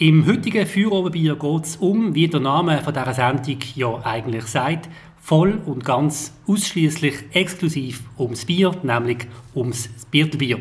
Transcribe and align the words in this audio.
Im 0.00 0.28
heutigen 0.28 0.64
Feuerobenbier 0.64 1.34
geht 1.34 1.64
es 1.64 1.76
um, 1.76 2.14
wie 2.14 2.28
der 2.28 2.38
Name 2.38 2.80
von 2.84 2.94
dieser 2.94 3.14
Sendung 3.14 3.58
ja 3.74 4.00
eigentlich 4.04 4.44
sagt, 4.44 4.88
voll 5.20 5.60
und 5.66 5.84
ganz 5.84 6.32
ausschließlich 6.46 7.14
exklusiv 7.32 8.04
ums 8.16 8.44
Bier, 8.44 8.76
nämlich 8.84 9.26
ums 9.56 9.88
Biertelbier. 10.12 10.60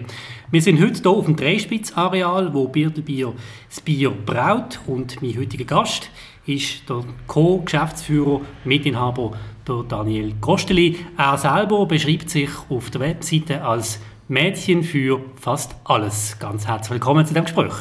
Wir 0.50 0.62
sind 0.64 0.82
heute 0.82 1.00
hier 1.04 1.12
auf 1.12 1.26
dem 1.26 1.36
Dreispitz-Areal, 1.36 2.52
wo 2.56 2.68
Biertelbier 2.68 3.34
das 3.70 3.80
Bier 3.80 4.10
braut 4.10 4.80
und 4.88 5.22
mein 5.22 5.38
heutiger 5.38 5.66
Gast 5.66 6.10
ist 6.48 6.90
der 6.90 7.04
Co-Geschäftsführer, 7.28 8.42
Mitinhaber, 8.66 9.34
der 9.68 9.84
Daniel 9.88 10.34
Kosteli. 10.42 10.96
Er 11.16 11.38
selber 11.38 11.86
beschreibt 11.86 12.32
sich 12.32 12.50
auf 12.70 12.90
der 12.90 13.02
Webseite 13.02 13.62
als 13.62 14.00
Mädchen 14.30 14.82
für 14.82 15.22
fast 15.40 15.76
alles. 15.84 16.40
Ganz 16.40 16.66
herzlich 16.66 16.94
willkommen 16.94 17.24
zu 17.24 17.36
dem 17.36 17.44
Gespräch. 17.44 17.76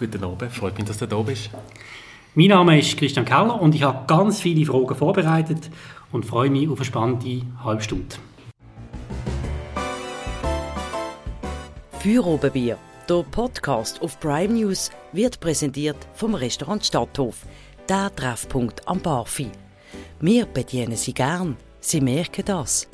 Guten 0.00 0.24
Abend, 0.24 0.50
freut 0.50 0.78
mich, 0.78 0.86
dass 0.86 0.96
du 0.96 1.06
da 1.06 1.20
bist. 1.20 1.50
Mein 2.34 2.46
Name 2.46 2.78
ist 2.78 2.96
Christian 2.96 3.26
Keller 3.26 3.60
und 3.60 3.74
ich 3.74 3.82
habe 3.82 4.06
ganz 4.06 4.40
viele 4.40 4.64
Fragen 4.64 4.94
vorbereitet 4.94 5.68
und 6.10 6.24
freue 6.24 6.48
mich 6.48 6.70
auf 6.70 6.78
eine 6.78 6.86
spannende 6.86 7.42
halbe 7.62 7.82
Stunde. 7.82 8.16
Feuerobenbier, 11.98 12.78
der 13.10 13.24
Podcast 13.30 14.00
auf 14.00 14.18
Prime 14.18 14.54
News, 14.54 14.90
wird 15.12 15.38
präsentiert 15.38 15.98
vom 16.14 16.34
Restaurant 16.34 16.82
Stadthof, 16.82 17.44
der 17.86 18.10
Treffpunkt 18.16 18.88
am 18.88 19.00
Barfi. 19.00 19.50
Wir 20.18 20.46
bedienen 20.46 20.96
Sie 20.96 21.12
gern, 21.12 21.58
Sie 21.80 22.00
merken 22.00 22.46
das. 22.46 22.88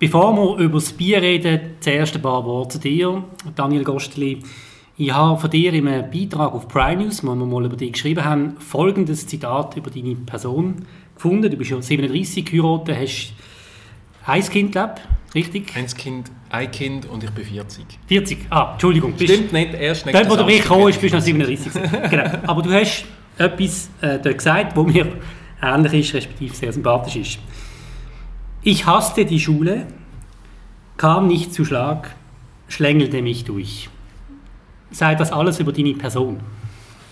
Bevor 0.00 0.34
wir 0.34 0.64
über 0.64 0.78
das 0.78 0.94
Bier 0.94 1.20
reden, 1.20 1.76
zuerst 1.80 2.16
ein 2.16 2.22
paar 2.22 2.42
Worte 2.46 2.70
zu 2.70 2.78
dir, 2.78 3.22
Daniel 3.54 3.84
Gosteli. 3.84 4.38
Ich 4.96 5.12
habe 5.12 5.38
von 5.38 5.50
dir 5.50 5.74
in 5.74 5.86
einem 5.86 6.10
Beitrag 6.10 6.54
auf 6.54 6.68
Prime 6.68 7.04
News, 7.04 7.22
wo 7.22 7.34
wir 7.34 7.44
mal 7.44 7.66
über 7.66 7.76
dich 7.76 7.92
geschrieben 7.92 8.24
haben, 8.24 8.56
folgendes 8.60 9.26
Zitat 9.26 9.76
über 9.76 9.90
deine 9.90 10.14
Person 10.14 10.86
gefunden. 11.14 11.50
Du 11.50 11.56
bist 11.58 11.70
ja 11.70 11.82
37 11.82 12.46
geheiratet, 12.46 12.96
hast 12.96 13.34
ein 14.24 14.42
Kind, 14.42 14.72
glaub, 14.72 15.02
richtig? 15.34 15.76
Ein 15.76 15.86
Kind, 15.86 16.30
ein 16.48 16.70
Kind 16.70 17.04
und 17.04 17.22
ich 17.22 17.30
bin 17.32 17.44
40. 17.44 17.84
40? 18.06 18.38
Ah, 18.48 18.72
Entschuldigung. 18.72 19.12
Stimmt 19.20 19.52
nicht, 19.52 19.74
erst 19.74 20.06
nächstes 20.06 20.28
Dort, 20.28 20.40
wo 20.40 20.42
du 20.42 20.50
gekommen 20.50 20.86
bist, 20.86 21.02
bist 21.02 21.12
du 21.12 21.18
noch 21.18 21.24
37. 21.24 21.72
genau. 22.10 22.38
Aber 22.46 22.62
du 22.62 22.72
hast 22.72 23.04
etwas 23.36 23.90
äh, 24.00 24.18
dort 24.18 24.38
gesagt, 24.38 24.74
wo 24.74 24.82
mir 24.82 25.12
ähnlich 25.62 25.92
ist, 25.92 26.14
respektive 26.14 26.54
sehr 26.54 26.72
sympathisch 26.72 27.16
ist. 27.16 27.38
Ich 28.62 28.84
hasste 28.84 29.24
die 29.24 29.40
Schule, 29.40 29.86
kam 31.00 31.28
nicht 31.28 31.54
zu 31.54 31.64
Schlag, 31.64 32.14
schlängelte 32.68 33.22
mich 33.22 33.44
durch. 33.44 33.88
Sei 34.90 35.14
das 35.14 35.32
alles 35.32 35.58
über 35.58 35.72
deine 35.72 35.94
Person? 35.94 36.40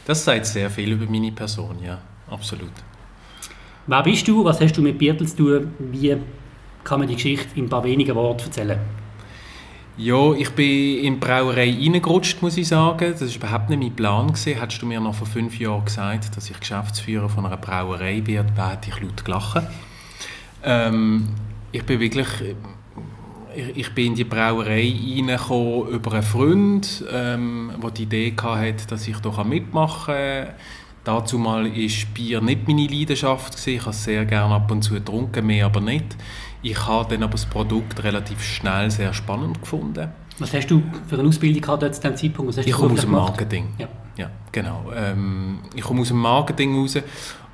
Das 0.04 0.22
sagt 0.26 0.44
sehr 0.44 0.68
viel 0.68 0.92
über 0.92 1.10
meine 1.10 1.32
Person, 1.32 1.76
ja, 1.82 1.98
absolut. 2.30 2.70
Wer 3.86 4.02
bist 4.02 4.28
du? 4.28 4.44
Was 4.44 4.60
hast 4.60 4.76
du 4.76 4.82
mit 4.82 4.98
Biertel 4.98 5.26
zu 5.26 5.36
tun? 5.36 5.72
Wie 5.78 6.14
kann 6.84 6.98
man 6.98 7.08
die 7.08 7.14
Geschichte 7.14 7.48
in 7.54 7.64
ein 7.64 7.68
paar 7.70 7.82
wenigen 7.82 8.14
Worten 8.14 8.44
erzählen? 8.44 8.78
Ja, 9.96 10.34
ich 10.34 10.50
bin 10.50 10.98
in 10.98 11.14
die 11.14 11.20
Brauerei 11.20 11.72
reingerutscht, 11.72 12.42
muss 12.42 12.58
ich 12.58 12.68
sagen. 12.68 13.14
Das 13.18 13.22
war 13.22 13.36
überhaupt 13.36 13.70
nicht 13.70 13.80
mein 13.80 13.96
Plan. 13.96 14.26
Gewesen. 14.26 14.60
Hättest 14.60 14.82
du 14.82 14.86
mir 14.86 15.00
noch 15.00 15.14
vor 15.14 15.26
fünf 15.26 15.58
Jahren 15.58 15.86
gesagt, 15.86 16.36
dass 16.36 16.50
ich 16.50 16.60
Geschäftsführer 16.60 17.30
von 17.30 17.46
einer 17.46 17.56
Brauerei 17.56 18.20
werde, 18.26 18.52
hätte 18.68 18.90
ich 18.90 19.00
laut 19.00 19.24
gelacht. 19.24 19.66
Ähm, 20.62 21.28
ich 21.72 21.84
bin 21.84 22.00
wirklich 22.00 22.28
ich 23.74 23.94
bin 23.94 24.08
in 24.08 24.14
die 24.14 24.24
Brauerei 24.24 24.92
reingekommen 24.92 25.88
über 25.88 26.12
einen 26.12 26.22
Freund, 26.22 27.04
ähm, 27.12 27.72
der 27.82 27.90
die 27.90 28.02
Idee 28.04 28.34
hatte, 28.36 28.86
dass 28.86 29.08
ich 29.08 29.16
hier 29.22 29.44
mitmachen 29.44 30.14
kann. 30.14 30.54
Dazu 31.04 31.38
mal 31.38 31.64
war 31.64 32.06
Bier 32.14 32.40
nicht 32.40 32.68
meine 32.68 32.86
Leidenschaft. 32.86 33.52
Gewesen. 33.52 33.70
Ich 33.70 33.80
habe 33.80 33.90
es 33.90 34.04
sehr 34.04 34.24
gerne 34.26 34.54
ab 34.54 34.70
und 34.70 34.82
zu 34.82 34.94
getrunken, 34.94 35.46
mehr 35.46 35.66
aber 35.66 35.80
nicht. 35.80 36.16
Ich 36.62 36.86
habe 36.86 37.08
dann 37.14 37.22
aber 37.22 37.32
das 37.32 37.46
Produkt 37.46 38.02
relativ 38.04 38.42
schnell 38.42 38.90
sehr 38.90 39.14
spannend 39.14 39.60
gefunden. 39.60 40.08
Was 40.38 40.52
hast 40.52 40.70
du 40.70 40.82
für 41.08 41.18
eine 41.18 41.28
Ausbildung 41.28 41.62
gehabt 41.62 41.94
zu 41.94 42.00
diesem 42.00 42.16
Zeitpunkt? 42.16 42.58
ich 42.58 42.72
komme 42.72 42.94
aus 42.94 43.00
dem 43.00 43.10
Marketing. 43.10 43.68
Ja. 43.78 43.88
ja 44.16 44.30
genau. 44.52 44.92
Ähm, 44.94 45.60
ich 45.74 45.82
komme 45.82 46.02
aus 46.02 46.08
dem 46.08 46.18
Marketing 46.18 46.76
raus 46.76 46.98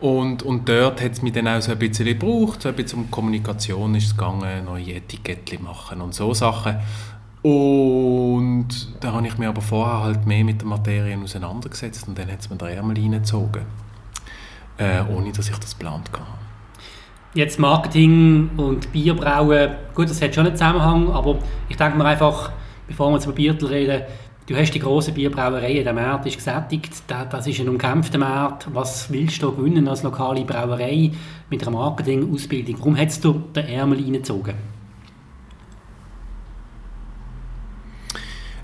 und, 0.05 0.43
und 0.43 0.69
dort 0.69 1.03
hat 1.03 1.13
es 1.13 1.23
mich 1.23 1.33
dann 1.33 1.49
auch 1.49 1.63
so 1.63 1.73
ein 1.73 1.79
bisschen 1.79 2.05
gebraucht, 2.05 2.61
so 2.61 2.69
ein 2.69 2.75
bisschen 2.75 2.99
um 2.99 3.11
Kommunikation 3.11 3.95
ist 3.95 4.09
es 4.09 4.15
gegangen, 4.15 4.67
neue 4.67 4.97
Etiketten 4.97 5.65
machen 5.65 6.03
und 6.03 6.15
so 6.15 6.35
Sachen. 6.35 6.77
Und 7.41 8.69
da 9.01 9.15
habe 9.15 9.27
ich 9.27 9.39
mich 9.39 9.49
aber 9.49 9.63
vorher 9.63 10.03
halt 10.03 10.27
mehr 10.27 10.45
mit 10.45 10.61
der 10.61 10.69
Materie 10.69 11.17
auseinandergesetzt 11.17 12.07
und 12.07 12.19
dann 12.19 12.31
hat 12.31 12.41
es 12.41 12.51
mir 12.51 12.57
den 12.57 12.69
Ärmel 12.69 12.99
reingezogen, 12.99 13.63
äh, 14.77 15.01
ohne 15.11 15.33
dass 15.33 15.49
ich 15.49 15.57
das 15.57 15.79
geplant 15.79 16.11
hatte. 16.13 16.23
Jetzt 17.33 17.59
Marketing 17.59 18.51
und 18.59 18.93
Bierbrauen, 18.93 19.71
gut, 19.95 20.11
das 20.11 20.21
hat 20.21 20.35
schon 20.35 20.47
einen 20.47 20.55
Zusammenhang, 20.55 21.11
aber 21.13 21.39
ich 21.71 21.79
denke 21.79 21.97
mir 21.97 22.05
einfach, 22.05 22.53
bevor 22.87 23.11
wir 23.11 23.23
über 23.23 23.33
Biertel 23.33 23.69
reden, 23.69 24.03
du 24.47 24.57
hast 24.57 24.73
die 24.73 24.79
grossen 24.79 25.15
Bierbrauereien, 25.15 25.85
der 25.85 25.93
Markt 25.93 26.27
ist 26.27 26.37
gesättigt, 26.37 27.03
das 27.07 27.47
ist 27.47 27.61
ein 27.61 27.69
umkämpfter 27.69 28.19
Markt. 28.19 28.69
Was 28.73 29.11
willst 29.11 29.43
du 29.43 29.55
gewinnen 29.55 29.89
als 29.89 30.03
lokale 30.03 30.45
Brauerei 30.45 31.11
mit 31.51 31.63
einer 31.63 31.77
Marketing-Ausbildung? 31.77 32.77
Warum 32.79 32.97
hättest 32.97 33.25
du 33.25 33.33
den 33.55 33.67
Ärmel 33.67 33.99
reingezogen? 33.99 34.55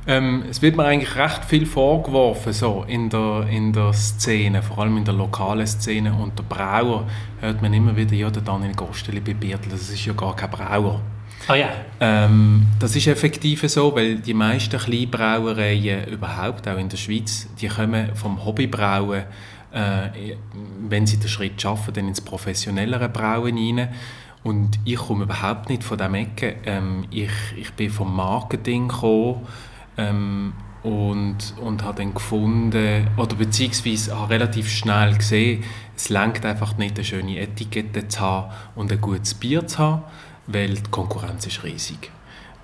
Ähm, 0.06 0.44
es 0.48 0.62
wird 0.62 0.76
mir 0.76 0.84
eigentlich 0.84 1.14
recht 1.14 1.44
viel 1.44 1.66
vorgeworfen 1.66 2.52
so 2.52 2.84
in 2.88 3.10
der, 3.10 3.46
in 3.48 3.72
der 3.72 3.92
Szene, 3.92 4.62
vor 4.62 4.78
allem 4.78 4.96
in 4.96 5.04
der 5.04 5.14
lokalen 5.14 5.66
Szene. 5.66 6.14
Und 6.14 6.38
der 6.38 6.42
Brauer 6.42 7.06
hört 7.40 7.60
man 7.62 7.72
immer 7.72 7.94
wieder, 7.96 8.14
ja, 8.14 8.30
der 8.30 8.42
Daniel 8.42 8.74
Gosteli 8.74 9.20
bei 9.20 9.34
Biertel, 9.34 9.70
das 9.70 9.90
ist 9.90 10.04
ja 10.04 10.12
gar 10.14 10.34
kein 10.34 10.50
Brauer. 10.50 11.00
Oh 11.48 11.54
ja. 11.54 11.70
Ähm, 12.00 12.66
das 12.78 12.94
ist 12.96 13.06
effektiv 13.06 13.62
so, 13.68 13.94
weil 13.94 14.16
die 14.16 14.34
meisten 14.34 14.78
Kleinbrauereien 14.78 16.06
überhaupt, 16.08 16.68
auch 16.68 16.78
in 16.78 16.88
der 16.88 16.96
Schweiz, 16.96 17.48
die 17.60 17.68
kommen 17.68 18.14
vom 18.14 18.44
Hobbybrauen, 18.44 19.24
äh, 19.72 20.36
wenn 20.88 21.06
sie 21.06 21.18
den 21.18 21.28
Schritt 21.28 21.60
schaffen, 21.60 21.94
dann 21.94 22.08
ins 22.08 22.20
professionellere 22.20 23.08
Brauen 23.08 23.56
rein. 23.56 23.88
Und 24.42 24.78
ich 24.84 24.96
komme 24.96 25.24
überhaupt 25.24 25.68
nicht 25.68 25.84
von 25.84 25.98
dieser 25.98 26.14
Ecke. 26.14 26.56
Ähm, 26.64 27.04
ich, 27.10 27.30
ich 27.56 27.72
bin 27.74 27.90
vom 27.90 28.14
Marketing 28.14 28.88
gekommen 28.88 29.46
ähm, 29.98 30.52
und, 30.82 31.54
und 31.60 31.84
habe 31.84 31.98
dann 31.98 32.14
gefunden, 32.14 33.06
oder 33.18 33.34
beziehungsweise 33.36 34.18
habe 34.18 34.34
relativ 34.34 34.70
schnell 34.70 35.14
gesehen, 35.14 35.62
es 35.94 36.08
lenkt 36.08 36.46
einfach 36.46 36.78
nicht, 36.78 36.96
eine 36.96 37.04
schöne 37.04 37.38
Etikette 37.38 38.08
zu 38.08 38.20
haben 38.20 38.52
und 38.76 38.90
ein 38.90 39.00
gutes 39.00 39.34
Bier 39.34 39.66
zu 39.66 39.78
haben 39.78 40.02
weil 40.52 40.74
die 40.74 40.90
Konkurrenz 40.90 41.46
ist 41.46 41.62
riesig. 41.64 42.10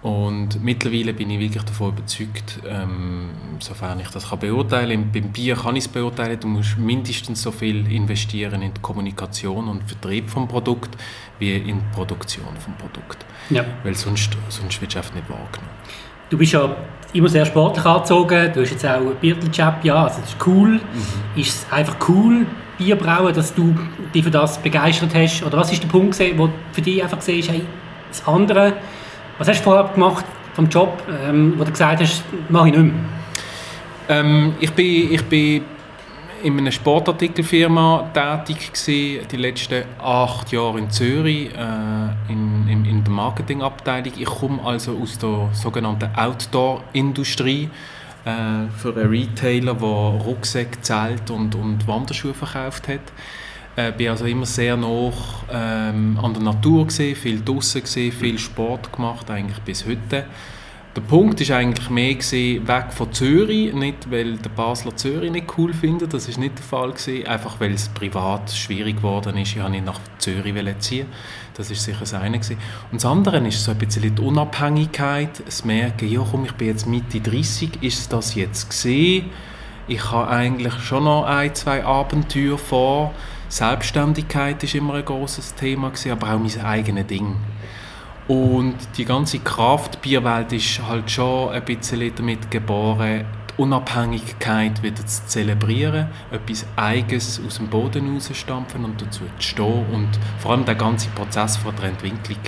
Und 0.03 0.63
mittlerweile 0.63 1.13
bin 1.15 1.31
ich 1.31 1.41
wirklich 1.41 1.65
davon 1.65 1.89
überzeugt, 1.89 2.61
ähm, 2.69 3.31
sofern 3.59 3.99
ich 3.99 4.09
das 4.11 4.29
kann 4.29 4.39
beurteilen 4.39 5.03
kann, 5.03 5.13
beim 5.13 5.33
Bier 5.33 5.57
kann 5.57 5.75
ich 5.75 5.85
es 5.85 5.89
beurteilen, 5.89 6.39
du 6.39 6.47
musst 6.47 6.79
mindestens 6.79 7.43
so 7.43 7.51
viel 7.51 7.91
investieren 7.91 8.63
in 8.63 8.73
die 8.73 8.81
Kommunikation 8.81 9.69
und 9.69 9.83
Vertrieb 9.83 10.31
vom 10.31 10.47
Produkt, 10.47 10.97
wie 11.41 11.57
in 11.57 11.79
die 11.79 11.85
Produktion 11.93 12.57
vom 12.59 12.75
Produkt. 12.75 13.25
Ja. 13.51 13.65
Weil 13.83 13.95
sonst, 13.95 14.31
sonst 14.49 14.81
wird 14.81 14.93
es 14.93 14.97
einfach 14.97 15.15
nicht 15.15 15.29
wahrgenommen. 15.29 15.71
Du 16.31 16.39
bist 16.39 16.53
ja 16.53 16.77
immer 17.13 17.29
sehr 17.29 17.47
sportlich 17.47 17.85
angezogen, 17.85 18.53
du 18.53 18.61
hast 18.61 18.71
jetzt 18.71 18.87
auch 18.87 19.01
ein 19.01 19.17
Biertelchap, 19.21 19.85
ja, 19.85 20.05
also 20.05 20.21
das 20.21 20.31
ist 20.31 20.47
cool. 20.47 20.75
Mhm. 20.75 21.41
Ist 21.41 21.49
es 21.49 21.73
einfach 21.73 21.97
cool, 22.09 22.47
Bier 22.79 22.97
dass 22.97 23.55
du 23.55 23.75
dich 24.15 24.25
für 24.25 24.31
das 24.31 24.59
begeistert 24.59 25.15
hast? 25.15 25.43
Oder 25.43 25.59
was 25.59 25.73
ist 25.73 25.83
der 25.83 25.89
Punkt, 25.89 26.19
wo 26.37 26.51
für 26.73 26.83
dich 26.83 27.03
einfach 27.03 27.21
siehst, 27.21 27.51
hey, 27.51 27.63
das 28.09 28.27
andere, 28.27 28.75
was 29.39 29.49
hast 29.49 29.61
du 29.61 29.65
vorher 29.65 29.91
gemacht 29.93 30.25
vom 30.55 30.69
Job, 30.69 31.03
ähm, 31.27 31.55
wo 31.57 31.65
du 31.65 31.71
gesagt 31.71 32.01
hast, 32.01 32.23
mache 32.49 32.69
ich 32.69 32.77
nicht 32.77 32.85
mehr? 32.85 33.05
Ähm, 34.09 34.55
ich, 34.61 34.73
bin, 34.73 35.13
ich 35.13 35.25
bin 35.25 35.63
in 36.43 36.59
einer 36.59 36.71
Sportartikelfirma 36.71 38.11
tätig 38.13 38.73
gewesen, 38.73 39.27
die 39.31 39.37
letzten 39.37 39.85
acht 39.99 40.53
Jahre 40.53 40.79
in 40.79 40.91
Zürich 40.91 41.51
äh, 41.55 42.33
in, 42.33 42.69
in, 42.69 42.85
in 42.85 43.05
der 43.05 43.13
Marketingabteilung. 43.13 44.13
Ich 44.17 44.27
komme 44.27 44.63
also 44.65 44.97
aus 45.03 45.19
der 45.19 45.49
sogenannten 45.53 46.11
Outdoor-Industrie 46.15 47.71
äh, 48.27 48.69
für 48.77 48.95
einen 48.97 49.09
Retailer, 49.09 49.75
der 49.75 49.87
Rucksäcke, 49.87 50.83
Zelt 50.83 51.31
und, 51.31 51.55
und 51.55 51.87
Wanderschuhe 51.87 52.35
verkauft 52.35 52.89
hat. 52.89 53.01
Äh, 53.77 53.93
war 53.99 54.11
also 54.13 54.25
immer 54.25 54.47
sehr 54.47 54.77
nah 54.77 55.13
ähm, 55.51 56.19
an 56.21 56.35
der 56.35 56.43
Natur, 56.43 56.87
gewesen, 56.87 57.15
viel 57.15 57.43
draußen, 57.45 57.83
gewesen, 57.83 58.13
viel 58.13 58.39
Sport 58.39 58.93
gemacht, 58.93 59.31
eigentlich 59.31 59.61
bis 59.61 59.87
heute. 59.87 60.27
Der 60.97 61.03
Punkt 61.03 61.39
ist 61.43 61.51
eigentlich 61.51 61.91
mehr 61.91 62.15
gewesen, 62.15 62.67
weg 62.67 62.87
von 62.91 63.13
Zürich, 63.13 63.75
nicht 63.75 64.11
weil 64.11 64.39
der 64.39 64.49
Basler 64.49 64.97
Zürich 64.97 65.31
nicht 65.31 65.47
cool 65.59 65.75
findet, 65.75 66.15
das 66.15 66.27
ist 66.27 66.39
nicht 66.39 66.57
der 66.57 66.65
Fall 66.65 66.93
gewesen, 66.93 67.27
einfach 67.27 67.61
weil 67.61 67.73
es 67.73 67.91
privat 67.91 68.51
schwierig 68.51 68.97
geworden 68.97 69.37
ist, 69.37 69.55
ich 69.55 69.61
habe 69.61 69.73
nicht 69.73 69.85
nach 69.85 70.01
Zürich 70.19 70.55
ziehen 70.79 71.07
das 71.57 71.71
ist 71.71 71.83
sicher 71.85 72.01
das 72.01 72.15
eine 72.15 72.39
gewesen. 72.39 72.59
Und 72.93 73.03
das 73.03 73.11
andere 73.11 73.39
ist 73.47 73.65
so 73.65 73.71
ein 73.71 73.79
bisschen 73.79 74.15
die 74.15 74.23
Unabhängigkeit, 74.23 75.43
das 75.45 75.65
Merken, 75.65 76.09
ja 76.09 76.25
komm, 76.31 76.45
ich 76.45 76.53
bin 76.53 76.69
jetzt 76.69 76.87
Mitte 76.87 77.21
30, 77.21 77.83
ist 77.83 78.13
das 78.13 78.35
jetzt 78.35 78.69
gesehen? 78.69 79.31
Ich 79.89 80.11
habe 80.11 80.29
eigentlich 80.29 80.75
schon 80.81 81.05
noch 81.05 81.25
ein, 81.25 81.55
zwei 81.55 81.85
Abenteuer 81.85 82.59
vor. 82.59 83.15
Selbstständigkeit 83.49 84.63
ist 84.65 84.75
immer 84.75 84.95
ein 84.95 85.05
großes 85.05 85.55
Thema 85.55 85.91
gewesen, 85.91 86.13
aber 86.13 86.35
auch 86.35 86.39
mein 86.39 86.65
eigenes 86.65 87.07
Ding. 87.07 87.37
Und 88.29 88.75
die 88.97 89.05
ganze 89.05 89.39
Kraftbierwelt 89.39 90.53
ist 90.53 90.83
halt 90.87 91.11
schon 91.11 91.51
ein 91.51 91.65
bisschen 91.65 92.13
damit 92.17 92.51
geboren, 92.51 93.25
Unabhängigkeit 93.57 94.83
wieder 94.83 95.05
zu 95.07 95.27
zelebrieren, 95.27 96.09
etwas 96.31 96.67
Eigenes 96.77 97.41
aus 97.45 97.57
dem 97.57 97.69
Boden 97.69 98.15
rausstampfen 98.15 98.85
und 98.85 99.01
dazu 99.01 99.25
zu 99.39 99.43
stehen 99.43 99.87
und 99.93 100.09
vor 100.39 100.53
allem 100.53 100.65
den 100.65 100.77
ganzen 100.77 101.13
Prozess 101.13 101.57
von 101.57 101.75
der 101.77 101.91
Entwicklung 101.91 102.41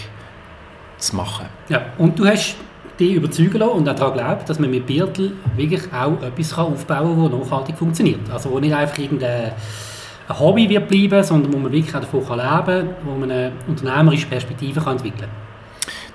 zu 0.98 1.16
machen. 1.16 1.46
Ja, 1.68 1.86
und 1.96 2.18
du 2.18 2.26
hast 2.26 2.56
dich 2.98 3.14
überzeugen 3.14 3.58
lassen 3.58 3.72
und 3.72 3.84
daran 3.84 4.12
glaubt, 4.12 4.48
dass 4.48 4.58
man 4.58 4.70
mit 4.70 4.86
Biertel 4.86 5.32
wirklich 5.56 5.82
auch 5.92 6.20
etwas 6.22 6.58
aufbauen 6.58 7.16
kann, 7.16 7.40
das 7.40 7.50
nachhaltig 7.50 7.78
funktioniert. 7.78 8.28
Also 8.30 8.50
wo 8.50 8.58
nicht 8.58 8.74
einfach 8.74 8.98
irgendein 8.98 9.52
Hobby 10.28 10.68
wird 10.68 10.88
bleiben, 10.88 11.22
sondern 11.22 11.52
wo 11.52 11.58
man 11.58 11.72
wirklich 11.72 11.94
auch 11.94 12.00
davon 12.00 12.20
leben 12.20 12.36
kann, 12.36 12.88
wo 13.04 13.12
man 13.12 13.30
eine 13.30 13.52
unternehmerische 13.66 14.26
Perspektive 14.26 14.80
entwickeln 14.80 15.20
kann. 15.20 15.47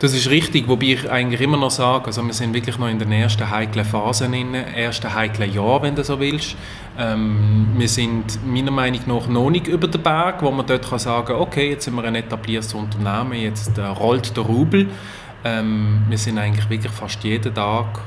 Das 0.03 0.13
ist 0.13 0.29
richtig, 0.29 0.67
wobei 0.67 0.87
ich 0.87 1.09
eigentlich 1.09 1.39
immer 1.39 1.55
noch 1.55 1.71
sage, 1.71 2.07
also 2.07 2.21
wir 2.25 2.33
sind 2.33 2.53
wirklich 2.53 2.77
noch 2.77 2.89
in 2.89 2.99
den 2.99 3.09
ersten 3.13 3.49
heiklen 3.49 3.85
Phasen, 3.85 4.33
in 4.33 4.53
ersten 4.53 5.13
heiklen 5.13 5.53
Jahren, 5.53 5.83
wenn 5.83 5.95
du 5.95 6.03
so 6.03 6.19
willst. 6.19 6.57
Ähm, 6.99 7.67
wir 7.77 7.87
sind 7.87 8.45
meiner 8.45 8.71
Meinung 8.71 8.99
nach 9.05 9.27
noch 9.27 9.49
nicht 9.49 9.67
über 9.67 9.87
den 9.87 10.01
Berg, 10.01 10.41
wo 10.41 10.51
man 10.51 10.65
dort 10.65 10.89
kann 10.89 10.99
sagen 10.99 11.31
okay, 11.35 11.69
jetzt 11.69 11.85
sind 11.85 11.95
wir 11.95 12.03
ein 12.03 12.15
etabliertes 12.15 12.73
Unternehmen, 12.73 13.39
jetzt 13.39 13.77
äh, 13.77 13.81
rollt 13.83 14.35
der 14.35 14.43
Rubel. 14.43 14.87
Ähm, 15.45 16.01
wir 16.09 16.17
sind 16.17 16.37
eigentlich 16.37 16.69
wirklich 16.69 16.91
fast 16.91 17.23
jeden 17.23 17.55
Tag 17.55 18.01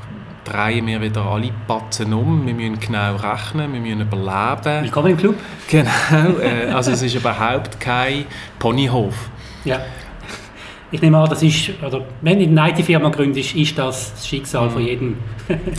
drehen 0.44 0.86
wir 0.86 1.00
wieder 1.00 1.24
alle 1.24 1.50
Batzen 1.66 2.12
um. 2.12 2.46
Wir 2.46 2.52
müssen 2.52 2.78
genau 2.78 3.16
rechnen, 3.16 3.72
wir 3.72 3.80
müssen 3.80 4.02
überleben. 4.02 4.84
Willkommen 4.84 5.12
im 5.12 5.16
Club. 5.16 5.36
Genau, 5.66 5.90
äh, 6.42 6.70
also 6.72 6.90
es 6.90 7.00
ist 7.00 7.14
überhaupt 7.14 7.80
kein 7.80 8.26
Ponyhof. 8.58 9.30
Ja 9.64 9.80
ich 10.90 11.02
nehme 11.02 11.18
an, 11.18 11.28
das 11.28 11.42
ist, 11.42 11.70
oder 11.84 12.02
wenn 12.22 12.38
du 12.38 12.62
eine 12.62 12.70
IT-Firma 12.70 13.08
gründest, 13.08 13.54
ist 13.54 13.76
das 13.76 14.12
das 14.14 14.26
Schicksal 14.26 14.66
mhm. 14.66 14.70
von 14.70 14.82
jedem, 14.82 15.16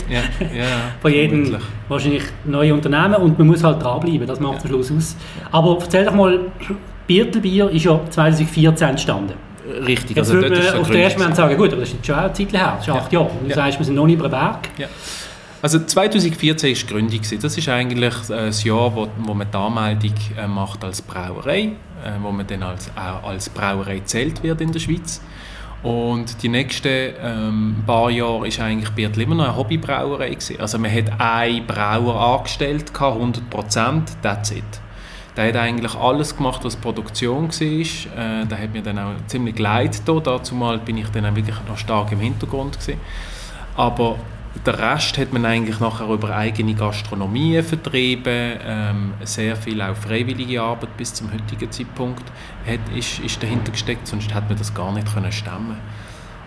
ja, 0.08 0.20
ja, 0.40 0.64
von 1.00 1.12
jedem 1.12 1.56
wahrscheinlich 1.88 2.24
neuen 2.44 2.72
Unternehmen 2.72 3.14
und 3.16 3.38
man 3.38 3.48
muss 3.48 3.64
halt 3.64 3.82
dranbleiben, 3.82 4.26
das 4.26 4.40
macht 4.40 4.58
ja. 4.58 4.60
am 4.62 4.68
Schluss 4.68 4.92
aus. 4.92 5.16
Aber 5.50 5.78
erzähl 5.80 6.04
doch 6.04 6.14
mal, 6.14 6.40
Biertelbier 7.06 7.70
ist 7.70 7.84
ja 7.84 8.00
2014 8.10 8.88
entstanden. 8.90 9.34
Richtig, 9.86 10.16
Jetzt 10.16 10.30
also 10.30 10.40
dort 10.40 10.52
man 10.52 10.80
auf 10.80 10.90
den 10.90 11.00
ersten 11.00 11.20
Moment 11.20 11.36
sagen, 11.36 11.56
gut, 11.56 11.72
aber 11.72 11.80
das 11.80 11.92
ist 11.92 12.06
schon 12.06 12.14
eine 12.14 12.32
Zeit 12.32 12.52
her, 12.52 12.74
das 12.76 12.88
ist 12.88 12.94
acht 12.94 13.12
ja. 13.12 13.20
Jahre. 13.20 13.32
Und 13.32 13.44
du 13.44 13.50
ja. 13.50 13.54
sagst, 13.54 13.78
wir 13.78 13.84
sind 13.84 13.94
noch 13.94 14.06
nicht 14.06 14.18
über 14.18 14.28
den 14.28 14.30
Berg. 14.30 14.68
Ja. 14.78 14.86
Also 15.60 15.80
2014 15.80 16.70
war 16.70 16.74
die 16.74 16.86
Gründung. 16.86 17.20
Das 17.40 17.56
ist 17.56 17.68
eigentlich 17.68 18.14
äh, 18.30 18.46
das 18.46 18.62
Jahr, 18.62 18.94
wo, 18.94 19.08
wo 19.18 19.34
man 19.34 19.50
die 19.50 19.56
Anmeldung 19.56 20.14
äh, 20.36 20.46
macht 20.46 20.84
als 20.84 21.02
Brauerei, 21.02 21.72
äh, 22.04 22.12
wo 22.22 22.30
man 22.30 22.46
dann 22.46 22.62
als, 22.62 22.90
als 22.96 23.48
Brauerei 23.48 24.00
zählt 24.04 24.42
wird 24.44 24.60
in 24.60 24.70
der 24.70 24.78
Schweiz. 24.78 25.20
Und 25.82 26.42
die 26.42 26.48
nächsten 26.48 27.14
ähm, 27.22 27.76
paar 27.86 28.10
Jahre 28.10 28.42
war 28.42 28.64
eigentlich 28.64 28.90
Biertl 28.90 29.20
immer 29.20 29.34
noch 29.34 29.44
eine 29.44 29.56
Hobbybrauerei. 29.56 30.30
Gewesen. 30.30 30.60
Also 30.60 30.78
man 30.78 30.92
hat 30.92 31.20
einen 31.20 31.66
Brauer 31.66 32.36
angestellt, 32.36 32.92
100 32.94 33.50
Prozent, 33.50 34.10
that's 34.22 34.52
it. 34.52 34.64
Der 35.36 35.48
hat 35.48 35.56
eigentlich 35.56 35.94
alles 35.94 36.36
gemacht, 36.36 36.64
was 36.64 36.76
Produktion 36.76 37.48
war. 37.48 37.60
Äh, 37.60 38.46
der 38.46 38.60
hat 38.60 38.72
mir 38.72 38.82
dann 38.82 38.98
auch 38.98 39.12
ziemlich 39.26 39.58
leid 39.58 40.02
da. 40.04 40.20
Dazu 40.20 40.54
mal 40.54 40.78
bin 40.78 40.98
ich 40.98 41.08
dann 41.08 41.26
auch 41.26 41.34
wirklich 41.34 41.56
noch 41.68 41.78
stark 41.78 42.12
im 42.12 42.20
Hintergrund 42.20 42.78
gewesen. 42.78 43.00
Aber 43.76 44.18
der 44.66 44.78
Rest 44.78 45.18
hat 45.18 45.32
man 45.32 45.44
eigentlich 45.44 45.80
nachher 45.80 46.08
über 46.08 46.34
eigene 46.34 46.74
Gastronomie 46.74 47.62
vertrieben, 47.62 48.58
ähm, 48.66 49.14
sehr 49.24 49.56
viel 49.56 49.80
auch 49.82 49.96
freiwillige 49.96 50.62
Arbeit 50.62 50.96
bis 50.96 51.14
zum 51.14 51.32
heutigen 51.32 51.70
Zeitpunkt 51.70 52.24
hat, 52.66 52.80
ist, 52.96 53.18
ist 53.20 53.42
dahinter 53.42 53.72
gesteckt, 53.72 54.06
sonst 54.06 54.34
hätte 54.34 54.48
man 54.48 54.58
das 54.58 54.74
gar 54.74 54.92
nicht 54.92 55.12
können 55.12 55.32
stemmen. 55.32 55.76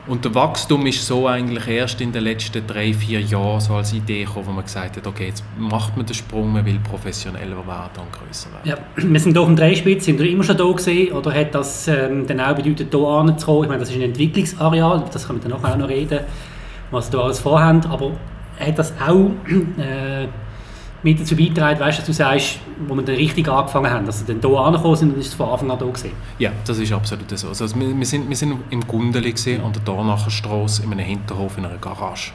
Und 0.07 0.25
der 0.25 0.33
Wachstum 0.33 0.87
ist 0.87 1.05
so 1.05 1.27
eigentlich 1.27 1.67
erst 1.67 2.01
in 2.01 2.11
den 2.11 2.23
letzten 2.23 2.65
drei, 2.65 2.91
vier 2.91 3.21
Jahren 3.21 3.59
so 3.59 3.75
als 3.75 3.93
Idee 3.93 4.23
gekommen, 4.23 4.47
wo 4.47 4.51
man 4.51 4.65
gesagt 4.65 4.97
hat, 4.97 5.05
okay, 5.05 5.27
jetzt 5.27 5.43
macht 5.59 5.95
man 5.95 6.07
den 6.07 6.15
Sprung, 6.15 6.51
man 6.51 6.65
will 6.65 6.79
professioneller 6.79 7.67
werden 7.67 8.01
und 8.01 8.11
grösser 8.11 8.49
werden. 8.51 8.67
Ja, 8.67 8.77
wir 8.95 9.19
sind 9.19 9.33
hier 9.33 9.41
auf 9.41 9.47
dem 9.47 9.55
Dreispitz, 9.55 10.05
sind 10.05 10.17
wir 10.17 10.27
immer 10.27 10.43
schon 10.43 10.57
da 10.57 10.71
gesehen 10.71 11.13
oder 11.13 11.31
hat 11.31 11.53
das 11.53 11.87
ähm, 11.87 12.25
dann 12.25 12.39
auch 12.39 12.55
bedeutet, 12.55 12.87
hier 12.91 13.07
anzukommen? 13.07 13.63
Ich 13.63 13.69
meine, 13.69 13.79
das 13.79 13.89
ist 13.89 13.95
ein 13.95 14.01
Entwicklungsareal, 14.01 15.05
das 15.13 15.27
können 15.27 15.43
wir 15.43 15.49
dann 15.49 15.63
auch 15.63 15.77
noch 15.77 15.87
reden 15.87 16.21
was 16.91 17.09
du 17.09 17.21
alles 17.21 17.39
vorhast, 17.39 17.87
aber 17.87 18.11
hat 18.59 18.77
das 18.77 18.93
auch 18.99 19.31
äh, 19.79 20.27
mit 21.03 21.19
dazu 21.19 21.35
beigetragen, 21.35 21.79
weißt, 21.79 21.99
dass 21.99 22.05
du 22.05 22.13
sagst, 22.13 22.59
wo 22.87 22.95
wir 22.95 23.03
dann 23.03 23.15
richtig 23.15 23.47
angefangen 23.47 23.89
haben, 23.89 24.05
dass 24.05 24.19
sie 24.19 24.25
dann 24.25 24.39
hier 24.39 24.59
angekommen 24.59 24.95
sind 24.95 25.13
und 25.13 25.19
es 25.19 25.33
von 25.33 25.49
Anfang 25.49 25.71
an 25.71 25.79
da 25.79 25.85
gewesen? 25.85 26.11
Ja, 26.37 26.51
das 26.65 26.77
ist 26.77 26.91
absolut 26.91 27.37
so. 27.37 27.47
Also 27.47 27.67
wir, 27.79 27.97
wir, 27.97 28.05
sind, 28.05 28.29
wir 28.29 28.35
sind 28.35 28.55
im 28.69 28.85
Gundeli 28.85 29.31
gesehen, 29.31 29.63
an 29.63 29.73
der 29.73 29.81
Dornacher 29.81 30.29
Straße, 30.29 30.83
in 30.83 30.91
einem 30.91 31.05
Hinterhof, 31.05 31.57
in 31.57 31.65
einer 31.65 31.77
Garage. 31.77 32.31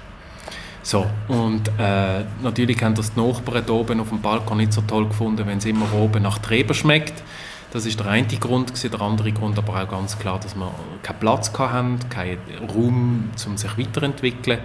So, 0.83 1.05
und 1.29 1.69
äh, 1.79 2.25
natürlich 2.43 2.81
haben 2.83 2.95
das 2.95 3.13
die 3.13 3.21
Nachbarn 3.21 3.65
hier 3.65 3.75
oben 3.75 4.01
auf 4.01 4.09
dem 4.09 4.21
Balkon 4.21 4.59
nicht 4.59 4.73
so 4.73 4.83
toll 4.83 5.09
gefunden, 5.09 5.45
wenn 5.47 5.59
es 5.59 5.65
immer 5.65 5.93
oben 5.95 6.23
nach 6.23 6.39
Treber 6.39 6.75
schmeckt. 6.75 7.25
Das 7.77 7.85
ist 7.85 8.01
der 8.01 8.07
eine 8.07 8.27
Grund, 8.27 8.69
gewesen. 8.69 8.91
der 8.91 9.03
andere 9.03 9.33
Grund 9.33 9.59
aber 9.59 9.83
auch 9.83 9.87
ganz 9.87 10.19
klar, 10.19 10.41
dass 10.41 10.57
wir 10.57 10.73
keinen 11.03 11.19
Platz 11.19 11.53
hatten, 11.59 11.99
keinen 12.09 12.39
Raum, 12.75 13.29
um 13.47 13.57
sich 13.59 13.77
weiterzuentwickeln. 13.77 14.61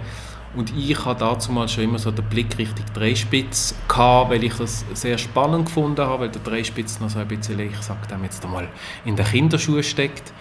Und 0.56 0.74
ich 0.74 1.04
hatte 1.04 1.20
dazu 1.20 1.52
mal 1.52 1.68
schon 1.68 1.84
immer 1.84 1.98
so 1.98 2.10
den 2.10 2.24
Blick 2.24 2.56
Richtung 2.56 2.86
Dreispitz 2.94 3.74
gehabt, 3.86 4.30
weil 4.30 4.42
ich 4.42 4.54
das 4.54 4.86
sehr 4.94 5.18
spannend 5.18 5.66
gefunden 5.66 6.00
habe, 6.00 6.22
weil 6.22 6.30
der 6.30 6.40
Dreispitz 6.40 7.00
noch 7.00 7.10
so 7.10 7.18
ein 7.18 7.28
bisschen, 7.28 7.60
ich 7.60 7.76
sage 7.82 8.06
dem 8.10 8.24
jetzt 8.24 8.42
einmal, 8.46 8.66
in 9.04 9.14
den 9.14 9.26
Kinderschuhen 9.26 9.82
steckt. 9.82 10.32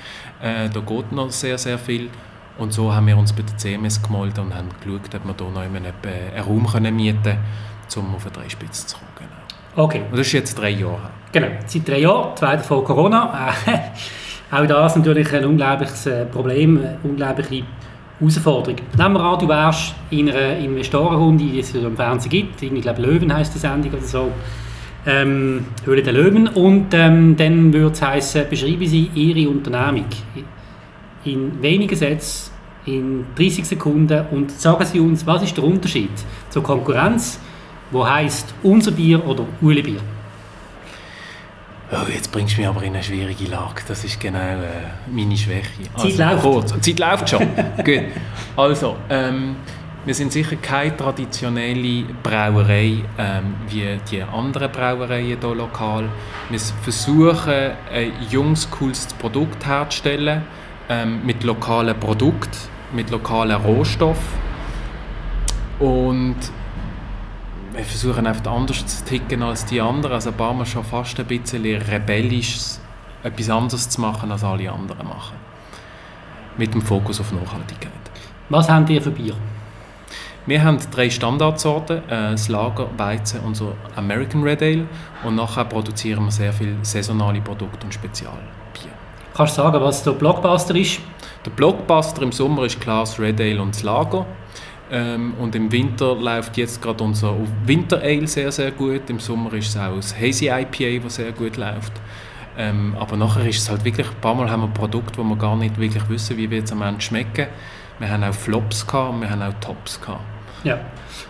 Äh, 0.42 0.70
da 0.70 0.80
geht 0.80 1.12
noch 1.12 1.30
sehr, 1.30 1.58
sehr 1.58 1.78
viel. 1.78 2.10
Und 2.58 2.72
so 2.72 2.94
haben 2.96 3.06
wir 3.06 3.18
uns 3.18 3.34
bei 3.34 3.42
der 3.42 3.58
CMS 3.58 4.02
gemeldet 4.02 4.40
und 4.40 4.56
haben 4.56 4.70
geschaut, 4.80 5.14
ob 5.14 5.26
wir 5.26 5.36
hier 5.38 5.52
noch 5.52 5.62
einen 5.62 6.86
Raum 6.86 6.96
mieten 6.96 7.22
können, 7.22 7.38
um 7.98 8.16
auf 8.16 8.24
den 8.24 8.32
Dreispitz 8.32 8.88
zu 8.88 8.96
kommen. 8.96 9.10
Genau. 9.18 9.84
Okay. 9.84 10.04
Und 10.10 10.18
das 10.18 10.28
ist 10.28 10.32
jetzt 10.32 10.58
drei 10.58 10.70
Jahre 10.70 11.10
Genau, 11.32 11.48
seit 11.66 11.88
drei 11.88 12.00
Jahren, 12.00 12.36
zwei 12.36 12.58
davon 12.58 12.84
Corona. 12.84 13.54
Äh, 13.66 13.78
auch 14.52 14.66
das 14.66 14.98
natürlich 14.98 15.34
ein 15.34 15.46
unglaubliches 15.46 16.06
äh, 16.08 16.26
Problem, 16.26 16.78
eine 16.78 16.98
unglaubliche 17.04 17.64
Herausforderung. 18.20 18.76
Nehmen 18.98 19.14
wir 19.14 19.22
an, 19.22 19.40
du 19.40 19.48
wärst 19.48 19.96
in 20.10 20.30
einer 20.30 20.58
Investorenrunde, 20.58 21.46
die 21.46 21.60
es 21.60 21.74
im 21.74 21.96
Fernsehen 21.96 22.30
gibt, 22.30 22.62
ich 22.62 22.82
glaube 22.82 23.02
Löwen 23.02 23.34
heisst 23.34 23.56
die 23.56 23.60
Sendung 23.60 23.94
oder 23.94 24.02
so, 24.02 24.32
ähm, 25.06 25.68
Höhle 25.86 26.04
der 26.04 26.14
Löwen, 26.14 26.50
und 26.50 26.94
ähm, 26.94 27.38
dann 27.38 27.72
würde 27.72 27.94
es 27.94 28.02
heißen, 28.02 28.50
beschreiben 28.50 28.86
Sie 28.86 29.10
Ihre 29.16 29.50
Unternehmung 29.50 30.06
in 31.24 31.62
wenigen 31.62 31.96
Sätzen, 31.96 32.52
in 32.86 33.26
30 33.38 33.66
Sekunden 33.66 34.26
und 34.32 34.52
sagen 34.52 34.84
Sie 34.86 35.00
uns, 35.00 35.26
was 35.26 35.44
ist 35.44 35.56
der 35.56 35.64
Unterschied 35.64 36.12
zur 36.50 36.62
Konkurrenz, 36.62 37.40
wo 37.90 38.06
heißt 38.06 38.54
unser 38.64 38.92
Bier 38.92 39.26
oder 39.26 39.46
Uli 39.62 39.82
Bier? 39.82 40.02
Oh, 41.94 42.10
jetzt 42.10 42.32
bringst 42.32 42.56
du 42.56 42.62
mich 42.62 42.70
aber 42.70 42.84
in 42.84 42.94
eine 42.94 43.04
schwierige 43.04 43.46
Lage. 43.46 43.82
Das 43.86 44.06
ist 44.06 44.18
genau 44.18 44.40
äh, 44.40 45.12
meine 45.12 45.36
Schwäche. 45.36 45.68
Also, 45.94 46.08
Zeit 46.08 46.18
läuft. 46.18 46.42
Kurz. 46.42 46.82
Zeit 46.82 47.00
läuft 47.00 47.30
schon. 47.30 47.48
Gut. 47.84 48.04
Also, 48.56 48.96
ähm, 49.10 49.58
wir 50.06 50.16
sind 50.16 50.32
sicher 50.32 50.56
keine 50.56 50.96
traditionelle 50.96 52.06
Brauerei 52.24 53.04
ähm, 53.18 53.56
wie 53.68 54.00
die 54.10 54.24
anderen 54.24 54.72
Brauereien 54.72 55.26
hier 55.26 55.54
lokal. 55.54 56.08
Wir 56.50 56.60
versuchen, 56.60 57.72
ein 57.94 58.14
junges, 58.30 58.72
cooles 58.72 59.08
Produkt 59.20 59.66
herzustellen 59.66 60.44
ähm, 60.88 61.26
mit 61.26 61.44
lokalen 61.44 62.00
Produkten, 62.00 62.58
mit 62.94 63.10
lokalen 63.10 63.62
Rohstoffen. 63.62 64.40
Und 65.78 66.38
wir 67.74 67.84
versuchen 67.86 68.28
einfach 68.28 68.52
anders 68.52 68.86
zu 68.86 69.06
ticken 69.06 69.44
als 69.44 69.66
die 69.66 69.82
anderen. 69.82 70.14
Also 70.14 70.32
ein 70.32 70.58
Mal 70.58 70.66
schon 70.66 70.84
fast 70.84 71.20
ein 71.20 71.26
bisschen 71.26 71.64
rebellisch 71.64 72.58
etwas 73.24 73.50
anderes 73.50 73.90
zu 73.90 74.02
machen, 74.02 74.32
als 74.32 74.44
alle 74.44 74.72
anderen 74.72 75.08
machen. 75.08 75.36
Mit 76.58 76.74
dem 76.74 76.82
Fokus 76.82 77.20
auf 77.20 77.32
Nachhaltigkeit. 77.32 77.92
Was 78.50 78.70
haben 78.70 78.88
ihr 78.88 79.02
für 79.02 79.12
Bier? 79.12 79.36
Wir 80.48 80.64
haben 80.64 80.80
drei 80.90 81.10
Standardsorten, 81.10 81.98
äh, 82.10 82.32
das 82.32 82.50
Lager, 82.50 82.90
Weizen 82.98 83.42
und 83.42 83.56
so 83.56 83.76
American 83.96 84.42
Red 84.44 84.64
Ale 84.64 84.88
und 85.24 85.36
nachher 85.36 85.66
produzieren 85.66 86.26
wir 86.26 86.32
sehr 86.32 86.52
viele 86.52 86.78
saisonale 86.82 87.42
Produkte 87.42 87.86
und 87.86 87.94
Spezialbier. 87.94 88.42
Kannst 89.36 89.58
du 89.58 89.62
sagen, 89.62 89.82
was 89.82 90.04
der 90.04 90.12
Blockbuster 90.12 90.76
ist? 90.76 91.00
Der 91.46 91.52
Blockbuster 91.52 92.24
im 92.24 92.32
Sommer 92.32 92.66
ist 92.66 92.82
klar 92.82 93.02
das 93.02 93.20
Red 93.20 93.40
Ale 93.40 93.62
und 93.62 93.76
das 93.76 93.84
Lager. 93.84 94.26
Ähm, 94.92 95.34
und 95.40 95.56
im 95.56 95.72
Winter 95.72 96.16
läuft 96.16 96.58
jetzt 96.58 96.82
gerade 96.82 97.04
unser 97.04 97.36
Winter 97.66 98.02
Ale 98.02 98.28
sehr, 98.28 98.52
sehr 98.52 98.72
gut. 98.72 99.10
Im 99.10 99.20
Sommer 99.20 99.54
ist 99.54 99.70
es 99.70 99.78
auch 99.78 99.96
das 99.96 100.14
Hazy 100.16 100.50
IPA, 100.50 101.04
das 101.04 101.16
sehr 101.16 101.32
gut 101.32 101.56
läuft. 101.56 101.94
Ähm, 102.58 102.96
aber 103.00 103.16
nachher 103.16 103.48
ist 103.48 103.60
es 103.60 103.70
halt 103.70 103.86
wirklich, 103.86 104.08
ein 104.08 104.20
paar 104.20 104.36
Mal 104.36 104.52
haben 104.52 104.64
wir 104.64 104.68
Produkte, 104.68 105.18
wo 105.18 105.24
wir 105.24 105.38
gar 105.38 105.56
nicht 105.56 105.80
wirklich 105.80 106.08
wissen, 106.10 106.36
wie 106.36 106.50
wird 106.50 106.66
es 106.66 106.74
am 106.74 106.82
Ende 106.82 107.00
schmecken. 107.00 107.48
Wir 108.00 108.10
haben 108.10 108.24
auch 108.24 108.34
Flops 108.34 108.86
gehabt 108.86 109.14
und 109.14 109.22
wir 109.22 109.30
haben 109.30 109.42
auch 109.42 109.54
Tops 109.62 110.02
gehabt. 110.02 110.22
Ja. 110.66 110.80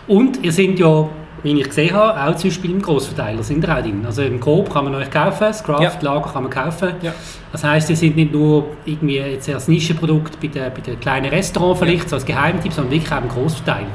Und 0.08 0.42
ihr 0.42 0.52
seid 0.52 0.78
ja, 0.78 1.08
wie 1.42 1.58
ich 1.58 1.68
gesehen 1.68 1.94
habe, 1.94 2.22
auch 2.22 2.36
zum 2.36 2.50
Beispiel 2.50 2.70
im 2.70 2.82
Grossverteiler 2.82 3.42
sind 3.42 3.64
ihr 3.64 3.76
auch 3.76 3.82
drin. 3.82 4.04
Also 4.06 4.22
im 4.22 4.38
Coop 4.38 4.72
kann 4.72 4.84
man 4.84 4.94
euch 4.94 5.10
kaufen, 5.10 5.40
das 5.40 5.62
Craft-Lager 5.64 6.30
kann 6.32 6.44
man 6.44 6.52
kaufen. 6.52 6.94
Ja. 7.02 7.12
Das 7.50 7.64
heisst, 7.64 7.90
ihr 7.90 7.96
sind 7.96 8.16
nicht 8.16 8.32
nur 8.32 8.68
irgendwie 8.84 9.16
jetzt 9.18 9.48
als 9.48 9.68
Nischenprodukt 9.68 10.40
bei 10.40 10.48
den, 10.48 10.72
bei 10.72 10.80
den 10.80 11.00
kleinen 11.00 11.26
Restaurants 11.30 11.80
vielleicht, 11.80 12.08
so 12.08 12.16
als 12.16 12.24
Geheimtipp, 12.24 12.72
sondern 12.72 12.92
wirklich 12.92 13.12
auch 13.12 13.22
im 13.22 13.28
Grossverteiler. 13.28 13.86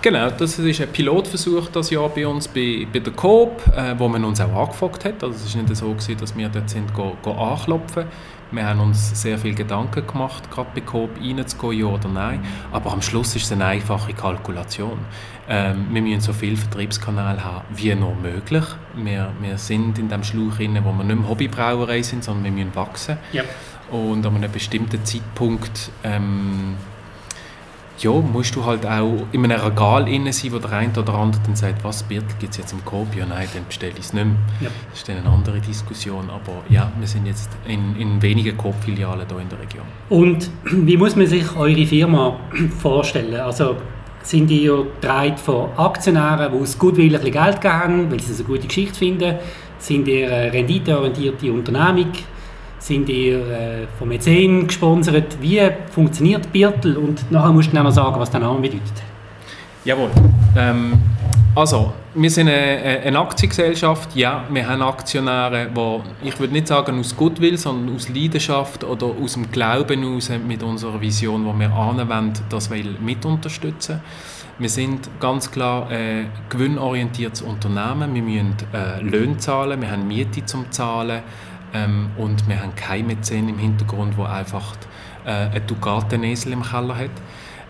Genau, 0.00 0.30
das 0.30 0.58
ist 0.58 0.80
ein 0.80 0.88
Pilotversuch 0.88 1.68
das 1.72 1.90
Jahr 1.90 2.08
bei 2.08 2.24
uns 2.24 2.46
bei, 2.46 2.86
bei 2.92 3.00
der 3.00 3.12
Coop, 3.12 3.62
äh, 3.76 3.98
wo 3.98 4.06
man 4.08 4.24
uns 4.24 4.40
auch 4.40 4.54
angefragt 4.54 5.04
hat. 5.04 5.24
Also 5.24 5.34
es 5.44 5.56
war 5.56 5.62
nicht 5.62 5.76
so, 5.76 5.88
gewesen, 5.88 6.16
dass 6.20 6.36
wir 6.36 6.48
dort 6.48 6.70
sind, 6.70 6.94
go, 6.94 7.16
go 7.22 7.32
anklopfen. 7.32 8.04
Wir 8.50 8.66
haben 8.66 8.80
uns 8.80 9.20
sehr 9.20 9.38
viel 9.38 9.54
Gedanken 9.54 10.06
gemacht, 10.06 10.50
gerade 10.50 10.70
bei 10.74 10.80
Coop 10.80 11.10
reinzugehen, 11.20 11.80
ja 11.80 11.86
oder 11.86 12.08
nein. 12.08 12.44
Aber 12.72 12.92
am 12.92 13.02
Schluss 13.02 13.36
ist 13.36 13.44
es 13.44 13.52
eine 13.52 13.66
einfache 13.66 14.14
Kalkulation. 14.14 14.98
Ähm, 15.48 15.86
wir 15.90 16.00
müssen 16.00 16.20
so 16.20 16.32
viele 16.32 16.56
Vertriebskanäle 16.56 17.44
haben 17.44 17.64
wie 17.70 17.94
nur 17.94 18.14
möglich. 18.14 18.64
Wir, 18.94 19.32
wir 19.40 19.58
sind 19.58 19.98
in 19.98 20.08
dem 20.08 20.24
Schlauch 20.24 20.56
drin, 20.56 20.78
wo 20.82 20.92
wir 20.92 21.04
nicht 21.04 21.18
mehr 21.18 21.28
Hobbybrauerei 21.28 22.02
sind, 22.02 22.24
sondern 22.24 22.44
wir 22.44 22.52
müssen 22.52 22.74
wachsen. 22.74 23.18
Ja. 23.32 23.44
Und 23.90 24.24
an 24.26 24.36
einem 24.36 24.50
bestimmten 24.50 25.04
Zeitpunkt 25.04 25.90
ähm, 26.04 26.76
ja, 28.02 28.10
musst 28.10 28.54
du 28.54 28.64
halt 28.64 28.86
auch 28.86 29.26
in 29.32 29.44
einem 29.44 29.60
Regal 29.60 30.08
innen 30.08 30.32
sein, 30.32 30.52
wo 30.52 30.58
der 30.58 30.72
eine 30.72 30.92
oder 30.96 31.14
andere 31.14 31.42
dann 31.44 31.56
sagt, 31.56 31.82
was, 31.84 32.02
Birtel 32.02 32.28
gibt 32.38 32.52
es 32.52 32.58
jetzt 32.58 32.72
im 32.72 32.84
Coop? 32.84 33.14
Ja, 33.16 33.26
nein, 33.26 33.48
dann 33.52 33.64
bestelle 33.66 33.92
ich 33.92 34.00
es 34.00 34.12
nicht 34.12 34.24
mehr. 34.24 34.34
Ja. 34.60 34.68
Das 34.90 35.00
ist 35.00 35.08
dann 35.08 35.18
eine 35.18 35.28
andere 35.28 35.60
Diskussion, 35.60 36.30
aber 36.30 36.62
ja, 36.68 36.92
wir 36.98 37.08
sind 37.08 37.26
jetzt 37.26 37.50
in, 37.66 37.96
in 37.96 38.20
wenigen 38.22 38.56
Coop-Filialen 38.56 39.26
hier 39.28 39.38
in 39.38 39.48
der 39.48 39.58
Region. 39.58 39.84
Und 40.08 40.50
wie 40.64 40.96
muss 40.96 41.16
man 41.16 41.26
sich 41.26 41.56
eure 41.56 41.86
Firma 41.86 42.38
vorstellen? 42.80 43.40
Also 43.40 43.76
sind 44.22 44.50
ihr 44.50 44.84
getragen 45.00 45.36
von 45.36 45.70
Aktionären, 45.76 46.52
die 46.52 46.58
aus 46.58 46.78
Goodwill 46.78 47.06
ein 47.06 47.22
bisschen 47.22 47.32
Geld 47.32 47.60
geben, 47.60 48.10
weil 48.10 48.20
sie 48.20 48.32
es 48.32 48.38
eine 48.38 48.48
gute 48.48 48.66
Geschichte 48.66 48.98
finden? 48.98 49.36
Sind 49.78 50.08
ihr 50.08 50.26
eine 50.30 50.52
renditeorientierte 50.52 51.52
Unternehmung? 51.52 52.12
Sind 52.78 53.08
ihr 53.08 53.38
äh, 53.38 53.86
von 53.98 54.08
Mäzen 54.08 54.66
gesponsert? 54.66 55.36
Wie 55.40 55.60
funktioniert 55.90 56.52
Birtel? 56.52 56.96
Und 56.96 57.30
nachher 57.30 57.52
musst 57.52 57.70
du 57.70 57.74
dann 57.74 57.84
noch 57.84 57.92
sagen, 57.92 58.18
was 58.20 58.30
der 58.30 58.40
Name 58.40 58.60
bedeutet. 58.60 59.02
Jawohl. 59.84 60.10
Ähm, 60.56 60.92
also, 61.54 61.92
wir 62.14 62.30
sind 62.30 62.48
eine, 62.48 63.00
eine 63.04 63.18
Aktiengesellschaft. 63.18 64.14
Ja, 64.14 64.44
wir 64.50 64.68
haben 64.68 64.82
Aktionäre, 64.82 65.68
die, 65.74 66.28
ich 66.28 66.38
würde 66.38 66.52
nicht 66.52 66.68
sagen 66.68 67.00
aus 67.00 67.16
Goodwill, 67.16 67.58
sondern 67.58 67.96
aus 67.96 68.08
Leidenschaft 68.08 68.84
oder 68.84 69.06
aus 69.06 69.32
dem 69.32 69.50
Glauben 69.50 70.02
heraus 70.02 70.30
mit 70.46 70.62
unserer 70.62 71.00
Vision, 71.00 71.44
die 71.44 71.60
wir 71.60 71.72
anwenden, 71.72 72.44
das 72.48 72.70
will 72.70 72.96
mit 73.00 73.24
unterstützen. 73.24 74.00
Wir 74.60 74.68
sind 74.68 75.08
ganz 75.20 75.50
klar 75.50 75.88
ein 75.88 76.30
gewinnorientiertes 76.48 77.42
Unternehmen. 77.42 78.14
Wir 78.14 78.22
müssen 78.22 78.54
äh, 78.72 79.00
Löhne 79.00 79.36
zahlen, 79.38 79.80
wir 79.80 79.90
haben 79.90 80.06
Miete 80.06 80.44
zum 80.44 80.70
Zahlen 80.70 81.22
ähm, 81.74 82.10
und 82.16 82.48
wir 82.48 82.60
haben 82.62 82.74
keine 82.74 83.04
Mäzen 83.04 83.48
im 83.48 83.58
Hintergrund, 83.58 84.16
wo 84.16 84.24
einfach 84.24 84.74
äh, 85.24 85.30
einen 85.30 85.66
Ducatenesel 85.66 86.52
im 86.52 86.62
Keller 86.62 86.96
hat. 86.96 87.10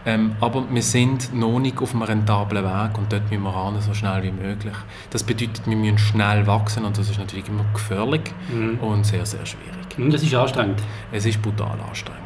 Ähm, 0.06 0.36
aber 0.40 0.62
wir 0.70 0.82
sind 0.82 1.34
noch 1.34 1.58
nicht 1.58 1.82
auf 1.82 1.92
einem 1.92 2.02
rentablen 2.02 2.64
Weg 2.64 2.96
und 2.96 3.12
dort 3.12 3.28
müssen 3.30 3.42
wir 3.42 3.50
ran, 3.50 3.78
so 3.80 3.92
schnell 3.92 4.22
wie 4.22 4.30
möglich. 4.30 4.74
Das 5.10 5.22
bedeutet, 5.24 5.66
wir 5.66 5.76
müssen 5.76 5.98
schnell 5.98 6.46
wachsen 6.46 6.84
und 6.84 6.96
das 6.96 7.10
ist 7.10 7.18
natürlich 7.18 7.48
immer 7.48 7.64
gefährlich 7.74 8.22
Mhm. 8.50 8.78
und 8.78 9.04
sehr, 9.04 9.26
sehr 9.26 9.44
schwierig. 9.44 9.96
Hm, 9.96 10.10
Das 10.10 10.22
ist 10.22 10.32
anstrengend. 10.34 10.80
Es 11.12 11.26
ist 11.26 11.42
brutal 11.42 11.76
anstrengend. 11.86 12.22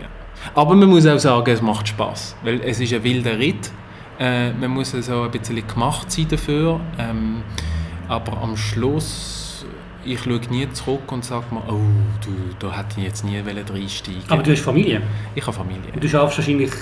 Ja. 0.00 0.06
Aber 0.54 0.74
man 0.74 0.88
muss 0.88 1.06
auch 1.06 1.18
sagen, 1.18 1.50
es 1.52 1.60
macht 1.62 1.88
Spaß, 1.88 2.36
weil 2.42 2.60
es 2.62 2.80
ist 2.80 2.92
ein 2.94 3.04
wilder 3.04 3.38
Ritt. 3.38 3.70
Äh, 4.18 4.52
man 4.54 4.70
muss 4.70 4.90
so 4.90 5.22
ein 5.22 5.30
bisschen 5.30 5.64
gemacht 5.66 6.10
sein 6.10 6.26
dafür. 6.28 6.80
Ähm, 6.98 7.42
aber 8.08 8.38
am 8.42 8.56
Schluss, 8.56 9.39
ich 10.04 10.20
schaue 10.20 10.40
nie 10.50 10.70
zurück 10.72 11.10
und 11.12 11.24
sage 11.24 11.46
mir, 11.50 11.62
oh, 11.68 11.80
du, 12.24 12.30
da 12.58 12.72
hätte 12.76 12.98
ich 12.98 13.04
jetzt 13.04 13.24
nie 13.24 13.38
reinsteigen 13.38 14.22
Aber 14.28 14.42
du 14.42 14.52
hast 14.52 14.60
Familie. 14.60 15.02
Ich 15.34 15.42
habe 15.46 15.56
Familie. 15.56 15.92
Und 15.92 16.02
du 16.02 16.08
schaffst 16.08 16.38
wahrscheinlich 16.38 16.72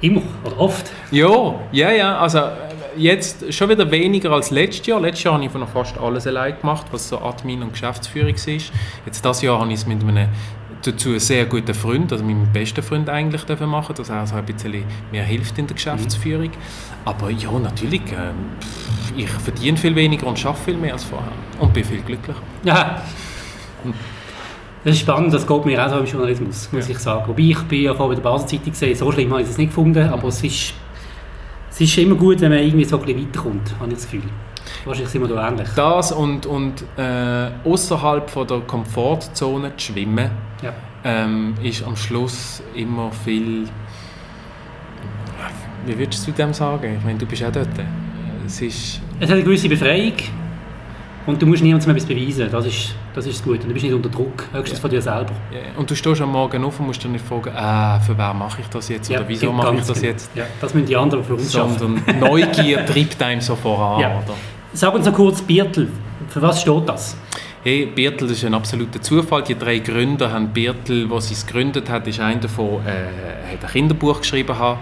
immer 0.00 0.22
oder 0.44 0.58
oft. 0.58 0.90
Ja, 1.10 1.54
ja, 1.72 1.90
ja. 1.92 2.18
Also 2.18 2.38
äh, 2.38 2.52
jetzt 2.96 3.52
schon 3.52 3.70
wieder 3.70 3.90
weniger 3.90 4.32
als 4.32 4.50
letztes 4.50 4.86
Jahr. 4.86 5.00
Letztes 5.00 5.24
Jahr 5.24 5.34
habe 5.34 5.44
ich 5.44 5.54
noch 5.54 5.68
fast 5.68 5.98
alles 5.98 6.26
allein 6.26 6.58
gemacht, 6.60 6.86
was 6.90 7.08
so 7.08 7.18
Admin 7.20 7.62
und 7.62 7.72
Geschäftsführung 7.72 8.34
ist. 8.34 8.72
Jetzt 9.06 9.24
das 9.24 9.42
Jahr 9.42 9.60
habe 9.60 9.72
ich 9.72 9.80
es 9.80 9.86
mit 9.86 10.02
einem 10.02 10.28
dazu 10.82 11.16
sehr 11.18 11.46
guten 11.46 11.74
Freund, 11.74 12.12
also 12.12 12.24
meinem 12.24 12.52
besten 12.52 12.82
Freund 12.82 13.08
eigentlich 13.08 13.44
dürfen 13.44 13.68
machen, 13.68 13.94
dass 13.94 14.10
er 14.10 14.26
so 14.26 14.34
ein 14.34 14.44
bisschen 14.44 14.84
mir 15.12 15.22
hilft 15.22 15.56
in 15.58 15.68
der 15.68 15.76
Geschäftsführung. 15.76 16.50
Aber 17.04 17.30
ja, 17.30 17.52
natürlich, 17.52 18.02
ähm, 18.12 18.56
ich 19.16 19.28
verdiene 19.28 19.76
viel 19.76 19.94
weniger 19.94 20.26
und 20.26 20.38
schaffe 20.38 20.64
viel 20.64 20.76
mehr 20.76 20.94
als 20.94 21.04
vorher 21.04 21.32
und 21.62 21.72
bin 21.72 21.84
viel 21.84 22.02
glücklicher. 22.02 22.40
Ja. 22.64 23.02
Das 24.84 24.94
ist 24.94 25.00
spannend, 25.00 25.32
das 25.32 25.46
geht 25.46 25.64
mir 25.64 25.84
auch 25.86 25.90
so 25.90 25.98
im 25.98 26.06
Journalismus, 26.06 26.68
muss 26.72 26.88
Ja. 26.88 26.92
ich 26.94 26.98
sagen. 26.98 27.22
Wobei 27.28 27.42
ich 27.42 27.58
bin 27.62 27.82
ja 27.82 27.94
vorher 27.94 28.16
bei 28.16 28.22
der 28.22 28.28
Basel-Zeitung 28.28 28.72
gesehen, 28.72 28.96
so 28.96 29.10
schlimm 29.12 29.30
habe 29.30 29.42
ich 29.42 29.48
es 29.48 29.56
nicht 29.56 29.68
gefunden, 29.68 30.08
aber 30.08 30.28
es 30.28 30.42
ist, 30.42 30.74
es 31.70 31.80
ist 31.80 31.98
immer 31.98 32.16
gut, 32.16 32.40
wenn 32.40 32.50
man 32.50 32.58
irgendwie 32.58 32.84
so 32.84 32.98
ein 32.98 33.04
bisschen 33.04 33.26
weiterkommt, 33.28 33.74
habe 33.78 33.88
ich 33.90 33.94
das 33.94 34.10
Gefühl. 34.10 34.28
Wahrscheinlich 34.84 35.10
sind 35.12 35.22
wir 35.22 35.28
da 35.28 35.48
ähnlich. 35.48 35.68
Das 35.76 36.10
und, 36.12 36.46
und 36.46 36.82
äh, 36.96 37.50
außerhalb 37.64 38.28
von 38.28 38.46
der 38.46 38.60
Komfortzone 38.60 39.76
zu 39.76 39.92
schwimmen, 39.92 40.30
Ja. 40.62 40.72
ähm, 41.04 41.54
ist 41.62 41.84
am 41.84 41.94
Schluss 41.94 42.60
immer 42.74 43.12
viel. 43.24 43.68
Wie 45.86 45.98
würdest 45.98 46.26
du 46.26 46.32
dem 46.32 46.52
sagen? 46.52 46.96
Ich 46.98 47.04
meine, 47.04 47.18
du 47.18 47.26
bist 47.26 47.44
auch 47.44 47.52
dort. 47.52 47.68
Es 48.46 48.60
ist. 48.60 49.00
Es 49.20 49.28
hat 49.28 49.34
eine 49.36 49.42
gewisse 49.44 49.68
Befreiung 49.68 50.14
und 51.26 51.40
du 51.40 51.46
musst 51.46 51.62
niemandem 51.62 51.90
etwas 51.90 52.06
beweisen, 52.06 52.48
das 52.50 52.66
ist 52.66 52.94
das, 53.14 53.26
ist 53.26 53.38
das 53.38 53.44
Gute. 53.44 53.62
Und 53.62 53.68
du 53.68 53.72
bist 53.74 53.84
nicht 53.84 53.94
unter 53.94 54.08
Druck, 54.08 54.44
höchstens 54.52 54.78
Ja. 54.78 54.80
von 54.80 54.90
dir 54.90 55.02
selber. 55.02 55.32
ja, 55.52 55.58
Und 55.76 55.90
du 55.90 55.94
stehst 55.94 56.20
am 56.20 56.32
Morgen 56.32 56.64
auf 56.64 56.80
und 56.80 56.86
musst 56.86 57.02
dir 57.04 57.08
nicht 57.08 57.24
fragen, 57.24 57.50
ah, 57.54 58.00
für 58.00 58.16
wen 58.16 58.38
mache 58.38 58.60
ich 58.62 58.66
das 58.68 58.88
jetzt 58.88 59.10
oder 59.10 59.24
wieso 59.28 59.52
mache 59.52 59.74
ich 59.76 59.84
das 59.84 60.00
genau. 60.00 60.12
jetzt? 60.12 60.30
Ja, 60.34 60.44
das 60.60 60.74
müssen 60.74 60.86
die 60.86 60.96
anderen 60.96 61.24
für 61.24 61.34
uns 61.34 61.52
schaffen. 61.52 61.78
Sondern 61.78 62.18
Neugier 62.20 62.84
treibt 62.86 63.22
einem 63.22 63.40
so 63.40 63.54
voran. 63.54 64.00
Ja. 64.00 64.08
Oder? 64.18 64.34
Sag 64.72 64.94
uns 64.94 65.06
noch 65.06 65.12
kurz, 65.14 65.42
Biertel, 65.42 65.88
für 66.28 66.40
was 66.42 66.60
steht 66.62 66.88
das? 66.88 67.16
Hey, 67.62 67.86
Birtel 67.86 68.26
das 68.26 68.38
ist 68.38 68.44
ein 68.44 68.54
absoluter 68.54 69.00
Zufall. 69.00 69.42
Die 69.44 69.56
drei 69.56 69.78
Gründer 69.78 70.32
haben 70.32 70.48
Birtel, 70.48 71.08
wo 71.08 71.20
sie 71.20 71.34
es 71.34 71.46
gegründet 71.46 71.88
hat, 71.88 72.08
ist 72.08 72.18
einer 72.18 72.40
davon, 72.40 72.80
äh, 72.84 73.52
hat 73.52 73.62
ein 73.64 73.70
Kinderbuch 73.70 74.20
geschrieben 74.20 74.58
haben. 74.58 74.80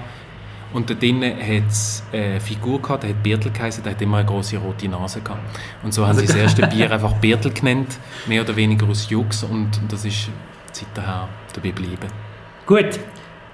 Und 0.73 0.89
da 0.89 0.95
drinnen 0.95 1.33
hat 1.37 1.69
es 1.69 2.03
eine 2.13 2.41
Figur 2.41 2.81
gehabt, 2.81 3.03
der 3.03 3.11
hat 3.11 3.23
Birtel 3.23 3.51
geheißen, 3.51 3.83
der 3.83 3.93
hat 3.93 4.03
immer 4.03 4.19
eine 4.19 4.27
große 4.27 4.57
rote 4.57 4.89
Nase 4.89 5.21
gehabt. 5.21 5.41
Und 5.83 5.93
so 5.93 6.07
haben 6.07 6.17
sie 6.17 6.27
das 6.27 6.37
erste 6.37 6.67
Bier 6.67 6.91
einfach 6.93 7.15
Birtel 7.15 7.53
genannt, 7.53 7.99
mehr 8.27 8.43
oder 8.43 8.55
weniger 8.55 8.87
aus 8.89 9.11
Jux. 9.11 9.43
Und 9.43 9.81
das 9.89 10.05
ist 10.05 10.31
seither 10.73 11.29
dabei 11.53 11.69
geblieben. 11.69 12.09
Gut, 12.67 13.01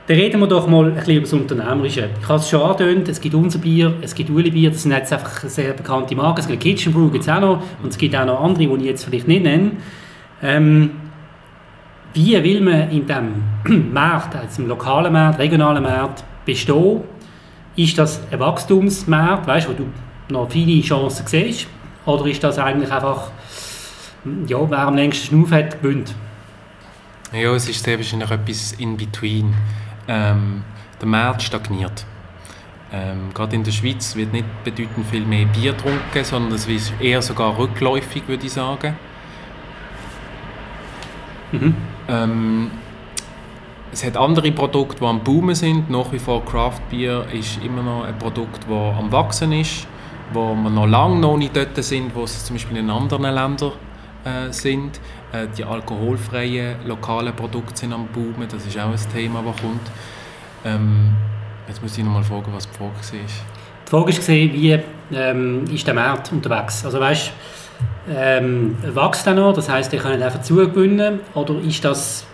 dann 0.06 0.16
reden 0.16 0.40
wir 0.40 0.46
doch 0.46 0.68
mal 0.68 0.86
ein 0.86 0.94
bisschen 0.94 1.14
über 1.14 1.22
das 1.22 1.32
Unternehmerische. 1.32 2.10
Ich 2.20 2.28
habe 2.28 2.38
es 2.38 2.48
schon 2.48 2.60
angetönt, 2.60 3.08
es 3.08 3.20
gibt 3.20 3.34
unser 3.34 3.58
Bier, 3.58 3.94
es 4.02 4.14
gibt 4.14 4.30
Uli 4.30 4.50
Bier, 4.50 4.70
das 4.70 4.82
sind 4.82 4.92
jetzt 4.92 5.12
einfach 5.12 5.48
sehr 5.48 5.72
bekannte 5.72 6.14
Marken. 6.14 6.40
Es 6.40 6.46
gibt 6.46 6.62
Kitchen 6.62 6.92
Brew, 6.92 7.08
gibt 7.08 7.24
es 7.24 7.30
auch 7.30 7.40
noch, 7.40 7.62
und 7.82 7.88
es 7.88 7.98
gibt 7.98 8.14
auch 8.14 8.26
noch 8.26 8.40
andere, 8.40 8.66
die 8.66 8.84
ich 8.84 8.90
jetzt 8.90 9.04
vielleicht 9.04 9.26
nicht 9.26 9.42
nenne. 9.42 9.72
Ähm, 10.42 10.90
wie 12.12 12.42
will 12.42 12.60
man 12.60 12.90
in 12.90 13.06
diesem 13.06 13.92
Markt, 13.92 14.36
also 14.36 14.62
im 14.62 14.68
lokalen 14.68 15.12
Markt, 15.12 15.38
regionalen 15.38 15.82
Markt, 15.82 16.24
bestehen? 16.46 17.02
Ist 17.76 17.98
das 17.98 18.20
ein 18.30 18.40
Wachstumsmarkt, 18.40 19.46
weißt, 19.46 19.68
wo 19.68 19.74
du 19.74 19.86
noch 20.32 20.50
viele 20.50 20.80
Chancen 20.80 21.26
siehst? 21.26 21.66
Oder 22.06 22.26
ist 22.26 22.42
das 22.42 22.58
eigentlich 22.58 22.90
einfach, 22.90 23.30
ja, 24.46 24.70
wer 24.70 24.78
am 24.78 24.94
längsten 24.94 25.26
Schnuff 25.26 25.50
hat, 25.50 25.82
gewinnt? 25.82 26.14
Ja, 27.32 27.52
es 27.54 27.68
ist 27.68 27.84
sehr 27.84 27.98
wahrscheinlich 27.98 28.30
etwas 28.30 28.72
in 28.72 28.96
between. 28.96 29.52
Ähm, 30.08 30.62
der 31.00 31.08
Markt 31.08 31.42
stagniert. 31.42 32.06
Ähm, 32.92 33.30
gerade 33.34 33.56
in 33.56 33.64
der 33.64 33.72
Schweiz 33.72 34.14
wird 34.14 34.32
nicht 34.32 34.46
bedeutend 34.64 35.06
viel 35.08 35.24
mehr 35.26 35.44
Bier 35.46 35.72
getrunken, 35.72 36.24
sondern 36.24 36.52
es 36.54 36.66
ist 36.66 36.92
eher 37.00 37.20
sogar 37.20 37.58
rückläufig, 37.58 38.22
würde 38.28 38.46
ich 38.46 38.52
sagen. 38.52 38.96
Mhm. 41.52 41.74
Ähm, 42.08 42.70
es 43.96 44.04
hat 44.04 44.18
andere 44.18 44.52
Produkte, 44.52 44.98
die 45.00 45.06
am 45.06 45.24
Boomen 45.24 45.54
sind. 45.54 45.88
Nach 45.88 46.12
wie 46.12 46.18
vor 46.18 46.44
Craft 46.44 46.82
Beer 46.90 47.24
ist 47.32 47.58
immer 47.64 47.82
noch 47.82 48.04
ein 48.04 48.18
Produkt, 48.18 48.64
das 48.68 48.94
am 48.98 49.10
Wachsen 49.10 49.52
ist, 49.52 49.86
wo 50.34 50.54
wir 50.54 50.68
noch 50.68 50.84
lange 50.86 51.18
noch 51.18 51.38
nicht 51.38 51.56
dort 51.56 51.82
sind, 51.82 52.14
wo 52.14 52.24
es 52.24 52.44
zum 52.44 52.56
Beispiel 52.56 52.76
in 52.76 52.90
anderen 52.90 53.22
Ländern 53.22 53.72
äh, 54.22 54.52
sind. 54.52 55.00
Äh, 55.32 55.46
die 55.56 55.64
alkoholfreien 55.64 56.86
lokalen 56.86 57.34
Produkte 57.34 57.74
sind 57.74 57.94
am 57.94 58.06
Boomen, 58.08 58.46
das 58.46 58.66
ist 58.66 58.78
auch 58.78 58.90
ein 58.90 59.12
Thema, 59.14 59.42
das 59.42 59.62
kommt. 59.62 59.90
Ähm, 60.66 61.14
jetzt 61.66 61.82
muss 61.82 61.96
ich 61.96 62.04
noch 62.04 62.12
mal 62.12 62.22
fragen, 62.22 62.52
was 62.52 62.68
die 62.68 62.76
Frage 62.76 62.92
war. 62.92 63.20
Die 63.86 63.90
Frage 63.90 64.12
war, 64.12 64.54
wie 64.54 64.78
ähm, 65.16 65.64
ist 65.72 65.86
der 65.86 65.94
Markt 65.94 66.30
unterwegs? 66.32 66.84
Also 66.84 67.00
weißt, 67.00 67.32
ähm, 68.14 68.76
wächst 68.82 69.26
er 69.26 69.32
noch, 69.32 69.54
das 69.54 69.70
heisst, 69.70 69.90
ihr 69.94 70.00
könnt 70.00 70.22
einfach 70.22 70.42
zugewinnen, 70.42 71.20
oder 71.32 71.58
ist 71.60 71.82
das 71.82 72.26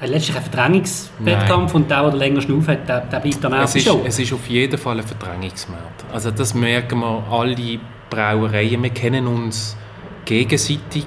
letztlich 0.00 0.36
ein 0.36 0.42
Verdrängungswettkampf 0.42 1.74
und 1.74 1.90
der, 1.90 2.02
der 2.02 2.18
länger 2.18 2.40
Schnuff 2.40 2.68
hat, 2.68 2.88
der, 2.88 3.00
der 3.00 3.20
bleibt 3.20 3.44
am 3.44 3.52
es 3.54 3.74
ist, 3.74 3.88
es 4.04 4.18
ist 4.18 4.32
auf 4.32 4.46
jeden 4.48 4.78
Fall 4.78 4.98
ein 4.98 5.06
Verdrängungsmarkt. 5.06 6.04
Also 6.12 6.30
das 6.30 6.54
merken 6.54 7.00
wir 7.00 7.24
alle 7.30 7.78
Brauereien. 8.10 8.82
Wir 8.82 8.90
kennen 8.90 9.26
uns 9.26 9.76
gegenseitig, 10.24 11.06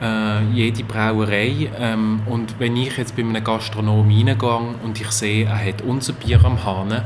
äh, 0.00 0.42
jede 0.52 0.84
Brauerei. 0.84 1.70
Ähm, 1.78 2.22
und 2.26 2.58
wenn 2.58 2.76
ich 2.76 2.96
jetzt 2.96 3.14
bei 3.14 3.22
einem 3.22 3.42
Gastronom 3.44 4.08
reingehe 4.08 4.74
und 4.82 5.00
ich 5.00 5.10
sehe, 5.10 5.46
er 5.46 5.64
hat 5.64 5.82
unser 5.82 6.14
Bier 6.14 6.42
am 6.44 6.64
Hahn, 6.64 7.02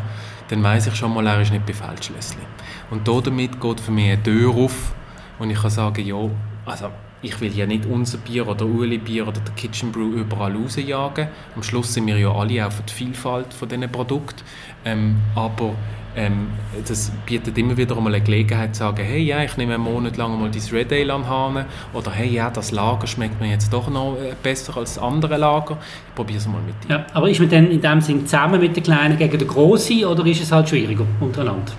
dann 0.48 0.62
weiß 0.62 0.86
ich 0.86 0.94
schon 0.94 1.12
mal, 1.12 1.26
er 1.26 1.40
ist 1.40 1.52
nicht 1.52 1.66
bei 1.66 1.74
Feldschlössli. 1.74 2.42
Und 2.90 3.06
damit 3.06 3.60
geht 3.60 3.80
für 3.80 3.90
mich 3.90 4.12
eine 4.12 4.22
Tür 4.22 4.54
auf 4.54 4.94
und 5.38 5.50
ich 5.50 5.60
kann 5.60 5.70
sagen, 5.70 6.06
ja, 6.06 6.16
also 6.64 6.90
ich 7.22 7.40
will 7.40 7.52
ja 7.56 7.66
nicht 7.66 7.86
unser 7.86 8.18
Bier 8.18 8.46
oder 8.46 8.64
Uli 8.64 8.98
Bier 8.98 9.26
oder 9.26 9.40
der 9.40 9.54
Kitchen 9.54 9.90
Brew 9.90 10.12
überall 10.12 10.54
rausjagen. 10.54 11.28
Am 11.56 11.62
Schluss 11.62 11.94
sind 11.94 12.06
wir 12.06 12.18
ja 12.18 12.30
alle 12.30 12.66
auch 12.66 12.72
für 12.72 12.82
die 12.82 12.92
Vielfalt 12.92 13.52
von 13.52 13.68
diesen 13.68 13.90
Produkten. 13.90 14.42
Ähm, 14.84 15.16
aber 15.34 15.74
ähm, 16.16 16.48
das 16.86 17.12
bietet 17.26 17.56
immer 17.58 17.76
wieder 17.76 17.96
einmal 17.96 18.14
eine 18.14 18.24
Gelegenheit 18.24 18.74
zu 18.74 18.80
sagen, 18.80 19.04
hey, 19.04 19.22
ja, 19.22 19.42
ich 19.42 19.56
nehme 19.56 19.74
einen 19.74 19.84
Monat 19.84 20.16
lang 20.16 20.40
mal 20.40 20.50
dieses 20.50 20.72
Red 20.72 20.92
Ale 20.92 21.12
anhane 21.12 21.66
oder 21.92 22.10
hey, 22.10 22.28
ja, 22.28 22.50
das 22.50 22.70
Lager 22.72 23.06
schmeckt 23.06 23.40
mir 23.40 23.50
jetzt 23.50 23.72
doch 23.72 23.88
noch 23.88 24.16
äh, 24.16 24.34
besser 24.42 24.76
als 24.76 24.94
das 24.94 25.02
andere 25.02 25.36
Lager. 25.36 25.78
Ich 26.08 26.14
probiere 26.14 26.38
es 26.38 26.46
mal 26.46 26.60
mit 26.62 26.74
dir. 26.84 26.96
Ja, 26.96 27.06
aber 27.12 27.30
ist 27.30 27.40
man 27.40 27.48
dann 27.48 27.70
in 27.70 27.80
dem 27.80 28.00
Sinn 28.00 28.26
zusammen 28.26 28.60
mit 28.60 28.74
den 28.74 28.82
Kleinen 28.82 29.18
gegen 29.18 29.38
den 29.38 29.48
Grossen 29.48 30.04
oder 30.04 30.24
ist 30.26 30.42
es 30.42 30.50
halt 30.50 30.68
schwieriger 30.68 31.06
untereinander? 31.20 31.72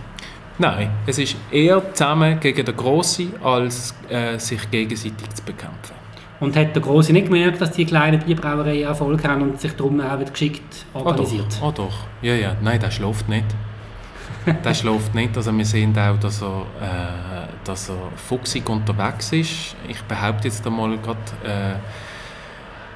Nein, 0.62 0.92
es 1.08 1.18
ist 1.18 1.38
eher 1.52 1.94
zusammen 1.94 2.38
gegen 2.42 2.66
den 2.66 2.76
Grossen, 2.76 3.34
als 3.42 3.96
äh, 4.10 4.38
sich 4.38 4.70
gegenseitig 4.70 5.30
zu 5.30 5.44
bekämpfen. 5.44 5.96
Und 6.42 6.56
hat 6.58 6.76
der 6.76 6.82
Grosse 6.82 7.14
nicht 7.14 7.28
gemerkt, 7.28 7.62
dass 7.62 7.72
die 7.72 7.86
kleinen 7.86 8.20
Bierbrauereien 8.20 8.84
Erfolg 8.84 9.26
haben 9.26 9.42
und 9.42 9.60
sich 9.60 9.74
darum 9.74 10.02
auch 10.02 10.20
geschickt 10.20 10.86
organisiert? 10.94 11.46
Oh 11.62 11.72
doch, 11.72 11.86
oh 11.86 11.88
doch. 11.88 11.94
ja, 12.22 12.34
ja. 12.34 12.56
Nein, 12.62 12.78
der 12.80 12.92
schläft 12.92 13.30
nicht. 13.30 13.46
der 14.66 14.74
schläft 14.74 15.16
nicht. 15.16 15.36
Also 15.38 15.58
wir 15.58 15.66
sehen 15.66 15.98
auch, 15.98 16.18
dass 16.20 16.42
er, 16.42 16.62
äh, 16.82 17.48
dass 17.64 17.90
er 17.90 17.98
fuchsig 18.16 18.70
unterwegs 18.70 19.32
ist. 19.32 19.76
Ich 19.88 20.02
behaupte 20.04 20.50
jetzt 20.50 20.66
einmal 20.68 20.98
gerade, 20.98 21.20
äh, 21.46 21.76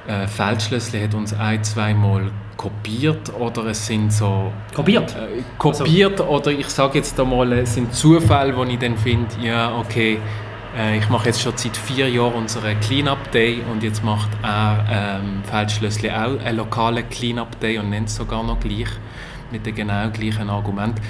äh, 0.06 0.26
Feldschlössli 0.26 1.00
hat 1.00 1.14
uns 1.14 1.32
ein, 1.34 1.62
zweimal 1.64 2.30
kopiert 2.56 3.32
oder 3.38 3.66
es 3.66 3.86
sind 3.86 4.12
so... 4.12 4.52
Kopiert? 4.74 5.14
Äh, 5.14 5.42
kopiert 5.58 6.20
also. 6.20 6.32
oder 6.32 6.50
ich 6.50 6.68
sage 6.68 6.98
jetzt 6.98 7.18
einmal, 7.18 7.52
es 7.52 7.74
sind 7.74 7.94
Zufälle, 7.94 8.56
wo 8.56 8.64
ich 8.64 8.78
dann 8.78 8.96
finde, 8.96 9.28
ja, 9.42 9.76
okay, 9.76 10.18
äh, 10.76 10.98
ich 10.98 11.08
mache 11.08 11.26
jetzt 11.26 11.40
schon 11.40 11.56
seit 11.56 11.76
vier 11.76 12.08
Jahren 12.08 12.34
unseren 12.34 12.78
Cleanup 12.80 13.30
Day 13.32 13.62
und 13.70 13.82
jetzt 13.82 14.04
macht 14.04 14.28
er 14.42 14.84
ähm, 14.90 15.42
Feldschlössli 15.44 16.10
auch 16.10 16.38
einen 16.44 16.56
lokalen 16.56 17.08
Cleanup 17.08 17.58
Day 17.60 17.78
und 17.78 17.90
nennt 17.90 18.08
es 18.08 18.16
sogar 18.16 18.42
noch 18.42 18.60
gleich, 18.60 18.88
mit 19.50 19.66
dem 19.66 19.74
genau 19.74 20.10
gleichen 20.10 20.50
Argument. 20.50 21.00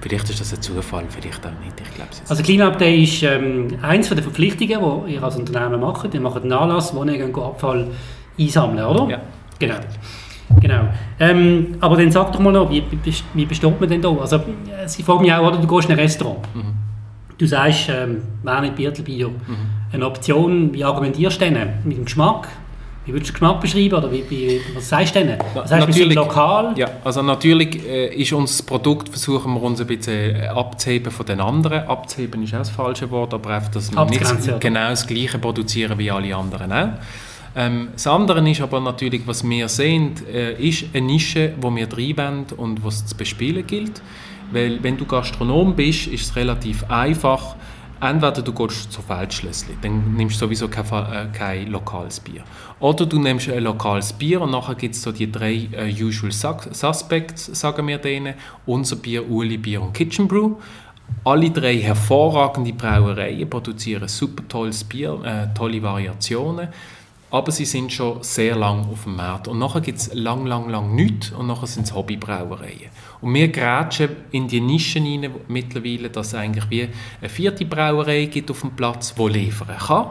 Vielleicht 0.00 0.30
ist 0.30 0.40
das 0.40 0.54
ein 0.54 0.62
Zufall, 0.62 1.04
vielleicht 1.08 1.44
auch 1.44 1.50
nicht. 1.64 1.74
Ich 1.80 1.94
glaube 1.94 2.10
Also 2.28 2.42
Cleanup 2.42 2.78
Day 2.78 3.02
ist 3.02 3.22
ähm, 3.24 3.78
eines 3.82 4.08
der 4.08 4.22
Verpflichtungen, 4.22 5.06
die 5.06 5.14
ihr 5.14 5.22
als 5.22 5.36
Unternehmen 5.36 5.80
macht. 5.80 6.14
Ihr 6.14 6.20
macht 6.20 6.42
einen 6.42 6.52
Anlass, 6.52 6.94
wo 6.94 7.02
ihr 7.04 7.36
Abfall 7.36 7.88
einsammeln, 8.38 8.84
oder? 8.84 9.08
Ja. 9.08 9.20
Genau. 9.58 9.76
Genau. 10.60 10.88
Ähm, 11.20 11.76
aber 11.80 11.96
dann 11.96 12.10
sag 12.10 12.32
doch 12.32 12.40
mal 12.40 12.52
noch, 12.52 12.70
wie, 12.70 12.82
wie 13.34 13.46
besteht 13.46 13.80
man 13.80 13.88
denn 13.88 14.00
da? 14.00 14.10
Also, 14.10 14.40
sie 14.86 15.02
fragen 15.02 15.22
mich 15.22 15.32
auch, 15.32 15.46
oder, 15.46 15.58
du 15.58 15.66
gehst 15.66 15.88
in 15.88 15.94
ein 15.94 16.00
Restaurant. 16.00 16.38
Mhm. 16.54 16.74
Du 17.36 17.46
sagst, 17.46 17.88
ähm, 17.88 18.22
wäre 18.42 18.62
nicht 18.62 18.76
Biertelbier 18.76 19.28
mhm. 19.28 19.34
eine 19.92 20.06
Option. 20.06 20.72
Wie 20.72 20.82
argumentierst 20.82 21.40
du 21.40 21.44
denn? 21.44 21.68
Mit 21.84 21.96
dem 21.96 22.04
Geschmack? 22.04 22.48
Wie 23.04 23.12
würdest 23.12 23.30
du 23.30 23.34
den 23.34 23.40
Geschmack 23.40 23.60
beschreiben? 23.60 23.94
Oder 23.94 24.10
wie, 24.10 24.24
wie, 24.28 24.60
was 24.74 24.88
sagst 24.88 25.14
du 25.14 25.24
denn? 25.24 25.38
Was 25.54 25.70
heißt, 25.70 25.86
natürlich, 25.86 26.16
lokal? 26.16 26.74
Ja, 26.76 26.88
also 27.04 27.22
natürlich 27.22 27.86
äh, 27.86 28.14
ist 28.20 28.32
unser 28.32 28.64
Produkt, 28.64 29.08
versuchen 29.08 29.54
wir 29.54 29.62
uns 29.62 29.80
ein 29.80 29.86
bisschen 29.86 30.34
äh, 30.34 30.48
abzuheben 30.48 31.12
von 31.12 31.26
den 31.26 31.40
anderen. 31.40 31.86
Abzuheben 31.86 32.42
ist 32.42 32.54
auch 32.54 32.58
das 32.58 32.70
falsche 32.70 33.10
Wort, 33.10 33.32
aber 33.34 33.50
einfach, 33.50 33.70
dass 33.70 33.92
wir 33.92 34.04
nicht 34.06 34.60
genau 34.60 34.90
das 34.90 35.06
Gleiche 35.06 35.38
produzieren 35.38 35.96
wie 35.98 36.10
alle 36.10 36.34
anderen 36.34 36.72
auch. 36.72 36.88
Ähm, 37.58 37.88
das 37.92 38.06
andere 38.06 38.48
ist 38.48 38.60
aber 38.60 38.78
natürlich, 38.78 39.26
was 39.26 39.42
wir 39.42 39.68
sehen, 39.68 40.14
äh, 40.32 40.54
ist 40.62 40.84
eine 40.94 41.04
Nische, 41.04 41.54
wo 41.60 41.74
wir 41.74 41.92
reinwollen 41.92 42.46
und 42.56 42.84
was 42.84 43.04
zu 43.04 43.16
bespielen 43.16 43.66
gilt. 43.66 44.00
Weil 44.52 44.80
wenn 44.80 44.96
du 44.96 45.04
Gastronom 45.04 45.74
bist, 45.74 46.06
ist 46.06 46.22
es 46.22 46.36
relativ 46.36 46.88
einfach, 46.88 47.56
entweder 48.00 48.42
du 48.42 48.52
gehst 48.52 48.92
zu 48.92 49.02
Feldschlössli, 49.02 49.76
dann 49.82 50.14
nimmst 50.14 50.36
du 50.36 50.46
sowieso 50.46 50.68
kein, 50.68 50.84
äh, 50.86 51.26
kein 51.32 51.66
lokales 51.72 52.20
Bier. 52.20 52.44
Oder 52.78 53.06
du 53.06 53.18
nimmst 53.18 53.48
ein 53.48 53.64
lokales 53.64 54.12
Bier 54.12 54.40
und 54.40 54.52
nachher 54.52 54.76
gibt 54.76 54.94
es 54.94 55.02
so 55.02 55.10
die 55.10 55.30
drei 55.30 55.68
äh, 55.72 55.92
Usual 56.00 56.30
Suspects, 56.30 57.46
sagen 57.58 57.88
wir 57.88 57.98
denen, 57.98 58.34
unser 58.66 58.94
Bier, 58.94 59.28
Uli 59.28 59.58
Bier 59.58 59.82
und 59.82 59.94
Kitchen 59.94 60.28
Brew. 60.28 60.54
Alle 61.24 61.50
drei 61.50 61.76
hervorragende 61.78 62.72
Brauereien 62.72 63.50
produzieren 63.50 64.06
super 64.06 64.46
tolles 64.46 64.84
Bier, 64.84 65.20
äh, 65.24 65.52
tolle 65.54 65.82
Variationen 65.82 66.68
aber 67.30 67.52
sie 67.52 67.64
sind 67.64 67.92
schon 67.92 68.22
sehr 68.22 68.56
lang 68.56 68.86
auf 68.90 69.04
dem 69.04 69.16
Markt. 69.16 69.48
Und 69.48 69.58
nachher 69.58 69.80
gibt 69.80 69.98
es 69.98 70.14
lang, 70.14 70.46
lang, 70.46 70.70
lang 70.70 70.94
nichts 70.94 71.30
und 71.30 71.46
nachher 71.46 71.66
sind 71.66 71.84
es 71.84 71.94
Hobbybrauereien. 71.94 72.90
Und 73.20 73.34
wir 73.34 73.48
grätschen 73.48 74.10
in 74.30 74.48
die 74.48 74.60
Nischen 74.60 75.04
rein 75.04 75.30
mittlerweile, 75.48 76.08
dass 76.08 76.28
es 76.28 76.34
eigentlich 76.34 76.70
wie 76.70 76.88
eine 77.20 77.28
vierte 77.28 77.66
Brauerei 77.66 78.26
gibt 78.26 78.50
auf 78.50 78.62
dem 78.62 78.70
Platz, 78.70 79.14
die 79.14 79.28
liefern 79.28 79.76
kann, 79.76 80.06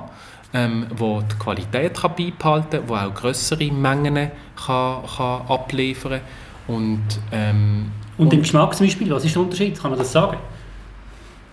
ähm, 0.53 0.88
wo 0.95 1.21
die 1.21 1.36
Qualität 1.36 1.95
kann 1.95 2.15
beibehalten 2.15 2.80
kann, 2.80 2.89
wo 2.89 2.95
auch 2.95 3.13
größere 3.13 3.71
Mengen 3.71 4.32
kann, 4.56 5.03
kann 5.17 5.41
abliefern 5.47 6.21
und, 6.67 7.01
ähm, 7.32 7.91
und, 8.17 8.27
und 8.27 8.34
im 8.34 8.41
Geschmack 8.41 8.75
zum 8.75 8.86
Beispiel, 8.86 9.10
was 9.10 9.25
ist 9.25 9.36
der 9.36 9.41
Unterschied? 9.41 9.80
Kann 9.80 9.91
man 9.91 9.99
das 9.99 10.12
sagen? 10.12 10.38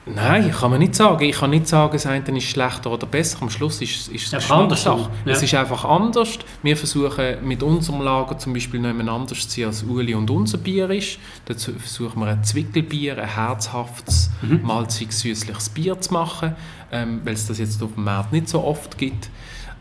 Nein, 0.07 0.51
kann 0.53 0.71
man 0.71 0.81
nicht 0.81 0.95
sagen. 0.95 1.25
Ich 1.25 1.37
kann 1.37 1.51
nicht 1.51 1.67
sagen, 1.67 1.93
das 1.95 2.05
eine 2.07 2.37
ist 2.37 2.45
schlechter 2.45 2.91
oder 2.91 3.07
besser. 3.07 3.39
Am 3.41 3.49
Schluss 3.49 3.81
ist, 3.81 4.09
ist 4.09 4.33
es 4.35 4.51
anders. 4.51 4.85
Ja. 4.85 5.09
Es 5.25 5.43
ist 5.43 5.55
einfach 5.55 5.85
anders. 5.85 6.39
Wir 6.63 6.77
versuchen 6.77 7.37
mit 7.43 7.63
unserem 7.63 8.03
Lager 8.03 8.37
zum 8.39 8.53
Beispiel 8.53 8.81
noch 8.81 8.89
jemand 8.89 9.09
anders 9.09 9.49
zu 9.49 9.61
sein, 9.61 9.69
als 9.69 9.83
Uli 9.83 10.15
und 10.15 10.31
unser 10.31 10.59
Bier 10.59 10.91
ist. 10.91 11.19
Dazu 11.47 11.73
versuchen 11.73 12.21
wir 12.21 12.27
ein 12.27 12.45
Zwickelbier, 12.45 13.17
ein 13.17 13.29
herzhaftes, 13.29 14.31
mhm. 14.43 14.61
malzig 14.63 15.11
süßliches 15.13 15.71
Bier 15.71 15.99
zu 15.99 16.13
machen, 16.13 16.55
ähm, 16.93 17.23
weil 17.25 17.33
es 17.33 17.47
das 17.47 17.59
jetzt 17.59 17.83
auf 17.83 17.95
dem 17.95 18.05
Markt 18.05 18.33
nicht 18.33 18.49
so 18.49 18.63
oft 18.63 18.99
gibt. 18.99 19.31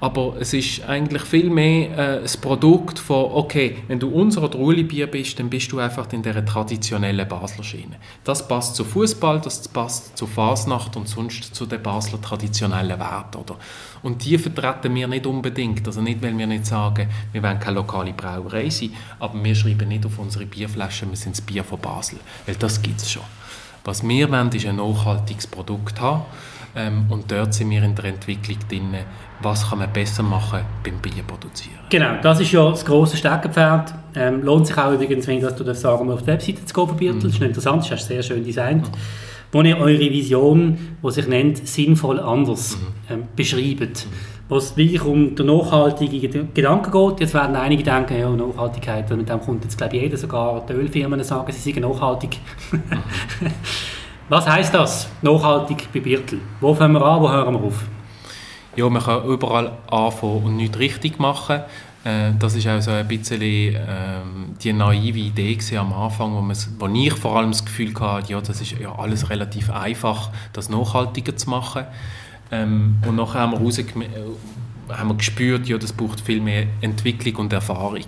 Aber 0.04 0.36
es 0.38 0.52
ist 0.52 0.84
eigentlich 0.84 1.22
viel 1.22 1.50
mehr 1.50 2.18
äh, 2.18 2.22
das 2.24 2.36
Produkt 2.36 3.00
von, 3.00 3.24
okay, 3.32 3.78
wenn 3.88 4.02
du 4.02 4.10
unser 4.10 4.44
oder 4.44 4.60
Uli-Bier 4.60 5.08
bist, 5.08 5.40
dann 5.40 5.50
bist 5.50 5.72
du 5.72 5.80
einfach 5.80 6.12
in 6.12 6.22
der 6.22 6.46
traditionellen 6.46 7.26
Basler 7.26 7.64
Schiene. 7.64 7.96
Das 8.26 8.46
passt 8.46 8.76
zu 8.76 8.84
Fußball, 8.84 9.40
das 9.40 9.66
passt 9.70 10.18
zu 10.18 10.28
Fasnacht 10.28 10.98
und 10.98 11.08
sonst 11.08 11.56
zu 11.56 11.66
den 11.66 11.82
Basler 11.82 12.22
traditionellen 12.22 13.00
Werten. 13.00 13.38
Oder? 13.38 13.56
Und 14.02 14.26
die 14.26 14.38
vertreten 14.38 14.94
wir 14.94 15.08
nicht 15.08 15.26
unbedingt. 15.26 15.88
Also 15.88 16.02
nicht, 16.02 16.22
weil 16.22 16.38
wir 16.38 16.48
nicht 16.48 16.66
sagen, 16.66 17.08
wir 17.32 17.42
wollen 17.42 17.62
keine 17.62 17.78
lokale 17.78 18.12
Brauerei 18.12 18.70
sein, 18.70 18.92
aber 19.20 19.42
wir 19.42 19.56
schreiben 19.56 19.88
nicht 19.88 20.06
auf 20.06 20.20
unsere 20.20 20.46
Bierflaschen, 20.46 21.12
wir 21.12 21.18
sind 21.18 21.38
das 21.38 21.42
Bier 21.46 21.64
von 21.64 21.80
Basel. 21.80 22.20
Weil 22.46 22.56
das 22.56 22.82
gibt 22.82 23.00
es 23.00 23.10
schon. 23.10 23.24
Was 23.86 24.06
wir 24.06 24.30
wollen, 24.30 24.52
ist 24.52 24.66
ein 24.66 24.76
nachhaltiges 24.76 25.48
Produkt 25.48 26.02
haben. 26.02 26.26
Ähm, 26.76 27.06
und 27.10 27.32
dort 27.32 27.54
sind 27.54 27.70
wir 27.70 27.84
in 27.84 27.94
der 27.94 28.06
Entwicklung 28.06 28.58
drin, 28.68 28.96
was 29.42 29.70
kann 29.70 29.80
man 29.80 29.92
besser 29.92 30.24
machen 30.24 30.62
beim 30.84 30.98
Bier 31.00 31.24
produzieren. 31.26 31.80
Genau, 31.90 32.20
das 32.22 32.40
ist 32.40 32.52
ja 32.52 32.70
das 32.70 32.84
grosse 32.84 33.18
Steckenpferd. 33.18 33.94
Ähm, 34.16 34.44
lohnt 34.44 34.68
sich 34.68 34.78
auch 34.78 34.92
übrigens, 34.92 35.28
wenn 35.28 35.40
du 35.40 35.64
das 35.64 35.82
sagen 35.82 36.10
auf 36.12 36.22
die 36.22 36.28
Webseite 36.28 36.66
zu 36.66 36.74
gehen 36.74 36.88
von 36.88 36.98
Biertel. 36.98 37.18
Mhm. 37.18 37.24
Das 37.24 37.34
ist 37.34 37.42
interessant, 37.42 37.92
das 37.92 38.02
ist 38.02 38.08
sehr 38.08 38.24
schön 38.24 38.44
designt. 38.44 38.88
Mhm. 38.88 38.98
Wo 39.52 39.62
ihr 39.62 39.78
eure 39.78 40.00
Vision, 40.00 40.98
die 41.04 41.12
sich 41.12 41.28
nennt 41.28 41.68
«Sinnvoll 41.68 42.20
anders», 42.20 42.78
mhm. 42.78 43.14
ähm, 43.14 43.24
beschreibt. 43.36 44.08
Mhm. 44.08 44.34
Wo 44.50 44.58
es 44.58 44.76
wirklich 44.76 45.04
um 45.04 45.36
den 45.36 45.46
nachhaltigen 45.46 46.54
Gedanken 46.54 46.92
geht. 46.92 47.20
Jetzt 47.20 47.34
werden 47.34 47.56
einige 47.56 47.84
denken, 47.84 48.20
ja, 48.20 48.30
Nachhaltigkeit, 48.30 49.10
mit 49.12 49.30
dem 49.30 49.40
kommt 49.40 49.64
jetzt 49.64 49.78
glaube 49.78 49.96
ich 49.96 50.02
jeder, 50.02 50.18
sogar 50.18 50.66
die 50.68 50.74
Ölfirmen 50.74 51.24
sagen, 51.24 51.52
sie 51.52 51.72
seien 51.72 51.82
nachhaltig. 51.84 52.40
Was 54.30 54.48
heißt 54.48 54.74
das, 54.74 55.10
nachhaltig 55.22 55.90
bei 55.94 56.00
Biertel? 56.00 56.40
Wo 56.62 56.74
fangen 56.74 56.94
wir 56.94 57.06
an, 57.06 57.22
wo 57.22 57.30
hören 57.30 57.54
wir 57.54 57.62
auf? 57.62 57.84
Ja, 58.76 58.90
man 58.90 59.04
kann 59.04 59.26
überall 59.26 59.74
anfangen 59.92 60.44
und 60.44 60.56
nichts 60.56 60.80
richtig 60.80 61.20
machen. 61.20 61.62
Äh, 62.06 62.32
das 62.40 62.56
ist 62.56 62.68
auch 62.68 62.82
so 62.82 62.92
ein 62.92 63.08
bisschen 63.08 63.42
ähm, 63.42 64.56
die 64.62 64.72
naive 64.72 65.20
Idee 65.20 65.58
am 65.78 65.92
Anfang, 65.94 66.34
wo, 66.34 66.42
wo 66.80 66.88
ich 66.88 67.14
vor 67.14 67.38
allem 67.38 67.52
das 67.52 67.66
Gefühl 67.66 67.94
hatte, 68.00 68.32
ja, 68.32 68.42
das 68.42 68.62
ist 68.62 68.72
ja 68.72 68.96
alles 68.96 69.30
relativ 69.30 69.70
einfach, 69.70 70.32
das 70.54 70.70
nachhaltiger 70.70 71.36
zu 71.36 71.50
machen. 71.50 71.84
Ähm, 72.52 72.98
und 73.06 73.16
nachher 73.16 73.42
haben 73.42 73.52
wir 73.52 73.60
haben 74.90 75.10
wir 75.10 75.16
gespürt, 75.16 75.68
ja, 75.68 75.78
das 75.78 75.94
braucht 75.94 76.22
viel 76.22 76.42
mehr 76.42 76.68
Entwicklung 76.82 77.36
und 77.38 77.54
Erfahrung. 77.54 78.06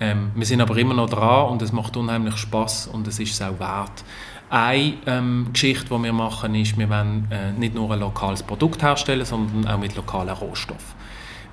Ähm, 0.00 0.30
wir 0.34 0.46
sind 0.46 0.60
aber 0.60 0.76
immer 0.76 0.94
noch 0.94 1.10
dran 1.10 1.50
und 1.50 1.62
es 1.62 1.72
macht 1.72 1.96
unheimlich 1.96 2.36
Spaß 2.36 2.88
und 2.88 3.06
es 3.06 3.18
ist 3.18 3.32
es 3.34 3.42
auch 3.42 3.58
wert. 3.58 4.04
Eine 4.50 4.94
ähm, 5.06 5.46
Geschichte, 5.52 5.84
die 5.84 6.02
wir 6.02 6.12
machen, 6.12 6.56
ist, 6.56 6.76
wir 6.76 6.90
wollen 6.90 7.28
äh, 7.30 7.52
nicht 7.52 7.72
nur 7.72 7.92
ein 7.92 8.00
lokales 8.00 8.42
Produkt 8.42 8.82
herstellen, 8.82 9.24
sondern 9.24 9.68
auch 9.68 9.78
mit 9.78 9.94
lokalen 9.94 10.30
Rohstoffen. 10.30 10.98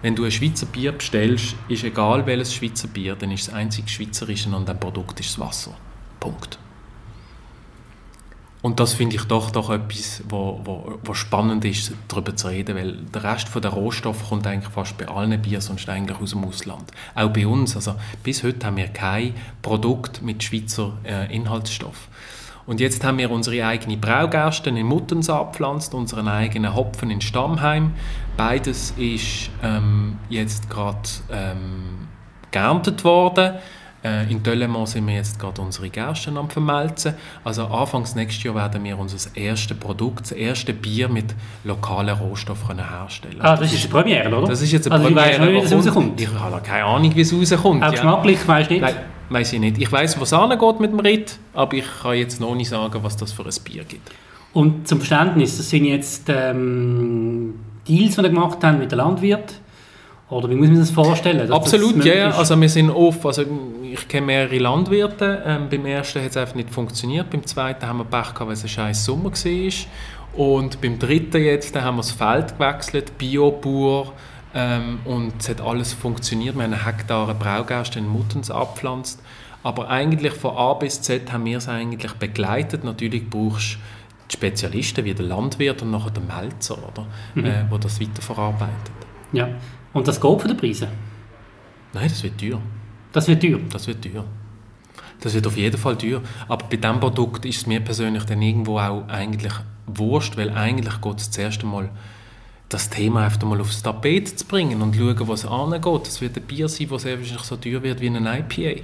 Wenn 0.01 0.15
du 0.15 0.25
ein 0.25 0.31
Schweizer 0.31 0.65
Bier 0.65 0.93
bestellst, 0.93 1.55
ist 1.69 1.83
egal 1.83 2.25
welches 2.25 2.55
Schweizer 2.55 2.87
Bier, 2.87 3.15
dann 3.15 3.29
ist 3.29 3.47
das 3.47 3.53
einzige 3.53 3.87
Schweizerische 3.87 4.49
und 4.49 4.67
ein 4.67 4.79
Produkt 4.79 5.19
ist 5.19 5.29
das 5.29 5.39
Wasser. 5.39 5.75
Punkt. 6.19 6.57
Und 8.63 8.79
das 8.79 8.93
finde 8.93 9.15
ich 9.15 9.23
doch, 9.25 9.51
doch 9.51 9.69
etwas, 9.69 10.23
wo, 10.27 10.59
wo, 10.63 10.99
wo 11.03 11.13
spannend 11.13 11.63
ist, 11.65 11.93
darüber 12.07 12.35
zu 12.35 12.47
reden, 12.47 12.75
weil 12.75 12.93
der 13.13 13.23
Rest 13.23 13.49
der 13.53 13.69
Rohstoffe 13.69 14.27
kommt 14.27 14.47
eigentlich 14.47 14.73
fast 14.73 14.97
bei 14.97 15.07
allen 15.07 15.39
Bier 15.39 15.61
sonst 15.61 15.87
eigentlich 15.87 16.19
aus 16.19 16.31
dem 16.31 16.43
Ausland. 16.43 16.91
Auch 17.13 17.29
bei 17.29 17.45
uns, 17.45 17.75
also 17.75 17.95
bis 18.23 18.43
heute 18.43 18.65
haben 18.65 18.77
wir 18.77 18.87
kein 18.87 19.35
Produkt 19.61 20.23
mit 20.23 20.43
Schweizer 20.43 20.97
äh, 21.03 21.33
Inhaltsstoff. 21.33 22.07
Und 22.67 22.81
jetzt 22.81 23.03
haben 23.05 23.17
wir 23.17 23.31
unsere 23.31 23.65
eigene 23.65 23.95
Braugerste 23.95 24.69
in 24.69 24.85
Muttens 24.85 25.29
abgepflanzt, 25.29 25.93
unseren 25.93 26.27
eigenen 26.27 26.75
Hopfen 26.75 27.09
in 27.09 27.21
Stammheim. 27.21 27.93
Beides 28.35 28.93
ist 28.97 29.49
ähm, 29.63 30.19
jetzt 30.29 30.69
gerade 30.69 31.09
ähm, 31.31 32.09
geerntet 32.51 33.05
worden. 33.05 33.55
Äh, 34.07 34.31
in 34.31 34.41
Döllemont 34.43 34.87
sind 34.87 35.07
wir 35.07 35.15
jetzt 35.15 35.39
gerade 35.39 35.61
unsere 35.61 35.89
Gersten 35.89 36.37
am 36.37 36.49
vermelzen. 36.49 37.13
Also 37.43 37.65
anfangs 37.65 38.15
nächstes 38.15 38.43
Jahr 38.43 38.55
werden 38.55 38.83
wir 38.83 38.97
unser 38.97 39.35
erstes 39.35 39.77
Produkt, 39.77 40.21
das 40.21 40.31
erste 40.31 40.73
Bier 40.73 41.09
mit 41.09 41.35
lokalen 41.63 42.15
Rohstoffen 42.15 42.77
herstellen. 42.77 43.37
Ah, 43.39 43.55
das 43.55 43.73
ist 43.73 43.83
eine 43.83 43.93
Premiere, 43.93 44.35
oder? 44.35 44.47
Das 44.47 44.61
ist 44.61 44.71
jetzt 44.71 44.87
eine 44.87 44.95
also 44.95 45.07
Premiere. 45.07 45.31
Ich 45.31 45.39
weiß 45.39 45.47
nicht, 45.47 45.55
wie 45.55 45.61
das 45.61 45.87
rauskommt. 45.87 46.21
Ich 46.21 46.33
habe 46.33 46.61
keine 46.61 46.85
Ahnung, 46.85 47.15
wie 47.15 47.21
es 47.21 47.33
rauskommt. 47.33 47.83
Auch 47.83 47.91
geschmacklich, 47.91 48.39
ja. 48.39 48.47
weißt 48.47 48.69
du 48.69 48.73
nicht? 48.73 48.81
Nein, 48.81 48.95
weiß 49.29 49.53
ich 49.53 49.59
nicht. 49.59 49.77
Ich 49.77 49.91
weiß, 49.91 50.19
was 50.21 50.33
angeht 50.33 50.79
mit 50.79 50.91
dem 50.91 50.99
Ritt, 50.99 51.37
aber 51.53 51.73
ich 51.73 51.85
kann 52.01 52.15
jetzt 52.15 52.39
noch 52.39 52.55
nicht 52.55 52.69
sagen, 52.69 52.99
was 53.01 53.17
das 53.17 53.33
für 53.33 53.43
ein 53.43 53.55
Bier 53.63 53.83
gibt. 53.83 54.09
Und 54.53 54.87
zum 54.87 54.99
Verständnis, 54.99 55.57
das 55.57 55.69
sind 55.69 55.85
jetzt 55.85 56.29
ähm, 56.29 57.55
Deals, 57.87 58.15
die 58.15 58.21
wir 58.21 58.29
gemacht 58.29 58.63
haben 58.63 58.79
mit 58.79 58.91
den 58.91 58.97
Landwirten 58.97 59.67
oder 60.29 60.49
wie 60.49 60.55
muss 60.55 60.67
man 60.67 60.83
sich 60.83 60.93
das 60.93 61.05
vorstellen? 61.05 61.51
Absolut, 61.51 62.03
ja. 62.03 62.13
Yeah. 62.13 62.37
Also 62.37 62.59
wir 62.59 62.67
sind 62.67 62.89
oft, 62.89 63.25
also 63.25 63.43
ich 63.99 64.07
kenne 64.07 64.25
mehrere 64.27 64.57
Landwirte. 64.57 65.43
Ähm, 65.45 65.69
beim 65.69 65.85
ersten 65.85 66.21
hat 66.21 66.31
es 66.31 66.37
einfach 66.37 66.55
nicht 66.55 66.69
funktioniert. 66.69 67.29
Beim 67.29 67.45
zweiten 67.45 67.85
haben 67.85 67.97
wir 67.97 68.05
Pech 68.05 68.33
gehabt, 68.33 68.47
weil 68.47 68.53
es 68.53 68.63
ein 68.63 68.69
scheiß 68.69 69.05
Sommer 69.05 69.31
war. 69.31 69.73
Und 70.37 70.81
beim 70.81 70.99
dritten 70.99 71.41
jetzt 71.41 71.75
haben 71.75 71.95
wir 71.95 72.01
das 72.01 72.11
Feld 72.11 72.57
gewechselt, 72.57 73.17
Biobauer. 73.17 74.13
Ähm, 74.53 74.99
und 75.05 75.33
es 75.39 75.49
hat 75.49 75.61
alles 75.61 75.93
funktioniert. 75.93 76.55
Wir 76.55 76.63
haben 76.63 76.73
einen 76.73 76.85
Hektar 76.85 77.33
Braugerste 77.33 77.99
in 77.99 78.07
Muttens 78.07 78.51
abgepflanzt. 78.51 79.21
Aber 79.63 79.89
eigentlich 79.89 80.33
von 80.33 80.55
A 80.55 80.73
bis 80.75 81.01
Z 81.01 81.31
haben 81.31 81.45
wir 81.45 81.57
es 81.57 81.67
eigentlich 81.67 82.13
begleitet. 82.13 82.83
Natürlich 82.83 83.29
brauchst 83.29 83.75
du 83.75 83.79
die 84.29 84.33
Spezialisten 84.33 85.05
wie 85.05 85.13
der 85.13 85.25
Landwirt 85.25 85.81
und 85.81 85.91
nachher 85.91 86.11
der 86.11 86.23
Melzer, 86.23 86.77
oder? 86.77 87.07
Mhm. 87.35 87.45
Äh, 87.45 87.65
wo 87.69 87.77
das 87.77 87.99
weiterverarbeitet. 87.99 88.91
Ja. 89.33 89.49
Und 89.93 90.07
das 90.07 90.21
geht 90.21 90.41
von 90.41 90.47
den 90.47 90.57
Preisen? 90.57 90.87
Nein, 91.93 92.07
das 92.07 92.23
wird 92.23 92.39
teuer. 92.39 92.61
Das 93.17 93.27
wird 93.27 93.41
teuer? 93.41 93.59
Das 93.71 93.87
wird 93.87 94.03
teuer. 94.03 94.23
Das 95.21 95.33
wird 95.33 95.47
auf 95.47 95.57
jeden 95.57 95.79
Fall 95.79 95.97
teuer. 95.97 96.21
Aber 96.47 96.67
bei 96.69 96.77
diesem 96.77 96.99
Produkt 96.99 97.45
ist 97.45 97.57
es 97.57 97.65
mir 97.65 97.79
persönlich 97.79 98.25
dann 98.25 98.43
irgendwo 98.43 98.77
auch 98.77 99.07
eigentlich 99.07 99.53
wurscht, 99.87 100.37
weil 100.37 100.51
eigentlich 100.51 101.01
geht 101.01 101.17
es 101.17 101.31
zuerst 101.31 101.63
einmal 101.63 101.89
das 102.69 102.91
Thema 102.91 103.25
einfach 103.25 103.41
mal 103.41 103.59
aufs 103.59 103.81
Tapet 103.81 104.37
zu 104.37 104.45
bringen 104.45 104.83
und 104.83 104.95
schauen, 104.95 105.27
was 105.27 105.47
angeht. 105.47 106.01
Das 106.05 106.21
wird 106.21 106.37
ein 106.37 106.43
Bier 106.43 106.69
sein, 106.69 106.89
das 106.91 107.05
wahrscheinlich 107.05 107.39
so 107.39 107.55
teuer 107.55 107.81
wird 107.81 108.01
wie 108.01 108.07
ein 108.07 108.23
IPA. 108.23 108.83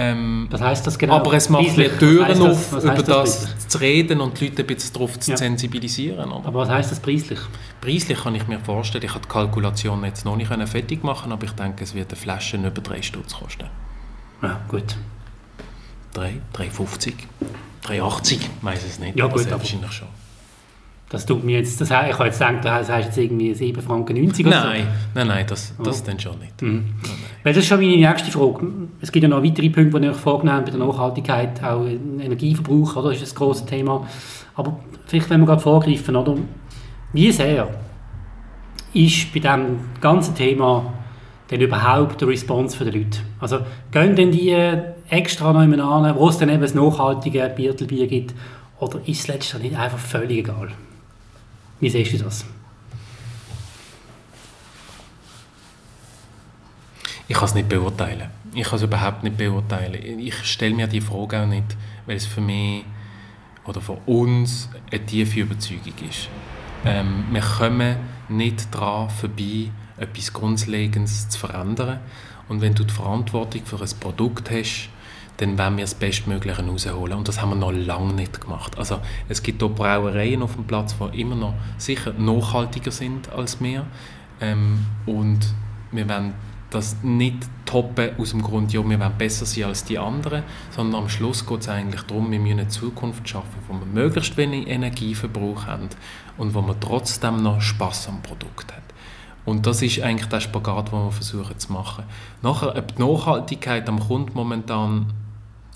Ähm, 0.00 0.46
was 0.50 0.60
heißt 0.60 0.86
das 0.86 0.96
genau? 0.96 1.16
Aber 1.16 1.32
es 1.32 1.48
macht 1.48 1.74
Türen 1.98 2.40
auf, 2.40 2.70
das, 2.70 2.84
über 2.84 3.02
das, 3.02 3.40
das 3.40 3.68
zu 3.68 3.78
reden 3.78 4.20
und 4.20 4.40
die 4.40 4.46
Leute 4.46 4.62
ein 4.62 4.66
bisschen 4.68 4.92
darauf 4.92 5.18
zu 5.18 5.32
ja. 5.32 5.36
sensibilisieren. 5.36 6.30
Oder? 6.30 6.46
Aber 6.46 6.60
was 6.60 6.68
heißt 6.68 6.92
das 6.92 7.00
preislich? 7.00 7.40
Preislich 7.80 8.22
kann 8.22 8.36
ich 8.36 8.46
mir 8.46 8.60
vorstellen, 8.60 9.04
ich 9.04 9.10
habe 9.10 9.24
die 9.24 9.28
Kalkulation 9.28 10.04
jetzt 10.04 10.24
noch 10.24 10.36
nicht 10.36 10.48
fertig 10.48 11.02
machen 11.02 11.32
aber 11.32 11.44
ich 11.44 11.52
denke, 11.52 11.82
es 11.82 11.94
wird 11.96 12.12
eine 12.12 12.16
Flasche 12.16 12.56
über 12.56 12.70
3 12.70 13.02
Stutz 13.02 13.34
kosten. 13.34 13.66
Ja, 14.40 14.60
gut. 14.68 14.96
3, 16.14 16.40
3,50, 16.54 17.14
3,80, 17.84 18.32
ich 18.32 18.50
weiß 18.62 18.84
es 18.84 18.98
nicht. 19.00 19.18
Ja, 19.18 19.26
gut, 19.26 19.46
aber 19.46 19.58
wahrscheinlich 19.58 19.92
schon. 19.92 20.08
Das 21.10 21.24
tut 21.24 21.42
mir 21.42 21.58
jetzt, 21.58 21.80
das, 21.80 21.88
ich 21.88 21.96
habe 21.96 22.24
jetzt 22.26 22.38
gedacht, 22.38 22.64
das 22.64 22.90
heißt 22.90 23.08
jetzt 23.08 23.18
irgendwie 23.18 23.52
7,90 23.52 23.80
Franken 23.80 24.14
nein, 24.16 24.30
so. 24.34 24.48
Nein, 25.14 25.26
nein, 25.26 25.46
das, 25.48 25.74
das 25.82 26.02
oh. 26.02 26.06
dann 26.06 26.20
schon 26.20 26.38
nicht. 26.38 26.60
Mhm. 26.60 26.68
Nein, 26.70 26.84
nein. 27.02 27.12
Weil 27.44 27.54
das 27.54 27.62
ist 27.62 27.68
schon 27.68 27.80
meine 27.80 27.96
nächste 27.96 28.30
Frage. 28.30 28.66
Es 29.00 29.10
gibt 29.10 29.22
ja 29.22 29.28
noch 29.28 29.42
weitere 29.42 29.70
Punkte, 29.70 30.00
die 30.00 30.08
euch 30.08 30.16
vorgenommen 30.16 30.64
bei 30.66 30.70
der 30.70 30.80
Nachhaltigkeit, 30.80 31.64
auch 31.64 31.86
Energieverbrauch, 31.86 32.96
oder, 32.96 33.12
ist 33.12 33.22
das 33.22 33.34
große 33.34 33.64
Thema. 33.64 34.06
Aber 34.54 34.80
vielleicht, 35.06 35.30
wenn 35.30 35.40
wir 35.40 35.46
gerade 35.46 35.62
vorgreifen, 35.62 36.14
oder, 36.14 36.36
wie 37.14 37.32
sehr 37.32 37.68
ist 38.92 39.32
bei 39.32 39.40
diesem 39.40 39.78
ganzen 40.00 40.34
Thema 40.34 40.92
denn 41.50 41.62
überhaupt 41.62 42.20
der 42.20 42.28
Response 42.28 42.84
der 42.84 42.92
Leute? 42.92 43.20
Also 43.40 43.60
gehen 43.90 44.14
denn 44.14 44.30
die 44.30 44.54
extra 45.08 45.54
noch 45.54 45.60
an, 45.60 46.16
wo 46.16 46.28
es 46.28 46.36
dann 46.36 46.50
eben 46.50 46.60
das 46.60 46.74
nachhaltige 46.74 47.50
Biertelbier 47.56 48.06
gibt, 48.06 48.34
oder 48.78 49.00
ist 49.06 49.20
es 49.20 49.28
letztendlich 49.28 49.76
einfach 49.76 49.98
völlig 49.98 50.38
egal? 50.38 50.68
Wie 51.80 51.88
siehst 51.88 52.14
du 52.14 52.18
das? 52.18 52.44
Ich 57.28 57.36
kann 57.36 57.44
es 57.44 57.54
nicht 57.54 57.68
beurteilen. 57.68 58.30
Ich 58.54 58.64
kann 58.64 58.76
es 58.76 58.82
überhaupt 58.82 59.22
nicht 59.22 59.36
beurteilen. 59.36 60.18
Ich 60.18 60.34
stelle 60.44 60.74
mir 60.74 60.86
die 60.86 61.00
Frage 61.00 61.42
auch 61.42 61.46
nicht, 61.46 61.76
weil 62.06 62.16
es 62.16 62.26
für 62.26 62.40
mich 62.40 62.84
oder 63.64 63.80
für 63.80 63.98
uns 64.06 64.70
eine 64.90 65.04
tiefe 65.04 65.40
Überzeugung 65.40 65.92
ist. 66.08 66.28
Ähm, 66.84 67.24
wir 67.30 67.42
kommen 67.42 67.96
nicht 68.28 68.74
daran 68.74 69.10
vorbei, 69.10 69.70
etwas 69.98 70.32
Grundlegendes 70.32 71.28
zu 71.28 71.38
verändern. 71.38 72.00
Und 72.48 72.62
wenn 72.62 72.74
du 72.74 72.84
die 72.84 72.94
Verantwortung 72.94 73.64
für 73.66 73.80
ein 73.80 73.90
Produkt 74.00 74.50
hast, 74.50 74.88
dann 75.38 75.58
wollen 75.58 75.76
wir 75.76 75.84
das 75.84 75.94
Bestmögliche 75.94 76.64
rausholen. 76.64 77.16
Und 77.16 77.28
das 77.28 77.40
haben 77.40 77.50
wir 77.50 77.56
noch 77.56 77.72
lange 77.72 78.12
nicht 78.12 78.40
gemacht. 78.40 78.76
Also 78.76 79.00
es 79.28 79.42
gibt 79.42 79.62
hier 79.62 79.68
Brauereien 79.70 80.42
auf 80.42 80.54
dem 80.54 80.64
Platz, 80.64 80.94
die 80.98 81.20
immer 81.20 81.36
noch 81.36 81.54
sicher 81.78 82.12
nachhaltiger 82.12 82.90
sind 82.90 83.32
als 83.32 83.60
wir. 83.60 83.86
Ähm, 84.40 84.86
und 85.06 85.40
wir 85.92 86.08
wollen 86.08 86.34
das 86.70 86.96
nicht 87.02 87.48
toppen 87.64 88.10
aus 88.18 88.30
dem 88.30 88.42
Grund, 88.42 88.72
ja, 88.72 88.86
wir 88.86 89.00
wollen 89.00 89.16
besser 89.16 89.46
sein 89.46 89.64
als 89.64 89.84
die 89.84 89.98
anderen, 89.98 90.42
sondern 90.70 91.02
am 91.02 91.08
Schluss 91.08 91.46
geht 91.46 91.60
es 91.60 91.68
eigentlich 91.68 92.02
darum, 92.02 92.30
wir 92.30 92.38
müssen 92.38 92.60
eine 92.60 92.68
Zukunft 92.68 93.26
schaffen, 93.26 93.56
wo 93.68 93.74
wir 93.74 93.86
möglichst 93.86 94.36
wenig 94.36 94.68
Energieverbrauch 94.68 95.66
haben 95.66 95.88
und 96.36 96.52
wo 96.54 96.60
man 96.60 96.78
trotzdem 96.78 97.42
noch 97.42 97.62
Spaß 97.62 98.08
am 98.08 98.22
Produkt 98.22 98.72
hat. 98.72 98.82
Und 99.46 99.66
das 99.66 99.80
ist 99.80 100.00
eigentlich 100.02 100.28
der 100.28 100.40
Spagat, 100.40 100.92
den 100.92 101.04
wir 101.04 101.10
versuchen 101.10 101.58
zu 101.58 101.72
machen. 101.72 102.04
Nachher, 102.42 102.76
ob 102.76 102.94
die 102.94 103.02
Nachhaltigkeit 103.02 103.88
am 103.88 103.98
Kunden 103.98 104.32
momentan 104.34 105.06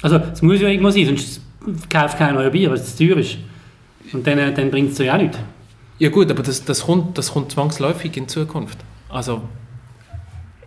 also 0.03 0.17
es 0.17 0.43
muss 0.43 0.61
ja 0.61 0.69
irgendwo 0.69 0.91
sein, 0.91 1.07
sonst 1.07 1.41
kauft 1.89 2.19
keiner 2.19 2.39
euer 2.39 2.51
Bier, 2.51 2.71
weil 2.71 2.77
es 2.77 2.97
zu 2.97 3.07
teuer 3.07 3.19
ist. 3.19 3.39
Und 4.13 4.27
dann, 4.27 4.39
äh, 4.39 4.53
dann 4.53 4.71
bringt 4.71 4.93
es 4.93 4.99
ja 4.99 5.15
auch 5.15 5.19
nichts. 5.19 5.39
Ja 5.99 6.11
gut, 6.11 6.31
aber 6.31 6.43
das, 6.43 6.65
das, 6.65 6.85
kommt, 6.85 7.17
das 7.17 7.33
kommt 7.33 7.53
zwangsläufig 7.53 8.17
in 8.17 8.29
Zukunft. 8.29 8.79
Also 9.09 9.43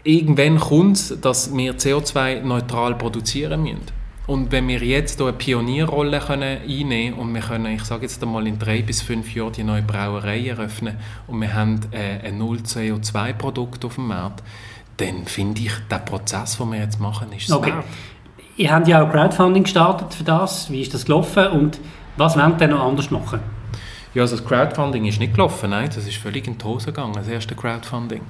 irgendwann 0.04 0.60
kommt 0.60 0.98
es, 0.98 1.20
dass 1.20 1.56
wir 1.56 1.76
CO2-neutral 1.76 2.96
produzieren 2.96 3.64
müssen. 3.64 3.82
Und 4.28 4.52
wenn 4.52 4.68
wir 4.68 4.80
jetzt 4.80 5.18
hier 5.18 5.28
eine 5.28 5.38
Pionierrolle 5.38 6.20
können 6.20 6.60
einnehmen 6.68 7.20
und 7.20 7.34
wir 7.34 7.42
können, 7.42 7.74
ich 7.74 7.84
sage 7.84 8.04
jetzt 8.04 8.24
einmal, 8.24 8.48
in 8.48 8.58
drei 8.58 8.82
bis 8.82 9.02
fünf 9.02 9.36
Jahren 9.36 9.54
die 9.54 9.64
neue 9.64 9.84
Brauerei 9.84 10.48
eröffnen 10.48 10.98
und 11.28 11.40
wir 11.42 11.54
haben 11.54 11.80
äh, 11.92 12.28
ein 12.28 12.40
Null-CO2-Produkt 12.40 13.86
auf 13.86 13.96
dem 13.96 14.08
Markt, 14.08 14.42
dann 14.98 15.26
finde 15.26 15.62
ich, 15.62 15.74
der 15.92 16.00
Prozess, 16.00 16.58
den 16.58 16.72
wir 16.72 16.80
jetzt 16.80 17.00
machen, 17.00 17.32
ist 17.34 17.52
okay. 17.52 17.72
smart. 17.72 17.86
Ihr 18.58 18.72
habt 18.72 18.88
ja 18.88 19.04
auch 19.04 19.12
Crowdfunding 19.12 19.64
gestartet 19.64 20.14
für 20.14 20.24
das. 20.24 20.70
Wie 20.72 20.82
ist 20.82 20.94
das 20.94 21.06
gelaufen 21.06 21.48
und 21.48 21.80
was 22.16 22.38
wollt 22.38 22.62
ihr 22.62 22.68
noch 22.70 22.88
anders 22.88 23.12
machen? 23.12 23.42
Ja, 24.14 24.22
also 24.22 24.38
das 24.38 24.46
Crowdfunding 24.46 25.06
ist 25.06 25.20
nicht 25.20 25.34
gelaufen, 25.34 25.72
nein, 25.72 25.90
das 25.94 26.08
ist 26.08 26.16
völlig 26.16 26.48
in 26.48 26.58
die 26.58 26.64
Hose 26.64 26.88
gegangen, 26.88 27.14
das 27.14 27.28
erste 27.28 27.54
Crowdfunding. 27.54 28.22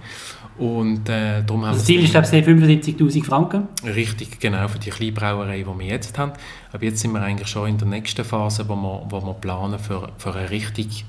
Und, 0.58 1.10
äh, 1.10 1.44
darum 1.44 1.66
haben 1.66 1.76
das 1.76 1.86
Ziel 1.86 2.04
ist, 2.04 2.12
glaube 2.12 2.26
ich, 2.26 2.44
75'000 2.44 3.24
Franken? 3.24 3.68
Richtig, 3.84 4.40
genau, 4.40 4.68
für 4.68 4.80
die 4.80 4.90
Kleinbrauerei, 4.90 5.60
die 5.60 5.80
wir 5.80 5.86
jetzt 5.86 6.18
haben. 6.18 6.32
Aber 6.72 6.84
jetzt 6.84 7.02
sind 7.02 7.12
wir 7.12 7.22
eigentlich 7.22 7.50
schon 7.50 7.70
in 7.70 7.78
der 7.78 7.88
nächsten 7.88 8.26
Phase, 8.26 8.68
wo 8.68 8.76
wir, 8.76 9.06
wo 9.10 9.22
wir 9.22 9.34
planen 9.34 9.78
für, 9.78 10.10
für 10.18 10.34
eine, 10.34 10.50
richtig, 10.50 11.06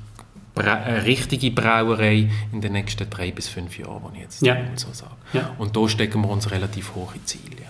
eine 0.56 1.06
richtige 1.06 1.52
Brauerei 1.52 2.28
in 2.52 2.60
den 2.60 2.72
nächsten 2.72 3.08
drei 3.08 3.30
bis 3.30 3.48
fünf 3.48 3.78
Jahren, 3.78 4.02
die 4.12 4.16
ich 4.16 4.22
jetzt 4.24 4.42
ja. 4.42 4.56
so 4.74 4.88
sage. 4.92 5.12
Ja. 5.32 5.52
Und 5.58 5.74
da 5.74 5.88
stecken 5.88 6.20
wir 6.22 6.28
uns 6.28 6.50
relativ 6.50 6.94
hohe 6.94 7.24
Ziele. 7.24 7.62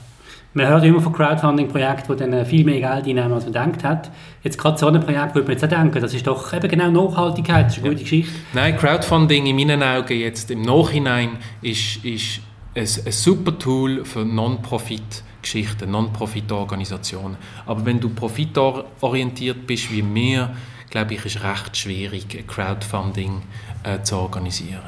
Man 0.56 0.68
hört 0.68 0.84
immer 0.84 1.02
von 1.02 1.12
Crowdfunding-Projekten, 1.12 2.16
die 2.16 2.30
dann 2.30 2.46
viel 2.46 2.64
mehr 2.64 2.80
Geld 2.80 3.06
einnehmen, 3.06 3.34
als 3.34 3.44
man 3.44 3.52
gedacht 3.52 3.84
hat. 3.84 4.10
Jetzt 4.42 4.56
gerade 4.56 4.78
so 4.78 4.86
ein 4.86 4.98
Projekt 5.02 5.34
würde 5.34 5.48
man 5.48 5.52
jetzt 5.58 5.64
auch 5.64 5.68
denken, 5.68 6.00
das 6.00 6.14
ist 6.14 6.26
doch 6.26 6.50
eben 6.54 6.66
genau 6.66 6.90
Nachhaltigkeit, 6.90 7.66
das 7.66 7.76
ist 7.76 7.80
eine 7.80 7.90
gute 7.90 8.04
Geschichte. 8.04 8.32
Nein, 8.54 8.74
Crowdfunding 8.78 9.44
in 9.44 9.54
meinen 9.54 9.82
Augen 9.82 10.18
jetzt 10.18 10.50
im 10.50 10.62
Nachhinein 10.62 11.36
ist, 11.60 12.02
ist 12.02 12.40
ein, 12.74 12.80
ein 12.80 13.12
super 13.12 13.58
Tool 13.58 14.02
für 14.06 14.24
Non-Profit-Geschichten, 14.24 15.90
Non-Profit-Organisationen. 15.90 17.36
Aber 17.66 17.84
wenn 17.84 18.00
du 18.00 18.08
profitorientiert 18.08 19.66
bist 19.66 19.92
wie 19.92 20.02
wir, 20.14 20.56
glaube 20.88 21.12
ich, 21.12 21.26
ist 21.26 21.36
es 21.36 21.44
recht 21.44 21.76
schwierig, 21.76 22.46
Crowdfunding 22.46 23.42
äh, 23.82 24.02
zu 24.02 24.16
organisieren. 24.16 24.80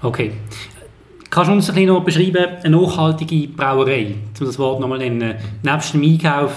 Okay. 0.00 0.32
Kannst 1.30 1.48
du 1.48 1.54
uns 1.54 1.68
ein 1.68 1.74
bisschen 1.74 1.88
noch 1.94 2.02
beschreiben, 2.02 2.56
eine 2.62 2.76
nachhaltige 2.76 3.46
Brauerei, 3.48 4.16
um 4.40 4.46
das 4.46 4.58
Wort 4.58 4.80
nochmal 4.80 4.98
nennen, 4.98 5.36
nebst 5.62 5.94
dem 5.94 6.02
Einkauf, 6.02 6.52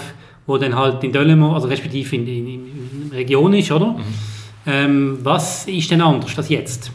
wo 0.46 0.58
dann 0.58 0.74
halt 0.74 1.02
in 1.04 1.12
Dölemo, 1.12 1.54
also 1.54 1.68
respektive 1.68 2.16
in, 2.16 2.26
in, 2.26 2.46
in 2.46 3.10
der 3.10 3.20
Region 3.20 3.54
ist, 3.54 3.70
oder? 3.70 3.92
Mhm. 3.92 4.04
Ähm, 4.66 5.18
was 5.22 5.66
ist 5.66 5.90
denn 5.90 6.00
anders 6.00 6.36
als 6.36 6.48
jetzt? 6.48 6.90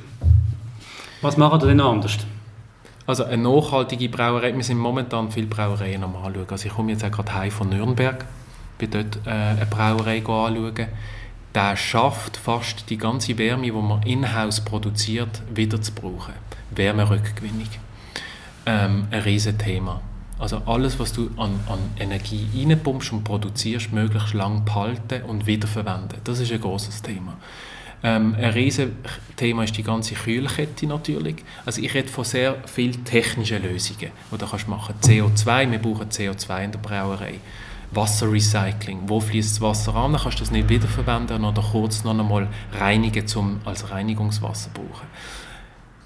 Was 1.21 1.37
machen 1.37 1.59
ihr 1.61 1.67
denn 1.67 1.81
anders? 1.81 2.17
Also 3.07 3.23
eine 3.23 3.41
nachhaltige 3.41 4.09
Brauerei, 4.09 4.53
wir 4.53 4.63
sind 4.63 4.77
momentan 4.77 5.31
viele 5.31 5.47
Brauereien 5.47 6.03
am 6.03 6.15
anschauen. 6.15 6.45
Also 6.49 6.67
ich 6.67 6.73
komme 6.73 6.91
jetzt 6.91 7.03
auch 7.03 7.11
gerade 7.11 7.33
heim 7.33 7.51
von 7.51 7.69
Nürnberg, 7.69 8.25
bin 8.77 8.91
dort 8.91 9.19
äh, 9.25 9.29
eine 9.29 9.65
Brauerei 9.65 10.17
anschauen. 10.17 10.87
Der 11.55 11.75
schafft 11.75 12.37
fast 12.37 12.89
die 12.89 12.97
ganze 12.97 13.37
Wärme, 13.37 13.63
die 13.63 13.71
man 13.71 14.03
in-house 14.03 14.61
produziert, 14.61 15.41
wieder 15.53 15.81
zu 15.81 15.91
brauchen. 15.93 16.33
Wärmerückgewinnung. 16.71 17.67
Ähm, 18.65 19.07
ein 19.09 19.21
Riesenthema. 19.21 20.01
Also 20.37 20.61
alles, 20.65 20.99
was 20.99 21.11
du 21.11 21.31
an, 21.37 21.59
an 21.67 21.79
Energie 21.99 22.47
reinpumpst 22.55 23.11
und 23.11 23.23
produzierst, 23.23 23.91
möglichst 23.91 24.33
lang 24.33 24.63
behalten 24.63 25.23
und 25.23 25.47
wiederverwenden. 25.47 26.19
Das 26.23 26.39
ist 26.39 26.51
ein 26.51 26.61
großes 26.61 27.01
Thema. 27.01 27.37
Ähm, 28.01 28.35
ein 28.35 28.51
riesiges 28.51 28.93
Thema 29.35 29.63
ist 29.63 29.75
die 29.75 29.83
ganze 29.83 30.15
Kühlkette 30.15 30.87
natürlich. 30.87 31.37
Also 31.65 31.81
ich 31.81 31.93
rede 31.93 32.07
von 32.07 32.23
sehr 32.23 32.55
vielen 32.65 33.03
technischen 33.03 33.61
Lösungen, 33.61 34.11
die 34.31 34.37
du 34.37 34.47
kannst 34.47 34.67
machen 34.69 34.95
CO2, 35.01 35.69
wir 35.69 35.79
brauchen 35.79 36.09
CO2 36.09 36.63
in 36.63 36.71
der 36.71 36.79
Brauerei. 36.79 37.39
Wasserrecycling, 37.91 39.01
wo 39.07 39.19
fließt 39.19 39.55
das 39.55 39.61
Wasser 39.61 39.95
an, 39.95 40.13
dann 40.13 40.21
kannst 40.21 40.39
du 40.39 40.43
das 40.43 40.51
nicht 40.51 40.69
wiederverwenden 40.69 41.43
oder 41.43 41.61
kurz 41.61 42.03
noch 42.03 42.17
einmal 42.17 42.47
reinigen, 42.73 43.25
um 43.35 43.61
als 43.65 43.89
Reinigungswasser 43.89 44.71
zu 44.73 44.81
brauchen. 44.81 45.07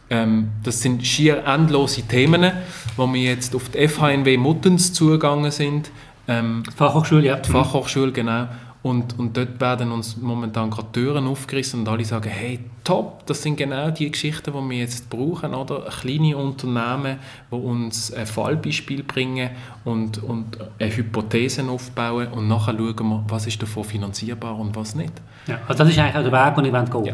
Ähm, 0.09 0.51
das 0.63 0.81
sind 0.81 1.05
schier 1.05 1.43
endlose 1.45 2.03
Themen, 2.03 2.51
wo 2.97 3.11
wir 3.11 3.21
jetzt 3.21 3.55
auf 3.55 3.69
die 3.69 3.87
FHNW 3.87 4.37
Muttens 4.37 4.93
zugegangen 4.93 5.51
sind. 5.51 5.91
Ähm, 6.27 6.63
Fachhochschule, 6.75 7.25
ja. 7.25 7.35
Die 7.37 7.49
Fachhochschule, 7.49 8.11
genau. 8.11 8.47
Und, 8.83 9.17
und 9.17 9.37
dort 9.37 9.61
werden 9.61 9.93
uns 9.93 10.17
momentan 10.17 10.69
gerade 10.69 10.91
Türen 10.91 11.25
aufgerissen 11.25 11.79
und 11.79 11.87
alle 11.87 12.03
sagen, 12.03 12.29
hey, 12.29 12.59
top, 12.83 13.25
das 13.25 13.41
sind 13.41 13.55
genau 13.55 13.89
die 13.91 14.11
Geschichten, 14.11 14.51
die 14.51 14.69
wir 14.69 14.77
jetzt 14.77 15.09
brauchen, 15.09 15.53
oder? 15.53 15.85
Kleine 16.01 16.35
Unternehmen, 16.35 17.17
die 17.49 17.55
uns 17.55 18.11
ein 18.13 18.27
Fallbeispiel 18.27 19.03
bringen 19.03 19.51
und, 19.85 20.21
und 20.21 20.57
eine 20.79 20.95
Hypothese 20.95 21.63
aufbauen 21.69 22.27
und 22.33 22.49
nachher 22.49 22.73
schauen 22.77 23.07
wir, 23.07 23.23
was 23.29 23.47
ist 23.47 23.61
davon 23.61 23.85
finanzierbar 23.85 24.59
und 24.59 24.75
was 24.75 24.95
nicht. 24.95 25.13
Ja, 25.47 25.59
also 25.65 25.85
das 25.85 25.93
ist 25.93 25.99
eigentlich 25.99 26.17
auch 26.17 26.29
der 26.29 26.45
Weg, 26.45 26.55
den 26.55 26.65
ich 26.65 26.91
gehen 26.91 27.05
ja. 27.05 27.13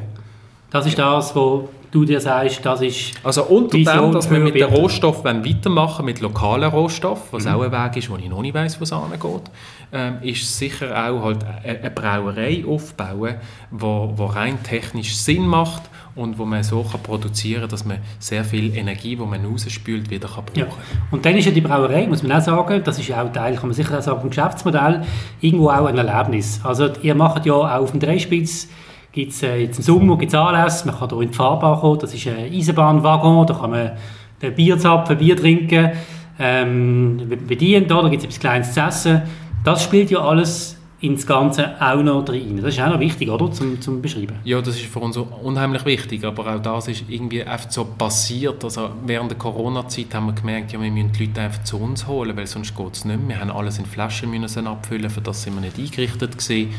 Das 0.71 0.88
ist 0.88 0.97
das, 0.97 1.36
wo 1.36 1.69
du 1.91 2.06
dir 2.06 2.21
sagst, 2.21 2.65
das 2.65 2.82
ist 2.82 3.13
Also 3.23 3.43
unter 3.43 3.78
dem, 3.78 4.12
dass 4.12 4.30
wir 4.30 4.39
mit 4.39 4.56
den 4.56 4.63
Rohstoffen 4.63 5.45
weitermachen 5.45 6.06
mit 6.06 6.19
lokalen 6.19 6.69
Rohstoffen, 6.69 7.28
was 7.32 7.45
mhm. 7.45 7.52
auch 7.52 7.62
ein 7.62 7.71
Weg 7.71 7.97
ist, 7.97 8.10
wo 8.10 8.17
ich 8.17 8.30
noch 8.30 8.41
nicht 8.41 8.54
weiss, 8.54 8.80
wo 8.80 8.84
es 8.84 8.93
angeht, 8.93 9.21
ähm, 9.91 10.17
ist 10.21 10.58
sicher 10.58 10.91
auch 10.91 11.23
halt 11.23 11.39
eine 11.63 11.89
Brauerei 11.89 12.63
aufbauen, 12.67 13.36
wo, 13.71 14.13
wo 14.15 14.25
rein 14.25 14.62
technisch 14.63 15.15
Sinn 15.15 15.47
macht 15.47 15.84
und 16.15 16.38
wo 16.38 16.45
man 16.45 16.63
so 16.63 16.84
kann 16.84 17.02
produzieren 17.02 17.62
kann, 17.62 17.69
dass 17.69 17.86
man 17.86 17.97
sehr 18.19 18.43
viel 18.43 18.75
Energie, 18.75 19.15
die 19.15 19.25
man 19.25 19.45
rausspült, 19.45 20.10
wieder 20.10 20.28
kann 20.28 20.45
brauchen 20.45 20.56
kann. 20.56 20.67
Ja. 20.67 21.02
Und 21.12 21.25
dann 21.25 21.38
ist 21.38 21.45
ja 21.45 21.52
die 21.52 21.62
Brauerei, 21.62 22.08
muss 22.08 22.23
man 22.23 22.34
auch 22.34 22.41
sagen, 22.41 22.82
das 22.84 22.99
ist 22.99 23.08
ja 23.08 23.23
auch 23.23 23.32
Teil, 23.32 23.56
kann 23.56 23.69
man 23.69 23.73
sicher 23.73 23.97
auch 23.97 24.04
sagen, 24.04 24.21
vom 24.21 24.30
Geschäftsmodell, 24.30 25.04
irgendwo 25.41 25.69
auch 25.69 25.86
ein 25.86 25.97
Erlebnis. 25.97 26.60
Also 26.63 26.89
ihr 27.02 27.15
macht 27.15 27.45
ja 27.45 27.54
auch 27.54 27.82
auf 27.84 27.91
dem 27.91 27.99
Dreispitz 27.99 28.67
es 29.27 29.43
äh, 29.43 29.58
jetzt 29.58 29.79
im 29.79 29.84
Sommer 29.84 30.17
gibt's 30.17 30.34
Anlässe, 30.34 30.88
man 30.88 30.97
kann 30.97 31.10
hier 31.10 31.21
in 31.21 31.29
die 31.29 31.36
Fahrbar 31.36 31.79
kommen, 31.79 31.99
das 31.99 32.13
ist 32.13 32.27
ein 32.27 32.51
Eisenbahnwaggon, 32.53 33.45
da 33.45 33.53
kann 33.53 33.71
man 33.71 33.91
ein 34.41 34.55
Bier 34.55 34.77
zapfen, 34.77 35.17
Bier 35.17 35.36
trinken, 35.36 35.91
ähm, 36.39 37.29
bedient, 37.47 37.91
da 37.91 38.01
gibt 38.08 38.23
es 38.23 38.23
etwas 38.23 38.39
Kleines 38.39 38.73
zu 38.73 38.79
essen. 38.79 39.21
Das 39.63 39.84
spielt 39.84 40.10
ja 40.10 40.19
alles 40.19 40.79
ins 41.01 41.25
Ganze 41.25 41.82
auch 41.82 42.01
noch 42.01 42.27
rein. 42.27 42.60
Das 42.62 42.75
ist 42.75 42.82
auch 42.82 42.89
noch 42.89 42.99
wichtig, 42.99 43.29
oder? 43.29 43.51
Zum, 43.51 43.79
zum 43.79 44.01
Beschreiben. 44.01 44.36
Ja, 44.43 44.62
das 44.62 44.75
ist 44.75 44.86
für 44.86 44.99
uns 44.99 45.15
unheimlich 45.17 45.86
wichtig, 45.86 46.25
aber 46.25 46.55
auch 46.55 46.62
das 46.62 46.89
ist 46.89 47.05
irgendwie 47.08 47.43
einfach 47.43 47.71
so 47.71 47.86
passiert. 47.86 48.63
Also 48.63 48.89
während 49.05 49.32
der 49.32 49.38
Corona-Zeit 49.38 50.13
haben 50.13 50.27
wir 50.27 50.34
gemerkt, 50.34 50.73
ja, 50.73 50.82
wir 50.82 50.91
müssen 50.91 51.13
die 51.13 51.25
Leute 51.25 51.41
einfach 51.41 51.63
zu 51.63 51.77
uns 51.77 52.05
holen, 52.05 52.36
weil 52.36 52.47
sonst 52.47 52.75
geht 52.75 52.93
es 52.93 53.05
nicht 53.05 53.19
mehr. 53.19 53.38
Wir 53.38 53.39
haben 53.39 53.51
alles 53.51 53.79
in 53.79 53.86
Flaschen 53.86 54.29
müssen 54.29 54.67
abfüllen, 54.67 55.10
für 55.10 55.21
das 55.21 55.43
sind 55.43 55.55
wir 55.55 55.62
nicht 55.62 55.77
eingerichtet 55.77 56.38
gewesen. 56.38 56.73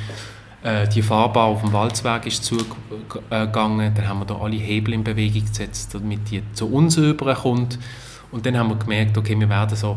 Äh, 0.63 0.89
die 0.89 1.03
Fahrbahn 1.03 1.53
auf 1.53 1.63
dem 1.63 1.73
Walzweg 1.73 2.27
ist 2.27 2.45
zugegangen, 2.45 3.95
dann 3.95 4.09
haben 4.09 4.19
wir 4.21 4.27
da 4.27 4.37
alle 4.37 4.57
Hebel 4.57 4.95
in 4.95 5.05
Bewegung 5.05 5.47
gesetzt, 5.47 5.95
damit 5.95 6.31
die 6.31 6.43
zu 6.53 6.67
uns 6.67 6.97
überkommt. 6.97 7.79
Und 8.31 8.45
dann 8.45 8.59
haben 8.59 8.69
wir 8.69 8.77
gemerkt, 8.77 9.17
okay, 9.17 9.39
wir 9.39 9.49
werden 9.49 9.77
so 9.77 9.97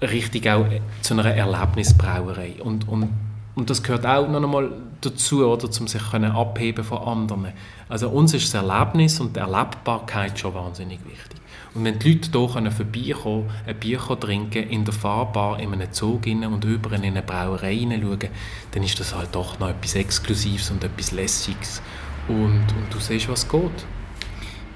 richtig 0.00 0.48
auch 0.48 0.66
zu 1.00 1.14
einer 1.14 1.26
Erlebnisbrauerei. 1.26 2.56
Und, 2.62 2.88
und, 2.88 3.08
und 3.54 3.70
das 3.70 3.82
gehört 3.82 4.04
auch 4.04 4.28
noch 4.28 4.42
einmal 4.42 4.70
dazu, 5.00 5.46
oder, 5.46 5.68
um 5.80 5.86
sich 5.86 6.10
können 6.10 6.32
abheben 6.32 6.84
von 6.84 6.98
anderen. 6.98 7.52
Also 7.88 8.08
uns 8.08 8.34
ist 8.34 8.52
das 8.52 8.62
Erlebnis 8.62 9.20
und 9.20 9.36
die 9.36 9.40
Erlebbarkeit 9.40 10.38
schon 10.38 10.54
wahnsinnig 10.54 10.98
wichtig. 11.04 11.41
Und 11.74 11.86
wenn 11.86 11.98
die 11.98 12.20
Leute 12.32 12.60
hier 12.60 12.70
vorbeikommen, 12.70 13.50
ein 13.66 13.76
Bier 13.76 13.98
trinken, 13.98 14.68
in 14.68 14.84
der 14.84 14.92
Fahrbar, 14.92 15.58
in 15.58 15.72
einem 15.72 15.90
Zug 15.90 16.26
und 16.26 16.64
über 16.64 16.92
in 16.92 17.04
eine 17.04 17.22
Brauerei 17.22 17.76
hineinschauen, 17.76 18.28
dann 18.72 18.82
ist 18.82 19.00
das 19.00 19.14
halt 19.14 19.30
doch 19.32 19.58
noch 19.58 19.70
etwas 19.70 19.94
Exklusives 19.94 20.70
und 20.70 20.84
etwas 20.84 21.12
Lässiges. 21.12 21.80
Und, 22.28 22.36
und 22.36 22.86
du 22.90 22.98
siehst, 22.98 23.28
was 23.30 23.48
geht. 23.48 23.86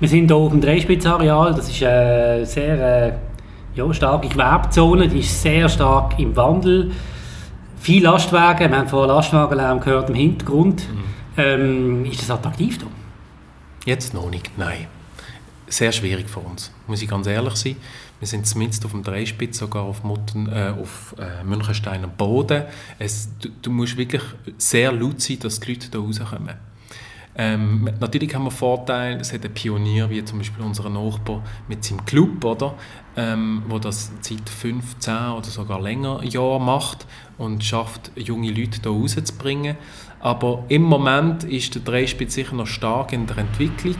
Wir 0.00 0.08
sind 0.08 0.28
hier 0.28 0.36
auf 0.36 0.52
dem 0.52 0.60
Dreispitzareal, 0.60 1.54
das 1.54 1.68
ist 1.68 1.82
eine 1.82 2.46
sehr 2.46 3.08
äh, 3.08 3.12
ja, 3.74 3.92
starke 3.92 4.28
Gewerbezone, 4.28 5.08
die 5.08 5.20
ist 5.20 5.42
sehr 5.42 5.68
stark 5.68 6.18
im 6.18 6.34
Wandel. 6.34 6.92
Viele 7.78 8.04
Lastwagen, 8.04 8.70
wir 8.70 8.78
haben 8.78 8.88
vorhin 8.88 9.14
Lastwagenlärm 9.14 9.80
gehört 9.80 10.08
im 10.08 10.14
Hintergrund. 10.14 10.82
Mhm. 10.88 11.04
Ähm, 11.38 12.04
ist 12.06 12.22
das 12.22 12.30
attraktiv 12.30 12.78
hier? 12.78 12.88
Jetzt 13.84 14.14
noch 14.14 14.30
nicht, 14.30 14.50
nein 14.56 14.86
sehr 15.68 15.92
schwierig 15.92 16.28
für 16.28 16.40
uns, 16.40 16.70
muss 16.86 17.02
ich 17.02 17.08
ganz 17.08 17.26
ehrlich 17.26 17.56
sein. 17.56 17.76
Wir 18.18 18.28
sind 18.28 18.46
zumindest 18.46 18.84
auf 18.84 18.92
dem 18.92 19.02
Dreispitz, 19.02 19.58
sogar 19.58 19.82
auf, 19.82 20.02
Mutten, 20.02 20.48
äh, 20.48 20.72
auf 20.80 21.14
äh, 21.18 21.44
Münchensteiner 21.44 22.08
Boden. 22.08 22.64
Es, 22.98 23.28
du, 23.40 23.50
du, 23.60 23.70
musst 23.70 23.96
wirklich 23.96 24.22
sehr 24.56 24.90
laut 24.92 25.20
sein, 25.20 25.38
dass 25.40 25.60
die 25.60 25.72
Leute 25.72 25.88
hier 25.90 26.00
rauskommen. 26.00 26.54
Ähm, 27.38 27.90
natürlich 28.00 28.34
haben 28.34 28.44
wir 28.44 28.50
Vorteile, 28.50 29.20
es 29.20 29.30
hat 29.34 29.44
einen 29.44 29.52
Pionier, 29.52 30.08
wie 30.08 30.24
zum 30.24 30.38
Beispiel 30.38 30.64
unser 30.64 30.88
Nachbar 30.88 31.42
mit 31.68 31.84
seinem 31.84 32.02
Club, 32.06 32.42
oder? 32.42 32.74
Ähm, 33.14 33.62
wo 33.68 33.78
das 33.78 34.10
seit 34.22 34.48
15 34.48 35.14
oder 35.14 35.44
sogar 35.44 35.80
länger 35.80 36.24
Jahren 36.24 36.64
macht 36.64 37.06
und 37.36 37.62
schafft, 37.62 38.10
junge 38.16 38.50
Leute 38.50 38.80
hier 38.82 38.90
rauszubringen. 38.90 39.76
Aber 40.20 40.64
im 40.68 40.82
Moment 40.82 41.44
ist 41.44 41.74
der 41.74 41.82
Dreispitz 41.82 42.34
sicher 42.34 42.54
noch 42.54 42.66
stark 42.66 43.12
in 43.12 43.26
der 43.26 43.38
Entwicklung 43.38 43.96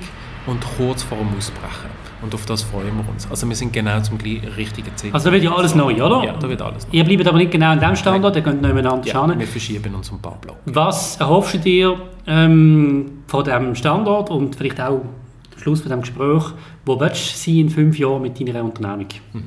und 0.47 0.65
kurz 0.77 1.03
vor 1.03 1.19
dem 1.19 1.37
Ausbrechen. 1.37 1.91
Und 2.23 2.35
auf 2.35 2.47
das 2.47 2.63
freuen 2.63 2.97
wir 2.97 3.09
uns. 3.09 3.29
Also 3.31 3.47
wir 3.49 3.55
sind 3.55 3.73
genau 3.73 4.01
zum 4.01 4.17
richtigen 4.19 4.89
Zeitpunkt. 4.89 5.15
Also 5.15 5.29
da 5.29 5.33
wird 5.33 5.45
ja 5.45 5.55
alles 5.55 5.75
neu, 5.75 5.95
oder? 6.03 6.25
Ja, 6.25 6.33
da 6.33 6.49
wird 6.49 6.63
alles 6.63 6.87
neu. 6.87 6.93
Ihr 6.93 7.05
bleibt 7.05 7.27
aber 7.27 7.39
nicht 7.39 7.51
genau 7.51 7.73
an 7.73 7.81
dem 7.81 7.95
Standort, 7.95 8.35
Nein. 8.35 8.43
ihr 8.43 8.51
könnt 8.51 8.63
nebeneinander 8.63 9.07
ja, 9.07 9.13
schauen. 9.13 9.39
wir 9.39 9.47
verschieben 9.47 9.95
uns 9.95 10.11
ein 10.11 10.19
paar 10.21 10.39
Blöcke. 10.41 10.59
Was 10.65 11.17
erhoffst 11.19 11.55
du 11.55 11.59
dir 11.59 11.97
ähm, 12.27 13.23
von 13.27 13.45
diesem 13.45 13.75
Standort 13.75 14.31
und 14.31 14.57
vielleicht 14.57 14.81
auch 14.81 15.03
am 15.03 15.61
Schluss 15.61 15.81
von 15.81 15.91
diesem 15.91 16.01
Gespräch, 16.01 16.45
wo 16.87 16.99
willst 16.99 17.35
du 17.35 17.39
sein 17.39 17.57
in 17.59 17.71
fünf 17.71 17.99
Jahren 17.99 18.23
mit 18.23 18.41
deiner 18.41 18.65
Unternehmung? 18.65 19.09
Mhm. 19.33 19.43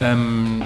Ähm, 0.00 0.62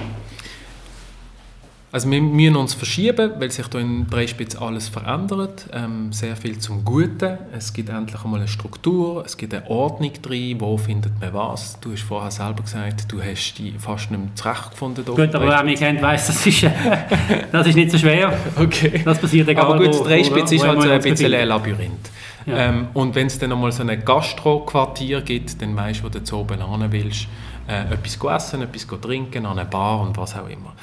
also 1.93 2.09
wir 2.09 2.21
müssen 2.21 2.55
uns 2.55 2.73
verschieben, 2.73 3.31
weil 3.37 3.51
sich 3.51 3.65
hier 3.69 3.81
in 3.81 4.09
Dreispitz 4.09 4.55
alles 4.55 4.87
verändert. 4.87 5.65
Ähm, 5.73 6.13
sehr 6.13 6.37
viel 6.37 6.57
zum 6.57 6.85
Guten. 6.85 7.37
Es 7.51 7.73
gibt 7.73 7.89
endlich 7.89 8.23
einmal 8.23 8.39
eine 8.39 8.47
Struktur, 8.47 9.25
es 9.25 9.35
gibt 9.35 9.53
eine 9.53 9.69
Ordnung 9.69 10.13
drin, 10.21 10.61
wo 10.61 10.77
findet 10.77 11.19
man 11.19 11.33
was. 11.33 11.77
Du 11.81 11.91
hast 11.91 12.03
vorher 12.03 12.31
selber 12.31 12.63
gesagt, 12.63 13.11
du 13.11 13.21
hast 13.21 13.55
die 13.55 13.73
fast 13.77 14.09
nicht 14.09 14.21
mehr 14.21 14.35
zurechtgefunden. 14.35 15.03
Gut, 15.03 15.35
aber 15.35 15.47
wer 15.47 15.63
mich 15.63 15.79
kennt, 15.79 16.01
weiss, 16.01 16.27
das 16.27 16.45
ist, 16.47 16.65
das 17.51 17.67
ist 17.67 17.75
nicht 17.75 17.91
so 17.91 17.97
schwer. 17.97 18.37
Okay. 18.55 19.01
Das 19.03 19.19
passiert 19.19 19.49
egal 19.49 19.65
Aber 19.65 19.83
gut, 19.83 20.05
Dreispitz 20.05 20.53
ist 20.53 20.65
halt 20.65 20.81
so 20.81 20.89
ein 20.89 21.01
bisschen 21.01 21.33
ein 21.33 21.47
Labyrinth. 21.47 22.09
Ähm, 22.47 22.87
und 22.93 23.15
wenn 23.15 23.27
es 23.27 23.39
dann 23.39 23.51
einmal 23.51 23.71
so 23.71 23.83
ein 23.83 24.05
Gastro-Quartier 24.05 25.21
gibt, 25.21 25.61
dann 25.61 25.75
weißt 25.75 25.99
du, 25.99 26.05
wo 26.05 26.09
du 26.09 26.23
zu 26.23 26.37
oben 26.37 26.59
hin 26.59 26.91
willst. 26.91 27.27
äh, 27.67 27.93
etwas 27.93 28.17
essen, 28.23 28.61
etwas 28.61 28.87
trinken, 29.01 29.45
an 29.45 29.57
einer 29.57 29.69
Bar 29.69 30.01
und 30.01 30.17
was 30.17 30.35
auch 30.35 30.47
immer. 30.47 30.73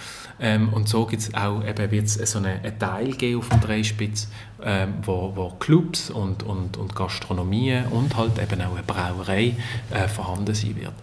Ähm, 0.40 0.72
und 0.72 0.88
so 0.88 1.04
gibt 1.06 1.22
es 1.22 1.34
auch 1.34 1.64
eben 1.64 1.90
wird's 1.90 2.14
so 2.14 2.38
eine, 2.38 2.60
einen 2.62 2.78
Teil 2.78 3.10
geben 3.12 3.40
auf 3.40 3.48
dem 3.48 3.60
Dreispitz, 3.60 4.28
ähm, 4.62 4.94
wo, 5.02 5.32
wo 5.34 5.50
Clubs 5.58 6.10
und, 6.10 6.44
und, 6.44 6.76
und 6.76 6.94
Gastronomie 6.94 7.82
und 7.90 8.16
halt 8.16 8.38
eben 8.38 8.60
auch 8.62 8.74
eine 8.74 8.82
Brauerei 8.86 9.56
äh, 9.90 10.06
vorhanden 10.06 10.54
sein 10.54 10.76
wird. 10.76 10.94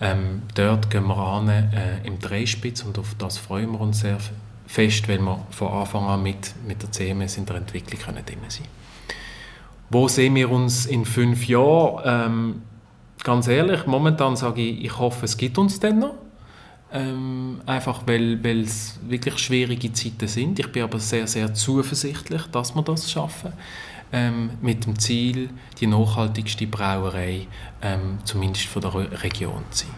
Ähm, 0.00 0.42
dort 0.54 0.90
gehen 0.90 1.06
wir 1.06 1.16
an 1.16 1.48
äh, 1.48 1.68
im 2.04 2.18
Dreispitz 2.18 2.82
und 2.82 2.98
auf 2.98 3.14
das 3.18 3.38
freuen 3.38 3.72
wir 3.72 3.80
uns 3.80 4.00
sehr 4.00 4.18
fest, 4.66 5.08
weil 5.08 5.20
wir 5.20 5.46
von 5.50 5.68
Anfang 5.68 6.06
an 6.06 6.22
mit, 6.22 6.54
mit 6.66 6.82
der 6.82 6.90
CMS 6.90 7.36
in 7.36 7.46
der 7.46 7.56
Entwicklung 7.56 8.00
können 8.00 8.24
drin 8.24 8.38
sein 8.48 8.66
Wo 9.90 10.06
sehen 10.06 10.36
wir 10.36 10.50
uns 10.50 10.86
in 10.86 11.04
fünf 11.04 11.48
Jahren? 11.48 12.02
Ähm, 12.04 12.62
ganz 13.24 13.48
ehrlich, 13.48 13.86
momentan 13.86 14.36
sage 14.36 14.62
ich, 14.62 14.84
ich 14.84 14.98
hoffe, 14.98 15.24
es 15.24 15.36
gibt 15.36 15.58
uns 15.58 15.80
dann 15.80 15.98
noch. 15.98 16.14
Ähm, 16.92 17.60
einfach 17.66 18.02
weil 18.06 18.44
es 18.62 18.98
wirklich 19.06 19.38
schwierige 19.38 19.92
Zeiten 19.92 20.26
sind. 20.26 20.58
Ich 20.58 20.72
bin 20.72 20.82
aber 20.82 20.98
sehr, 20.98 21.26
sehr 21.26 21.54
zuversichtlich, 21.54 22.42
dass 22.52 22.74
wir 22.74 22.82
das 22.82 23.10
schaffen. 23.10 23.52
Ähm, 24.12 24.50
mit 24.60 24.86
dem 24.86 24.98
Ziel, 24.98 25.50
die 25.80 25.86
nachhaltigste 25.86 26.66
Brauerei 26.66 27.46
ähm, 27.80 28.18
zumindest 28.24 28.66
von 28.66 28.82
der 28.82 29.22
Region 29.22 29.62
zu 29.70 29.86
sein. 29.86 29.94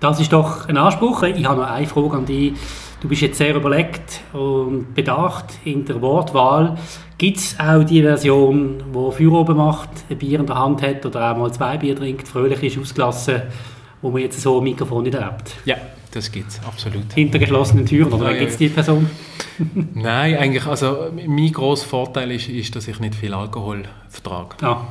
Das 0.00 0.18
ist 0.18 0.32
doch 0.32 0.66
ein 0.68 0.76
Anspruch. 0.76 1.22
Ich 1.24 1.44
habe 1.44 1.60
noch 1.60 1.70
eine 1.70 1.86
Frage 1.86 2.16
an 2.16 2.26
dich. 2.26 2.54
Du 3.00 3.08
bist 3.08 3.22
jetzt 3.22 3.38
sehr 3.38 3.54
überlegt 3.54 4.22
und 4.32 4.94
bedacht 4.94 5.46
in 5.64 5.84
der 5.84 6.00
Wortwahl. 6.00 6.76
Gibt 7.20 7.36
es 7.36 7.60
auch 7.60 7.84
die 7.84 8.00
Version, 8.00 8.82
die 8.94 9.12
Feuer 9.14 9.32
oben 9.32 9.58
macht, 9.58 9.90
ein 10.08 10.16
Bier 10.16 10.40
in 10.40 10.46
der 10.46 10.56
Hand 10.56 10.80
hat 10.80 11.04
oder 11.04 11.30
auch 11.30 11.36
mal 11.36 11.52
zwei 11.52 11.76
Bier 11.76 11.94
trinkt, 11.94 12.26
fröhlich 12.26 12.62
ist, 12.62 12.78
ausgelassen, 12.78 13.42
wo 14.00 14.08
man 14.08 14.22
jetzt 14.22 14.40
so 14.40 14.56
ein 14.56 14.64
Mikrofon 14.64 15.02
nicht 15.02 15.16
erlebt? 15.16 15.54
Ja, 15.66 15.76
das 16.12 16.32
gibt 16.32 16.48
es, 16.48 16.60
absolut. 16.66 17.12
Hinter 17.12 17.38
geschlossenen 17.38 17.84
Türen, 17.84 18.10
oder 18.10 18.32
ja, 18.32 18.38
gibt 18.38 18.52
es 18.52 18.56
die 18.56 18.70
Person? 18.70 19.10
Nein, 19.92 20.38
eigentlich, 20.38 20.64
also 20.64 21.10
mein 21.12 21.52
grosser 21.52 21.88
Vorteil 21.88 22.30
ist, 22.30 22.48
ist, 22.48 22.74
dass 22.74 22.88
ich 22.88 22.98
nicht 23.00 23.14
viel 23.14 23.34
Alkohol 23.34 23.82
vertrage. 24.08 24.56
Ah. 24.62 24.86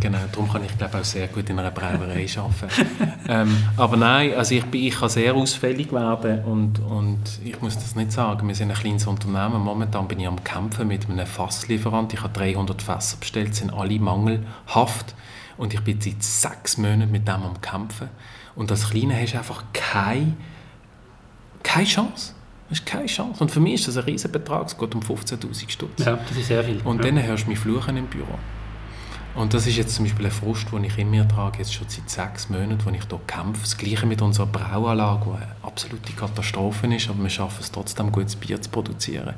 Genau, 0.00 0.18
darum 0.30 0.50
kann 0.50 0.64
ich 0.64 0.76
glaube 0.78 0.98
auch 0.98 1.04
sehr 1.04 1.26
gut 1.28 1.50
in 1.50 1.58
einer 1.58 1.70
Brauerei 1.70 2.26
arbeiten. 2.36 2.86
ähm, 3.28 3.56
aber 3.76 3.96
nein, 3.96 4.34
also 4.34 4.54
ich, 4.54 4.64
bin, 4.64 4.84
ich 4.84 4.94
kann 4.94 5.08
sehr 5.08 5.34
ausfällig 5.34 5.92
werden 5.92 6.44
und, 6.44 6.78
und 6.78 7.18
ich 7.44 7.60
muss 7.60 7.74
das 7.74 7.96
nicht 7.96 8.12
sagen, 8.12 8.46
wir 8.46 8.54
sind 8.54 8.70
ein 8.70 8.76
kleines 8.76 9.06
Unternehmen, 9.06 9.60
momentan 9.60 10.06
bin 10.06 10.20
ich 10.20 10.26
am 10.26 10.42
Kämpfen 10.44 10.86
mit 10.86 11.08
einem 11.08 11.26
Fasslieferant, 11.26 12.12
ich 12.12 12.22
habe 12.22 12.32
300 12.32 12.80
Fässer 12.80 13.16
bestellt, 13.18 13.54
sind 13.54 13.72
alle 13.72 13.98
mangelhaft 13.98 15.14
und 15.56 15.74
ich 15.74 15.80
bin 15.80 16.00
seit 16.00 16.22
sechs 16.22 16.78
Monaten 16.78 17.10
mit 17.10 17.26
dem 17.26 17.42
am 17.42 17.60
Kämpfen 17.60 18.08
und 18.54 18.70
als 18.70 18.90
Kleine 18.90 19.20
hast 19.20 19.32
du 19.32 19.38
einfach 19.38 19.64
keine, 19.72 20.34
keine 21.62 21.86
Chance. 21.86 22.34
Du 22.68 22.76
hast 22.76 22.86
keine 22.86 23.06
Chance. 23.06 23.42
Und 23.42 23.50
für 23.50 23.60
mich 23.60 23.74
ist 23.74 23.88
das 23.88 23.96
ein 23.96 24.04
Riesenbetrag, 24.04 24.66
es 24.66 24.78
geht 24.78 24.94
um 24.94 25.02
15'000 25.02 25.70
Stutz. 25.70 26.04
Ja, 26.04 26.16
das 26.16 26.36
ist 26.36 26.46
sehr 26.46 26.64
viel. 26.64 26.80
Und 26.84 27.04
ja. 27.04 27.10
dann 27.10 27.22
hörst 27.22 27.44
du 27.44 27.50
mich 27.50 27.58
fluchen 27.58 27.96
im 27.96 28.06
Büro. 28.06 28.38
Und 29.34 29.54
das 29.54 29.66
ist 29.66 29.76
jetzt 29.76 29.94
zum 29.94 30.04
Beispiel 30.04 30.26
ein 30.26 30.30
Frust, 30.30 30.70
den 30.72 30.84
ich 30.84 30.98
in 30.98 31.10
mir 31.10 31.26
trage, 31.26 31.58
jetzt 31.58 31.72
schon 31.72 31.88
seit 31.88 32.10
sechs 32.10 32.50
Monaten, 32.50 32.78
wo 32.84 32.90
ich 32.90 33.02
hier 33.08 33.20
kämpfe. 33.26 33.62
Das 33.62 33.78
Gleiche 33.78 34.04
mit 34.04 34.20
unserer 34.20 34.46
Brauanlage, 34.46 35.24
die 35.24 35.30
eine 35.30 35.56
absolute 35.62 36.12
Katastrophe 36.12 36.94
ist, 36.94 37.08
aber 37.08 37.22
wir 37.22 37.30
schaffen 37.30 37.58
es 37.60 37.72
trotzdem, 37.72 38.12
gutes 38.12 38.36
Bier 38.36 38.60
zu 38.60 38.68
produzieren. 38.68 39.34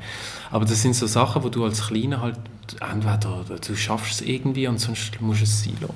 Aber 0.50 0.64
das 0.64 0.82
sind 0.82 0.96
so 0.96 1.06
Sachen, 1.06 1.44
wo 1.44 1.48
du 1.48 1.64
als 1.64 1.86
Kleiner 1.86 2.20
halt, 2.20 2.38
entweder 2.80 3.44
du 3.64 3.76
schaffst 3.76 4.20
es 4.20 4.26
irgendwie 4.26 4.66
und 4.66 4.78
sonst 4.78 5.20
musst 5.20 5.40
du 5.40 5.44
es 5.44 5.80
lassen. 5.80 5.94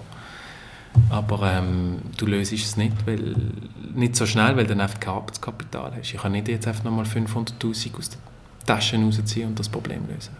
Aber 1.11 1.52
ähm, 1.52 1.98
du 2.16 2.26
löst 2.26 2.52
es 2.52 2.76
nicht, 2.76 2.94
weil, 3.04 3.34
nicht 3.94 4.14
so 4.14 4.26
schnell, 4.26 4.56
weil 4.56 4.64
du 4.64 4.70
dann 4.70 4.80
einfach 4.80 5.00
kein 5.00 5.14
Arbeitskapital 5.14 5.92
hast. 5.96 6.14
Ich 6.14 6.20
kann 6.20 6.32
nicht 6.32 6.48
jetzt 6.48 6.68
einfach 6.68 6.84
nochmal 6.84 7.04
500'000 7.04 7.96
aus 7.96 8.11
der 8.11 8.18
Tasche 8.64 8.96
rausziehen 8.96 9.48
und 9.48 9.58
das 9.58 9.68
Problem 9.68 10.06
lösen. 10.08 10.37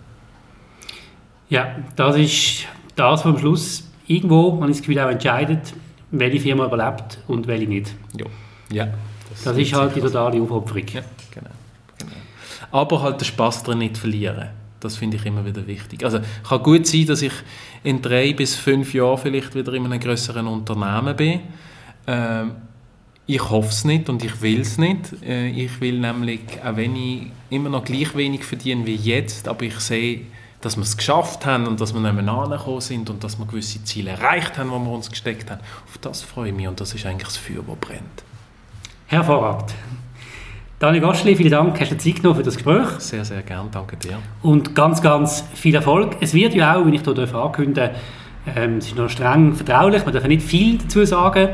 Ja, 1.49 1.77
das 1.97 2.17
ist 2.17 2.67
das, 2.99 3.21
was 3.21 3.27
am 3.27 3.39
Schluss 3.39 3.89
irgendwo, 4.07 4.53
man 4.53 4.69
das 4.69 4.79
Gefühl, 4.79 4.99
auch 5.01 5.11
entscheidet, 5.11 5.75
welche 6.11 6.41
Firma 6.41 6.67
überlebt 6.67 7.19
und 7.29 7.47
welche 7.47 7.67
nicht. 7.67 7.95
Ja. 8.17 8.27
ja 8.71 8.89
das, 9.31 9.45
das 9.45 9.57
ist 9.57 9.73
halt 9.73 9.95
die 9.95 10.01
totale 10.01 10.41
Aufopferung. 10.41 10.87
Ja, 10.93 11.03
genau, 11.31 11.51
genau. 11.99 12.13
Aber 12.71 13.03
halt 13.03 13.21
den 13.21 13.27
Spass 13.27 13.63
daran 13.63 13.79
nicht 13.79 13.99
verlieren. 13.99 14.49
Das 14.81 14.97
finde 14.97 15.17
ich 15.17 15.27
immer 15.27 15.45
wieder 15.45 15.67
wichtig. 15.67 16.05
Also 16.05 16.21
kann 16.49 16.63
gut 16.63 16.87
sein, 16.87 17.07
dass 17.07 17.23
ich 17.23 17.33
in 17.83 18.01
drei 18.01 18.33
bis 18.33 18.55
fünf 18.55 18.95
Jahren 18.95 19.19
vielleicht 19.19 19.55
wieder 19.55 19.73
in 19.73 19.85
einem 19.85 19.99
größeren 19.99 20.47
Unternehmen 20.47 21.17
bin. 21.17 21.41
Ähm, 22.07 22.53
ich 23.27 23.51
hoffe 23.51 23.69
es 23.69 23.85
nicht 23.85 24.09
und 24.09 24.25
ich 24.25 24.41
will 24.41 24.61
es 24.61 24.79
nicht. 24.79 25.23
Äh, 25.23 25.49
ich 25.49 25.81
will 25.81 25.99
nämlich, 25.99 26.41
auch 26.65 26.77
wenn 26.77 26.97
ich 26.97 27.27
immer 27.51 27.69
noch 27.69 27.85
gleich 27.85 28.15
wenig 28.17 28.45
verdiene 28.45 28.87
wie 28.87 28.95
jetzt, 28.95 29.49
aber 29.49 29.65
ich 29.65 29.79
sehe, 29.81 30.23
dass 30.61 30.77
wir 30.77 30.83
es 30.83 30.97
geschafft 30.97 31.47
haben 31.47 31.67
und 31.67 31.81
dass 31.81 31.95
wir 31.95 32.01
nebeneinander 32.01 32.53
angekommen 32.53 32.81
sind 32.81 33.11
und 33.11 33.23
dass 33.23 33.39
wir 33.39 33.47
gewisse 33.47 33.83
Ziele 33.85 34.11
erreicht 34.11 34.59
haben, 34.59 34.71
die 34.71 34.77
wir 34.77 34.93
uns 34.93 35.11
gesteckt 35.11 35.51
haben. 35.51 35.61
Auf 35.87 35.99
das 35.99 36.23
freue 36.23 36.49
ich 36.49 36.55
mich 36.55 36.67
und 36.67 36.81
das 36.81 36.95
ist 36.95 37.07
eigentlich 37.07 37.29
das 37.29 37.37
Feuer, 37.37 37.63
das 37.67 37.77
brennt. 37.77 38.25
Hervorragend. 39.07 39.75
Daniel 40.79 41.03
Gostli, 41.03 41.35
vielen 41.35 41.51
Dank, 41.51 41.81
hast 41.81 41.91
du 41.91 41.99
Zeit 41.99 42.17
genommen 42.17 42.37
für 42.37 42.43
das 42.43 42.55
Gespräch. 42.55 42.89
Sehr, 42.99 43.25
sehr 43.25 43.43
gern, 43.43 43.69
danke 43.73 43.97
dir. 43.97 44.19
Und 44.43 44.75
ganz, 44.75 45.03
ganz 45.03 45.45
viel 45.55 45.75
Erfolg. 45.75 46.17
Es 46.21 46.35
wird 46.35 46.55
ja 46.55 46.77
auch, 46.77 46.87
wenn 46.87 46.95
ich 46.95 47.03
hier 47.03 47.35
ankündigen 47.35 47.91
ähm, 48.57 48.79
es 48.79 48.87
ist 48.87 48.97
noch 48.97 49.11
streng 49.11 49.55
vertraulich, 49.55 50.05
man 50.05 50.15
darf 50.15 50.27
nicht 50.27 50.43
viel 50.43 50.79
dazu 50.79 51.05
sagen. 51.05 51.51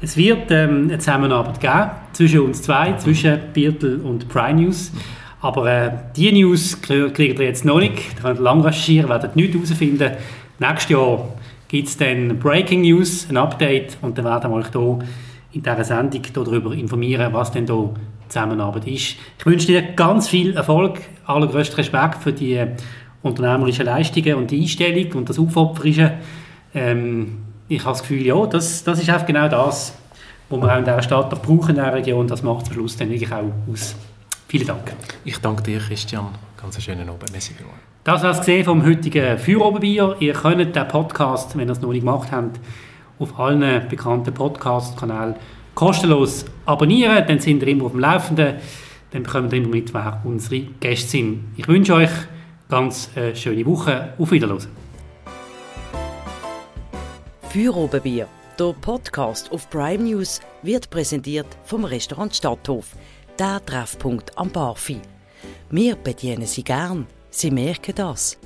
Es 0.00 0.16
wird 0.16 0.50
ähm, 0.50 0.84
eine 0.84 0.98
Zusammenarbeit 0.98 1.60
geben 1.60 1.90
zwischen 2.12 2.40
uns 2.40 2.62
zwei, 2.62 2.94
zwischen 2.94 3.38
Birtel 3.52 4.00
und 4.00 4.28
Prime 4.28 4.62
News. 4.62 4.92
Aber 5.40 5.66
äh, 5.66 5.90
die 6.16 6.32
News 6.32 6.80
kriegt 6.82 7.18
ihr 7.18 7.42
jetzt 7.42 7.64
noch 7.64 7.78
nicht. 7.78 7.94
Ihr 8.16 8.22
könnt 8.22 8.40
lang 8.40 8.60
recherchieren, 8.60 9.08
werdet 9.08 9.36
nichts 9.36 9.54
herausfinden. 9.54 10.12
Nächstes 10.58 10.90
Jahr 10.90 11.28
gibt 11.68 11.88
es 11.88 11.96
dann 11.96 12.38
Breaking 12.38 12.82
News, 12.82 13.26
ein 13.30 13.36
Update 13.36 13.96
und 14.02 14.18
dann 14.18 14.26
werden 14.26 14.50
wir 14.50 14.56
euch 14.58 14.66
hier 14.72 14.98
in 15.52 15.62
dieser 15.62 15.84
Sendung 15.84 16.22
darüber 16.32 16.72
informieren, 16.72 17.32
was 17.32 17.52
denn 17.52 17.66
hier 17.66 17.94
Zusammenarbeit 18.28 18.86
ist. 18.86 19.16
Ich 19.38 19.46
wünsche 19.46 19.66
dir 19.66 19.82
ganz 19.82 20.28
viel 20.28 20.56
Erfolg, 20.56 21.00
allergrößten 21.26 21.76
Respekt 21.76 22.22
für 22.22 22.32
die 22.32 22.64
unternehmerischen 23.22 23.86
Leistungen 23.86 24.34
und 24.34 24.50
die 24.50 24.60
Einstellung 24.60 25.12
und 25.14 25.28
das 25.28 25.38
Aufopferische. 25.38 26.12
Ähm, 26.74 27.38
ich 27.68 27.80
habe 27.80 27.92
das 27.92 28.02
Gefühl, 28.02 28.26
ja, 28.26 28.46
das, 28.46 28.84
das 28.84 29.00
ist 29.00 29.08
einfach 29.08 29.26
genau 29.26 29.48
das, 29.48 29.96
was 30.48 30.60
wir 30.60 30.72
auch 30.72 30.78
in 30.78 30.84
dieser 30.84 31.02
Stadt 31.02 31.32
noch 31.32 31.42
brauchen, 31.42 31.70
in 31.70 31.76
dieser 31.76 31.94
Region. 31.94 32.26
Das 32.26 32.42
macht 32.42 32.62
es 32.62 32.68
am 32.68 32.74
Schluss 32.74 32.96
dann 32.96 33.10
wirklich 33.10 33.32
auch 33.32 33.44
aus. 33.70 33.94
Vielen 34.50 34.66
Dank. 34.66 34.92
Ich 35.24 35.38
danke 35.38 35.62
dir, 35.62 35.78
Christian. 35.78 36.26
Ganz 36.60 36.74
einen 36.74 36.82
schönen 36.82 37.08
Abend. 37.08 37.30
Merci 37.30 37.54
Das 38.02 38.24
war 38.24 38.36
es 38.36 38.64
vom 38.66 38.84
heutigen 38.84 39.38
Feuerobenbier. 39.38 40.16
Ihr 40.18 40.32
könnt 40.32 40.74
den 40.74 40.88
Podcast, 40.88 41.56
wenn 41.56 41.68
ihr 41.68 41.72
es 41.72 41.80
noch 41.80 41.92
nicht 41.92 42.00
gemacht 42.00 42.32
habt, 42.32 42.58
auf 43.20 43.38
allen 43.38 43.88
bekannten 43.88 44.34
Podcast-Kanälen 44.34 45.36
kostenlos 45.76 46.46
abonnieren. 46.66 47.24
Dann 47.28 47.38
sind 47.38 47.62
ihr 47.62 47.68
immer 47.68 47.84
auf 47.84 47.92
dem 47.92 48.00
Laufenden. 48.00 48.56
Dann 49.12 49.22
bekommt 49.22 49.52
ihr 49.52 49.60
immer 49.60 49.68
mit, 49.68 49.94
wer 49.94 50.20
unsere 50.24 50.62
Gäste 50.80 51.10
sind. 51.10 51.44
Ich 51.56 51.68
wünsche 51.68 51.94
euch 51.94 52.10
ganz 52.68 53.08
eine 53.14 53.36
schöne 53.36 53.64
Woche. 53.64 54.14
Auf 54.18 54.32
Wiedersehen. 54.32 54.72
Feuerobenbier, 57.42 58.26
der 58.58 58.74
Podcast 58.80 59.52
auf 59.52 59.70
Prime 59.70 60.02
News, 60.02 60.40
wird 60.64 60.90
präsentiert 60.90 61.46
vom 61.62 61.84
Restaurant 61.84 62.34
Stadthof– 62.34 62.96
der 63.40 63.64
Treffpunkt 63.64 64.36
am 64.36 64.50
Barfi. 64.50 65.00
Wir 65.70 65.96
bedienen 65.96 66.46
Sie 66.46 66.62
gern, 66.62 67.06
Sie 67.30 67.50
merken 67.50 67.94
das. 67.94 68.36